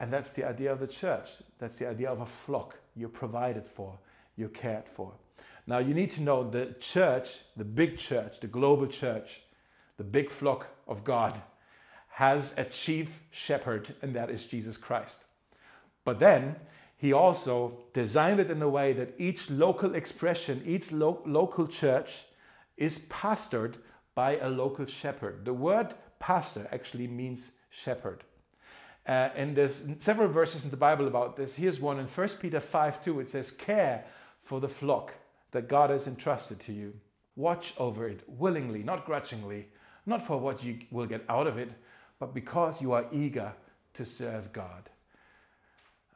And 0.00 0.12
that's 0.12 0.32
the 0.32 0.42
idea 0.42 0.72
of 0.72 0.80
the 0.80 0.88
church. 0.88 1.30
That's 1.60 1.76
the 1.76 1.88
idea 1.88 2.10
of 2.10 2.20
a 2.20 2.26
flock. 2.26 2.80
You're 2.96 3.08
provided 3.08 3.64
for, 3.64 3.96
you're 4.36 4.48
cared 4.48 4.88
for. 4.88 5.12
Now, 5.68 5.78
you 5.78 5.94
need 5.94 6.10
to 6.14 6.22
know 6.22 6.50
the 6.50 6.74
church, 6.80 7.28
the 7.56 7.64
big 7.64 7.96
church, 7.96 8.40
the 8.40 8.48
global 8.48 8.88
church, 8.88 9.42
the 9.98 10.02
big 10.02 10.30
flock 10.30 10.66
of 10.88 11.04
God 11.04 11.40
has 12.18 12.58
a 12.58 12.64
chief 12.64 13.20
shepherd, 13.30 13.94
and 14.02 14.12
that 14.12 14.28
is 14.28 14.44
Jesus 14.44 14.76
Christ. 14.76 15.22
But 16.04 16.18
then 16.18 16.56
he 16.96 17.12
also 17.12 17.78
designed 17.92 18.40
it 18.40 18.50
in 18.50 18.60
a 18.60 18.68
way 18.68 18.92
that 18.92 19.14
each 19.18 19.48
local 19.48 19.94
expression, 19.94 20.60
each 20.66 20.90
lo- 20.90 21.22
local 21.24 21.68
church 21.68 22.24
is 22.76 23.06
pastored 23.08 23.74
by 24.16 24.36
a 24.38 24.48
local 24.48 24.84
shepherd. 24.86 25.44
The 25.44 25.54
word 25.54 25.94
pastor 26.18 26.66
actually 26.72 27.06
means 27.06 27.52
shepherd. 27.70 28.24
Uh, 29.06 29.30
and 29.36 29.54
there's 29.54 29.88
several 30.00 30.28
verses 30.28 30.64
in 30.64 30.72
the 30.72 30.76
Bible 30.76 31.06
about 31.06 31.36
this. 31.36 31.54
Here's 31.54 31.78
one 31.78 32.00
in 32.00 32.08
1 32.08 32.28
Peter 32.40 32.58
5 32.58 33.00
2. 33.00 33.20
It 33.20 33.28
says, 33.28 33.52
Care 33.52 34.04
for 34.42 34.58
the 34.58 34.68
flock 34.68 35.14
that 35.52 35.68
God 35.68 35.90
has 35.90 36.08
entrusted 36.08 36.58
to 36.62 36.72
you. 36.72 36.94
Watch 37.36 37.74
over 37.78 38.08
it 38.08 38.24
willingly, 38.26 38.82
not 38.82 39.06
grudgingly, 39.06 39.68
not 40.04 40.26
for 40.26 40.36
what 40.40 40.64
you 40.64 40.80
will 40.90 41.06
get 41.06 41.24
out 41.28 41.46
of 41.46 41.58
it, 41.58 41.70
but 42.18 42.34
because 42.34 42.82
you 42.82 42.92
are 42.92 43.06
eager 43.12 43.52
to 43.94 44.04
serve 44.04 44.52
God. 44.52 44.90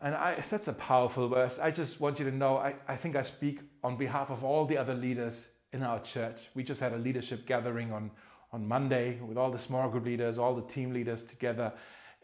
And 0.03 0.15
I, 0.15 0.43
that's 0.51 0.67
a 0.67 0.73
powerful 0.73 1.29
verse. 1.29 1.61
I 1.61 1.71
just 1.71 2.01
want 2.01 2.19
you 2.19 2.25
to 2.25 2.35
know 2.35 2.57
I, 2.57 2.75
I 2.89 2.97
think 2.97 3.15
I 3.15 3.23
speak 3.23 3.61
on 3.85 3.97
behalf 3.97 4.31
of 4.31 4.43
all 4.43 4.65
the 4.65 4.77
other 4.77 4.95
leaders 4.95 5.53
in 5.73 5.83
our 5.83 6.01
church. 6.01 6.39
We 6.55 6.65
just 6.65 6.81
had 6.81 6.93
a 6.93 6.99
leadership 6.99 7.47
gathering 7.47 7.93
on, 7.93 8.11
on 8.53 8.67
Monday 8.67 9.21
with 9.21 9.39
all 9.39 9.51
the 9.51 9.59
small 9.59 9.89
group 9.89 10.05
leaders, 10.05 10.39
all 10.39 10.57
the 10.57 10.63
team 10.63 10.93
leaders 10.93 11.25
together. 11.25 11.73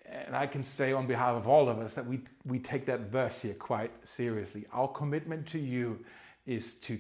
And 0.05 0.35
I 0.35 0.47
can 0.47 0.65
say 0.65 0.93
on 0.93 1.07
behalf 1.07 1.37
of 1.37 1.47
all 1.47 1.69
of 1.69 1.79
us 1.79 1.95
that 1.95 2.07
we, 2.07 2.21
we 2.45 2.59
take 2.59 2.85
that 2.87 3.13
verse 3.13 3.43
here 3.43 3.55
quite 3.55 3.93
seriously. 4.03 4.67
Our 4.73 4.89
commitment 4.89 5.47
to 5.49 5.59
you 5.61 6.05
is 6.47 6.75
to, 6.81 6.99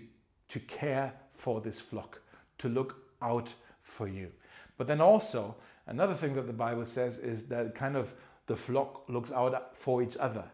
to 0.50 0.60
care 0.60 1.12
for 1.34 1.60
this 1.60 1.80
flock, 1.80 2.20
to 2.58 2.68
look 2.68 2.96
out 3.20 3.48
for 3.82 4.06
you. 4.06 4.30
But 4.76 4.86
then 4.86 5.00
also, 5.00 5.56
another 5.88 6.14
thing 6.14 6.34
that 6.34 6.46
the 6.46 6.52
Bible 6.52 6.86
says 6.86 7.18
is 7.18 7.48
that 7.48 7.74
kind 7.74 7.96
of 7.96 8.14
the 8.46 8.56
flock 8.56 9.08
looks 9.08 9.32
out 9.32 9.76
for 9.76 10.02
each 10.02 10.16
other. 10.16 10.44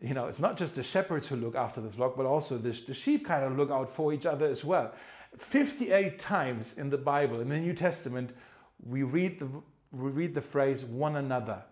You 0.00 0.14
know, 0.14 0.26
it's 0.26 0.40
not 0.40 0.56
just 0.56 0.76
the 0.76 0.82
shepherds 0.82 1.28
who 1.28 1.36
look 1.36 1.54
after 1.54 1.80
the 1.80 1.90
flock, 1.90 2.16
but 2.16 2.26
also 2.26 2.58
the, 2.58 2.70
the 2.70 2.94
sheep 2.94 3.26
kind 3.26 3.44
of 3.44 3.56
look 3.56 3.70
out 3.70 3.88
for 3.88 4.12
each 4.12 4.26
other 4.26 4.46
as 4.46 4.64
well. 4.64 4.92
58 5.36 6.18
times 6.18 6.76
in 6.78 6.90
the 6.90 6.98
Bible, 6.98 7.40
in 7.40 7.48
the 7.48 7.58
New 7.58 7.74
Testament, 7.74 8.30
we 8.84 9.02
read 9.02 9.38
the, 9.38 9.48
we 9.92 10.10
read 10.10 10.34
the 10.34 10.40
phrase 10.40 10.84
one 10.84 11.16
another. 11.16 11.62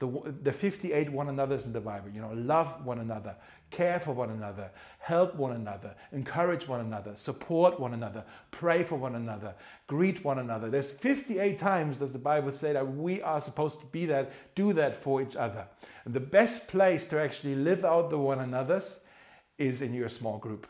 The, 0.00 0.34
the 0.42 0.52
58 0.52 1.12
one 1.12 1.28
another's 1.28 1.66
in 1.66 1.74
the 1.74 1.80
Bible, 1.80 2.08
you 2.08 2.22
know, 2.22 2.32
love 2.32 2.86
one 2.86 3.00
another, 3.00 3.36
care 3.70 4.00
for 4.00 4.12
one 4.12 4.30
another, 4.30 4.70
help 4.98 5.34
one 5.36 5.52
another, 5.52 5.94
encourage 6.10 6.66
one 6.66 6.80
another, 6.80 7.14
support 7.16 7.78
one 7.78 7.92
another, 7.92 8.24
pray 8.50 8.82
for 8.82 8.96
one 8.96 9.14
another, 9.14 9.54
greet 9.86 10.24
one 10.24 10.38
another. 10.38 10.70
There's 10.70 10.90
58 10.90 11.58
times 11.58 11.98
does 11.98 12.14
the 12.14 12.18
Bible 12.18 12.50
say 12.50 12.72
that 12.72 12.96
we 12.96 13.20
are 13.20 13.40
supposed 13.40 13.80
to 13.80 13.86
be 13.86 14.06
that, 14.06 14.32
do 14.54 14.72
that 14.72 14.94
for 14.94 15.20
each 15.20 15.36
other. 15.36 15.66
And 16.06 16.14
the 16.14 16.20
best 16.20 16.68
place 16.68 17.06
to 17.08 17.20
actually 17.20 17.54
live 17.54 17.84
out 17.84 18.08
the 18.08 18.18
one 18.18 18.40
another's 18.40 19.04
is 19.58 19.82
in 19.82 19.92
your 19.92 20.08
small 20.08 20.38
group. 20.38 20.66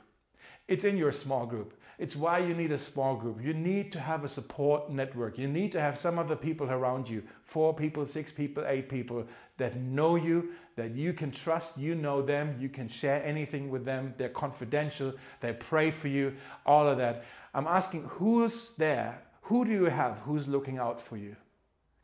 It's 0.66 0.84
in 0.84 0.96
your 0.96 1.12
small 1.12 1.46
group. 1.46 1.79
It's 2.00 2.16
why 2.16 2.38
you 2.38 2.54
need 2.54 2.72
a 2.72 2.78
small 2.78 3.14
group. 3.14 3.44
You 3.44 3.52
need 3.52 3.92
to 3.92 4.00
have 4.00 4.24
a 4.24 4.28
support 4.28 4.90
network. 4.90 5.36
You 5.36 5.46
need 5.46 5.70
to 5.72 5.80
have 5.82 5.98
some 5.98 6.18
other 6.18 6.34
people 6.34 6.70
around 6.70 7.10
you 7.10 7.22
four 7.44 7.74
people, 7.74 8.06
six 8.06 8.32
people, 8.32 8.64
eight 8.66 8.88
people 8.88 9.26
that 9.58 9.76
know 9.76 10.14
you, 10.16 10.52
that 10.76 10.92
you 10.92 11.12
can 11.12 11.30
trust. 11.30 11.76
You 11.76 11.94
know 11.94 12.22
them. 12.22 12.56
You 12.58 12.70
can 12.70 12.88
share 12.88 13.22
anything 13.22 13.68
with 13.68 13.84
them. 13.84 14.14
They're 14.16 14.30
confidential. 14.30 15.12
They 15.42 15.52
pray 15.52 15.90
for 15.90 16.08
you, 16.08 16.36
all 16.64 16.88
of 16.88 16.96
that. 16.96 17.22
I'm 17.52 17.66
asking 17.66 18.04
who's 18.04 18.74
there? 18.76 19.20
Who 19.42 19.66
do 19.66 19.70
you 19.70 19.84
have 19.84 20.20
who's 20.20 20.48
looking 20.48 20.78
out 20.78 21.02
for 21.02 21.18
you? 21.18 21.36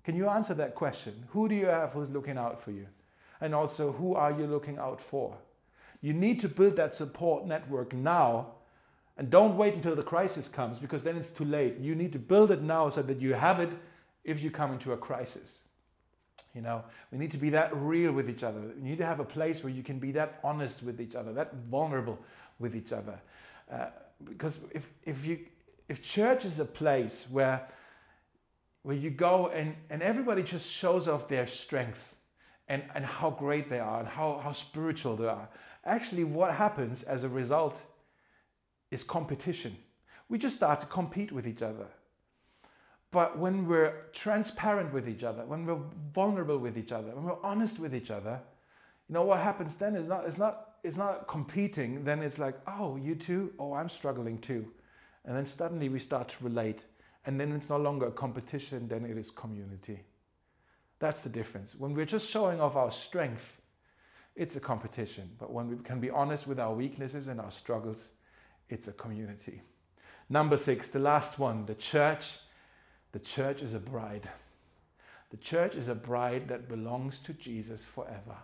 Can 0.05 0.15
you 0.15 0.29
answer 0.29 0.53
that 0.55 0.75
question? 0.75 1.25
Who 1.31 1.49
do 1.49 1.55
you 1.55 1.67
have 1.67 1.93
who's 1.93 2.11
looking 2.11 2.37
out 2.37 2.63
for 2.63 2.71
you? 2.71 2.87
And 3.41 3.55
also, 3.55 3.93
who 3.93 4.15
are 4.15 4.33
you 4.33 4.47
looking 4.47 4.77
out 4.77 5.01
for? 5.01 5.39
You 6.03 6.13
need 6.13 6.41
to 6.41 6.51
build 6.51 6.77
that 6.77 6.95
support 6.95 7.47
network 7.47 7.95
now 7.95 8.56
and 9.19 9.31
don't 9.31 9.57
wait 9.57 9.75
until 9.75 9.97
the 9.97 10.03
crisis 10.03 10.49
comes 10.49 10.79
because 10.79 11.03
then 11.03 11.17
it's 11.17 11.31
too 11.31 11.45
late. 11.45 11.79
You 11.79 11.95
need 11.95 12.13
to 12.13 12.19
build 12.19 12.51
it 12.51 12.63
now 12.63 12.91
so 12.91 13.03
that 13.03 13.21
you 13.21 13.35
have 13.35 13.61
it 13.61 13.71
if 14.25 14.43
you 14.43 14.51
come 14.51 14.73
into 14.73 14.93
a 14.93 14.97
crisis. 14.97 15.63
You 16.55 16.63
know, 16.63 16.85
we 17.13 17.19
need 17.19 17.33
to 17.33 17.39
be 17.39 17.51
that 17.51 17.75
real 17.77 18.13
with 18.13 18.29
each 18.29 18.43
other. 18.43 18.61
We 18.61 18.89
need 18.89 18.99
to 18.99 19.07
have 19.07 19.21
a 19.21 19.25
place 19.25 19.63
where 19.63 19.73
you 19.73 19.83
can 19.83 19.99
be 19.99 20.13
that 20.13 20.41
honest 20.43 20.83
with 20.83 21.01
each 21.01 21.15
other, 21.15 21.33
that 21.35 21.55
vulnerable 21.71 22.19
with 22.59 22.75
each 22.75 22.93
other. 22.93 23.21
Uh, 23.71 23.87
because 24.25 24.61
if, 24.73 24.89
if, 25.05 25.27
you, 25.27 25.41
if 25.89 26.03
church 26.03 26.45
is 26.45 26.59
a 26.59 26.65
place 26.65 27.27
where, 27.31 27.69
where 28.83 28.97
you 28.97 29.11
go 29.11 29.49
and, 29.49 29.75
and 29.91 30.03
everybody 30.03 30.43
just 30.43 30.73
shows 30.73 31.09
off 31.09 31.29
their 31.29 31.47
strength 31.47 32.15
and, 32.69 32.83
and 32.95 33.05
how 33.05 33.31
great 33.31 33.69
they 33.69 33.79
are 33.79 34.01
and 34.01 34.09
how, 34.09 34.41
how 34.43 34.53
spiritual 34.53 35.17
they 35.17 35.27
are, 35.27 35.49
actually, 35.85 36.25
what 36.25 36.53
happens 36.55 37.03
as 37.03 37.23
a 37.23 37.29
result 37.29 37.83
is 38.91 39.03
competition. 39.03 39.77
We 40.29 40.39
just 40.39 40.57
start 40.57 40.81
to 40.81 40.87
compete 40.87 41.33
with 41.33 41.47
each 41.47 41.63
other. 41.63 41.87
But 43.11 43.39
when 43.39 43.67
we're 43.67 44.09
transparent 44.13 44.93
with 44.93 45.09
each 45.09 45.23
other, 45.23 45.45
when 45.45 45.65
we're 45.65 45.81
vulnerable 46.13 46.59
with 46.59 46.77
each 46.77 46.93
other, 46.93 47.15
when 47.15 47.25
we're 47.25 47.43
honest 47.43 47.79
with 47.79 47.95
each 47.95 48.11
other, 48.11 48.41
you 49.09 49.15
know 49.15 49.23
what 49.23 49.41
happens 49.41 49.77
then 49.77 49.95
is 49.95 50.09
not 50.09 50.27
it's 50.27 50.39
not 50.39 50.67
it's 50.83 50.97
not 50.97 51.27
competing, 51.27 52.05
then 52.05 52.23
it's 52.23 52.39
like, 52.39 52.55
oh, 52.67 52.97
you 52.97 53.15
too? 53.15 53.53
Oh, 53.59 53.73
I'm 53.73 53.89
struggling 53.89 54.39
too. 54.39 54.67
And 55.25 55.37
then 55.37 55.45
suddenly 55.45 55.89
we 55.89 55.99
start 55.99 56.29
to 56.29 56.45
relate. 56.45 56.85
And 57.25 57.41
then 57.41 57.51
it's 57.53 57.71
no 57.71 57.77
longer 57.77 58.07
a 58.07 58.13
competition, 58.13 58.87
then 58.87 59.05
it 59.05 59.19
is 59.19 59.31
community. 59.31 60.05
That's 61.01 61.23
the 61.23 61.29
difference. 61.29 61.75
When 61.75 61.93
we're 61.93 62.05
just 62.05 62.31
showing 62.31 62.61
off 62.61 62.77
our 62.77 62.93
strength, 62.93 63.61
it's 64.37 64.55
a 64.55 64.61
competition. 64.61 65.31
But 65.39 65.53
when 65.53 65.69
we 65.69 65.77
can 65.83 65.99
be 65.99 66.11
honest 66.11 66.47
with 66.47 66.61
our 66.61 66.73
weaknesses 66.73 67.27
and 67.27 67.41
our 67.41 67.51
struggles, 67.51 68.11
it's 68.69 68.89
a 68.89 68.93
community. 68.93 69.63
Number 70.29 70.57
six, 70.57 70.91
the 70.91 70.99
last 70.99 71.39
one, 71.39 71.67
the 71.67 71.75
church. 71.75 72.39
The 73.13 73.21
church 73.21 73.63
is 73.63 73.73
a 73.73 73.79
bride. 73.79 74.29
The 75.31 75.37
church 75.37 75.75
is 75.75 75.89
a 75.89 75.95
bride 75.95 76.49
that 76.49 76.69
belongs 76.69 77.21
to 77.21 77.33
Jesus 77.33 77.85
forever. 77.85 78.37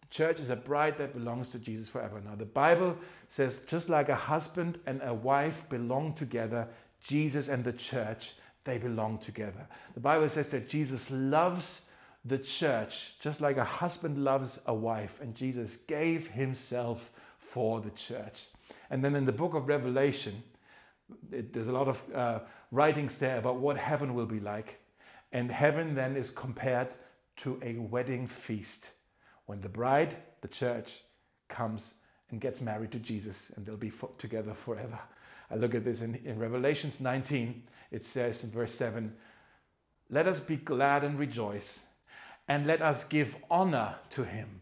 The 0.00 0.08
church 0.08 0.40
is 0.40 0.50
a 0.50 0.56
bride 0.56 0.98
that 0.98 1.14
belongs 1.14 1.50
to 1.50 1.58
Jesus 1.58 1.88
forever. 1.88 2.20
Now, 2.24 2.34
the 2.34 2.44
Bible 2.44 2.96
says 3.28 3.64
just 3.66 3.88
like 3.88 4.08
a 4.08 4.14
husband 4.14 4.78
and 4.86 5.00
a 5.02 5.12
wife 5.12 5.68
belong 5.68 6.14
together, 6.14 6.68
Jesus 7.02 7.48
and 7.48 7.64
the 7.64 7.72
church, 7.72 8.34
they 8.64 8.78
belong 8.78 9.18
together. 9.18 9.66
The 9.94 10.00
Bible 10.00 10.28
says 10.28 10.50
that 10.50 10.68
Jesus 10.68 11.10
loves 11.10 11.90
the 12.24 12.38
church 12.38 13.14
just 13.20 13.40
like 13.40 13.56
a 13.56 13.64
husband 13.64 14.22
loves 14.22 14.60
a 14.66 14.74
wife, 14.74 15.18
and 15.20 15.34
Jesus 15.34 15.76
gave 15.76 16.28
himself 16.28 17.10
for 17.38 17.80
the 17.80 17.90
church. 17.90 18.46
And 18.90 19.04
then 19.04 19.14
in 19.14 19.24
the 19.24 19.32
book 19.32 19.54
of 19.54 19.68
Revelation, 19.68 20.42
it, 21.30 21.52
there's 21.52 21.68
a 21.68 21.72
lot 21.72 21.88
of 21.88 22.02
uh, 22.14 22.40
writings 22.70 23.18
there 23.18 23.38
about 23.38 23.56
what 23.56 23.76
heaven 23.76 24.14
will 24.14 24.26
be 24.26 24.40
like. 24.40 24.80
And 25.32 25.50
heaven 25.50 25.94
then 25.94 26.16
is 26.16 26.30
compared 26.30 26.88
to 27.38 27.60
a 27.62 27.74
wedding 27.74 28.26
feast 28.26 28.90
when 29.46 29.60
the 29.60 29.68
bride, 29.68 30.16
the 30.40 30.48
church, 30.48 31.02
comes 31.48 31.94
and 32.30 32.40
gets 32.40 32.60
married 32.60 32.92
to 32.92 32.98
Jesus 32.98 33.50
and 33.50 33.64
they'll 33.64 33.76
be 33.76 33.92
together 34.18 34.54
forever. 34.54 34.98
I 35.50 35.56
look 35.56 35.74
at 35.74 35.84
this 35.84 36.02
in, 36.02 36.14
in 36.24 36.38
Revelations 36.38 37.00
19. 37.00 37.62
It 37.90 38.04
says 38.04 38.44
in 38.44 38.50
verse 38.50 38.74
7 38.74 39.14
Let 40.10 40.26
us 40.26 40.40
be 40.40 40.56
glad 40.56 41.04
and 41.04 41.18
rejoice, 41.18 41.86
and 42.46 42.66
let 42.66 42.82
us 42.82 43.06
give 43.08 43.36
honor 43.50 43.96
to 44.10 44.24
him 44.24 44.60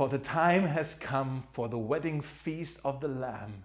for 0.00 0.08
the 0.08 0.18
time 0.18 0.62
has 0.62 0.94
come 0.94 1.44
for 1.52 1.68
the 1.68 1.76
wedding 1.76 2.22
feast 2.22 2.80
of 2.86 3.02
the 3.02 3.08
Lamb, 3.08 3.64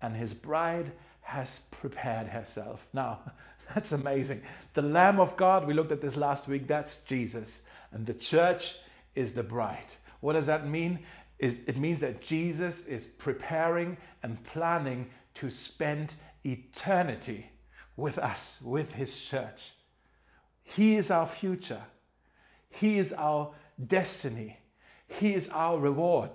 and 0.00 0.14
his 0.14 0.32
bride 0.32 0.92
has 1.22 1.66
prepared 1.72 2.28
herself. 2.28 2.86
Now, 2.92 3.18
that's 3.74 3.90
amazing. 3.90 4.42
The 4.74 4.82
Lamb 4.82 5.18
of 5.18 5.36
God, 5.36 5.66
we 5.66 5.74
looked 5.74 5.90
at 5.90 6.00
this 6.00 6.16
last 6.16 6.46
week, 6.46 6.68
that's 6.68 7.02
Jesus. 7.02 7.64
And 7.90 8.06
the 8.06 8.14
church 8.14 8.78
is 9.16 9.34
the 9.34 9.42
bride. 9.42 9.90
What 10.20 10.34
does 10.34 10.46
that 10.46 10.68
mean? 10.68 11.00
Is 11.40 11.58
it 11.66 11.76
means 11.76 11.98
that 11.98 12.22
Jesus 12.22 12.86
is 12.86 13.08
preparing 13.08 13.96
and 14.22 14.40
planning 14.44 15.10
to 15.34 15.50
spend 15.50 16.14
eternity 16.46 17.50
with 17.96 18.18
us, 18.18 18.60
with 18.64 18.94
his 18.94 19.20
church. 19.20 19.72
He 20.62 20.94
is 20.94 21.10
our 21.10 21.26
future, 21.26 21.82
he 22.70 22.98
is 22.98 23.12
our 23.12 23.50
destiny. 23.84 24.58
He 25.18 25.34
is 25.34 25.48
our 25.50 25.78
reward. 25.78 26.30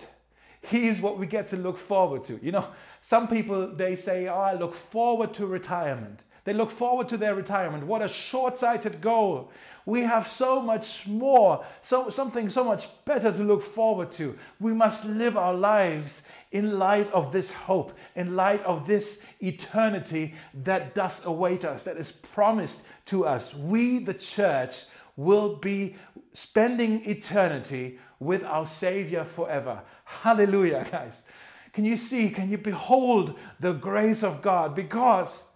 He 0.62 0.88
is 0.88 1.02
what 1.02 1.18
we 1.18 1.28
get 1.28 1.48
to 1.50 1.58
look 1.58 1.78
forward 1.78 2.26
to. 2.26 2.40
You 2.42 2.52
know, 2.52 2.68
some 3.02 3.28
people 3.28 3.68
they 3.68 3.96
say, 3.96 4.28
"Oh, 4.28 4.36
I 4.36 4.54
look 4.54 4.76
forward 4.76 5.34
to 5.36 5.46
retirement." 5.46 6.20
They 6.44 6.54
look 6.54 6.72
forward 6.72 7.10
to 7.10 7.18
their 7.18 7.36
retirement. 7.36 7.86
What 7.86 8.02
a 8.02 8.08
short-sighted 8.08 9.02
goal. 9.02 9.52
We 9.86 10.02
have 10.02 10.28
so 10.28 10.62
much 10.62 11.06
more, 11.06 11.66
so 11.82 12.10
something 12.10 12.50
so 12.50 12.64
much 12.64 12.88
better 13.04 13.32
to 13.34 13.44
look 13.44 13.64
forward 13.64 14.14
to. 14.14 14.38
We 14.60 14.74
must 14.74 15.06
live 15.06 15.36
our 15.36 15.54
lives 15.54 16.26
in 16.52 16.80
light 16.80 17.12
of 17.12 17.34
this 17.34 17.54
hope, 17.54 17.92
in 18.16 18.38
light 18.38 18.64
of 18.64 18.88
this 18.88 19.26
eternity 19.42 20.36
that 20.54 20.96
does 20.96 21.26
await 21.26 21.66
us, 21.66 21.84
that 21.84 21.98
is 21.98 22.12
promised 22.12 22.88
to 23.08 23.26
us. 23.26 23.54
We, 23.54 24.00
the 24.00 24.14
church, 24.14 24.86
will 25.18 25.58
be 25.58 25.98
spending 26.32 27.06
eternity 27.06 28.00
with 28.20 28.44
our 28.44 28.66
Savior 28.66 29.24
forever. 29.24 29.82
Hallelujah, 30.04 30.88
guys. 30.90 31.28
Can 31.74 31.86
you 31.86 31.96
see, 31.96 32.30
can 32.30 32.50
you 32.50 32.58
behold 32.58 33.38
the 33.60 33.74
grace 33.74 34.24
of 34.24 34.42
God? 34.42 34.76
Because 34.76 35.50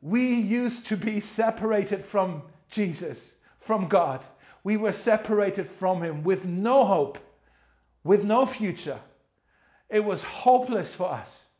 we 0.00 0.34
used 0.34 0.86
to 0.88 0.96
be 0.96 1.20
separated 1.20 2.04
from 2.04 2.42
Jesus, 2.70 3.40
from 3.58 3.88
God. 3.88 4.22
We 4.64 4.76
were 4.76 4.92
separated 4.92 5.68
from 5.68 6.02
Him 6.02 6.22
with 6.22 6.44
no 6.44 6.84
hope, 6.84 7.18
with 8.04 8.24
no 8.24 8.46
future. 8.46 9.00
It 9.88 10.04
was 10.04 10.22
hopeless 10.22 10.94
for 10.94 11.10
us. 11.10 11.50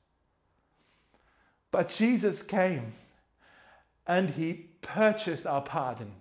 But 1.71 1.89
Jesus 1.89 2.43
came 2.43 2.93
and 4.07 4.31
He 4.31 4.71
purchased 4.81 5.47
our 5.47 5.63
pardon 5.63 6.13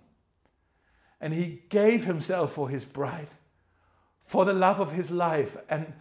and 1.20 1.32
He 1.32 1.62
gave 1.68 2.06
Himself 2.06 2.52
for 2.54 2.68
His 2.68 2.84
bride 2.84 3.28
for 4.24 4.44
the 4.44 4.52
love 4.52 4.80
of 4.80 4.92
his 4.92 5.10
life. 5.10 5.56
And, 5.68 5.92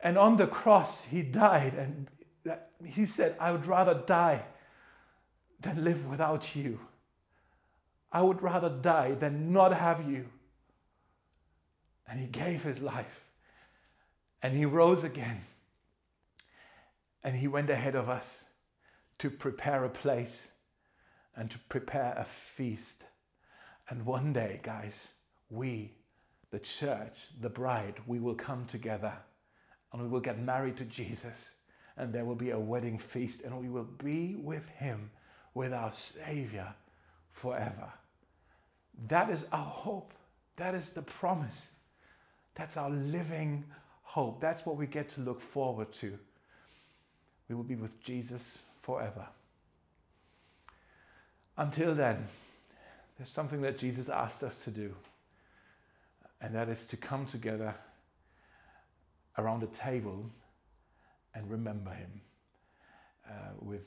and 0.00 0.18
on 0.18 0.36
the 0.36 0.46
cross, 0.46 1.04
he 1.04 1.22
died. 1.22 1.74
And 1.74 2.08
he 2.84 3.06
said, 3.06 3.36
I 3.38 3.52
would 3.52 3.66
rather 3.66 3.94
die 3.94 4.44
than 5.60 5.84
live 5.84 6.06
without 6.06 6.56
you. 6.56 6.80
I 8.10 8.22
would 8.22 8.42
rather 8.42 8.68
die 8.68 9.12
than 9.12 9.52
not 9.52 9.72
have 9.74 10.08
you. 10.08 10.28
And 12.06 12.20
he 12.20 12.26
gave 12.26 12.62
his 12.62 12.82
life. 12.82 13.20
And 14.42 14.56
he 14.56 14.66
rose 14.66 15.04
again. 15.04 15.42
And 17.24 17.36
he 17.36 17.48
went 17.48 17.70
ahead 17.70 17.94
of 17.94 18.08
us 18.08 18.44
to 19.18 19.30
prepare 19.30 19.84
a 19.84 19.88
place 19.88 20.50
and 21.36 21.50
to 21.50 21.58
prepare 21.68 22.14
a 22.18 22.24
feast. 22.24 23.04
And 23.88 24.04
one 24.04 24.32
day, 24.32 24.60
guys, 24.62 24.94
we, 25.48 25.92
the 26.52 26.60
church, 26.60 27.16
the 27.40 27.48
bride, 27.48 27.94
we 28.06 28.20
will 28.20 28.34
come 28.34 28.66
together 28.66 29.14
and 29.92 30.00
we 30.00 30.08
will 30.08 30.20
get 30.20 30.38
married 30.38 30.76
to 30.76 30.84
Jesus. 30.84 31.56
And 31.96 32.12
there 32.12 32.24
will 32.24 32.36
be 32.36 32.50
a 32.50 32.58
wedding 32.58 32.98
feast 32.98 33.42
and 33.42 33.60
we 33.60 33.68
will 33.68 33.88
be 34.02 34.36
with 34.36 34.68
him, 34.68 35.10
with 35.54 35.72
our 35.72 35.92
Savior 35.92 36.74
forever. 37.30 37.92
That 39.08 39.30
is 39.30 39.48
our 39.50 39.64
hope. 39.64 40.12
That 40.56 40.74
is 40.74 40.90
the 40.90 41.02
promise. 41.02 41.72
That's 42.54 42.76
our 42.76 42.90
living 42.90 43.64
hope. 44.02 44.40
That's 44.40 44.64
what 44.64 44.76
we 44.76 44.86
get 44.86 45.08
to 45.10 45.22
look 45.22 45.40
forward 45.40 45.92
to. 45.94 46.18
We 47.48 47.54
will 47.54 47.64
be 47.64 47.76
with 47.76 48.02
Jesus 48.02 48.58
forever. 48.82 49.26
Until 51.56 51.94
then, 51.94 52.28
there's 53.16 53.30
something 53.30 53.60
that 53.62 53.78
Jesus 53.78 54.08
asked 54.08 54.42
us 54.42 54.64
to 54.64 54.70
do, 54.70 54.94
and 56.42 56.54
that 56.54 56.68
is 56.68 56.86
to 56.88 56.96
come 56.96 57.24
together 57.24 57.74
around 59.38 59.62
a 59.62 59.68
table 59.68 60.28
and 61.34 61.48
remember 61.48 61.92
Him 61.92 62.20
uh, 63.26 63.52
with 63.60 63.86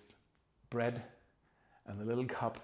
bread 0.70 1.04
and 1.86 2.02
a 2.02 2.06
little 2.06 2.26
cup. 2.26 2.60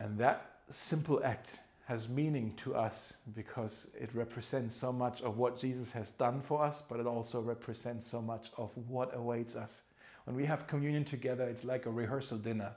And 0.00 0.18
that 0.18 0.50
simple 0.68 1.22
act 1.24 1.58
has 1.86 2.08
meaning 2.08 2.54
to 2.56 2.74
us 2.74 3.14
because 3.34 3.90
it 3.98 4.10
represents 4.14 4.76
so 4.76 4.92
much 4.92 5.22
of 5.22 5.38
what 5.38 5.58
Jesus 5.58 5.92
has 5.92 6.10
done 6.10 6.40
for 6.40 6.62
us, 6.62 6.82
but 6.88 7.00
it 7.00 7.06
also 7.06 7.40
represents 7.40 8.06
so 8.06 8.20
much 8.20 8.48
of 8.58 8.70
what 8.88 9.14
awaits 9.16 9.56
us. 9.56 9.86
When 10.24 10.36
we 10.36 10.44
have 10.46 10.66
communion 10.66 11.04
together, 11.04 11.44
it's 11.44 11.64
like 11.64 11.86
a 11.86 11.90
rehearsal 11.90 12.38
dinner 12.38 12.72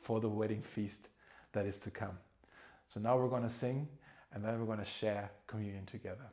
for 0.00 0.20
the 0.20 0.28
wedding 0.28 0.62
feast 0.62 1.08
that 1.52 1.66
is 1.66 1.78
to 1.80 1.90
come. 1.90 2.18
So 2.88 3.00
now 3.00 3.16
we're 3.18 3.28
going 3.28 3.42
to 3.42 3.50
sing 3.50 3.88
and 4.36 4.44
then 4.44 4.60
we're 4.60 4.66
going 4.66 4.78
to 4.78 4.84
share 4.84 5.30
communion 5.46 5.86
together. 5.86 6.30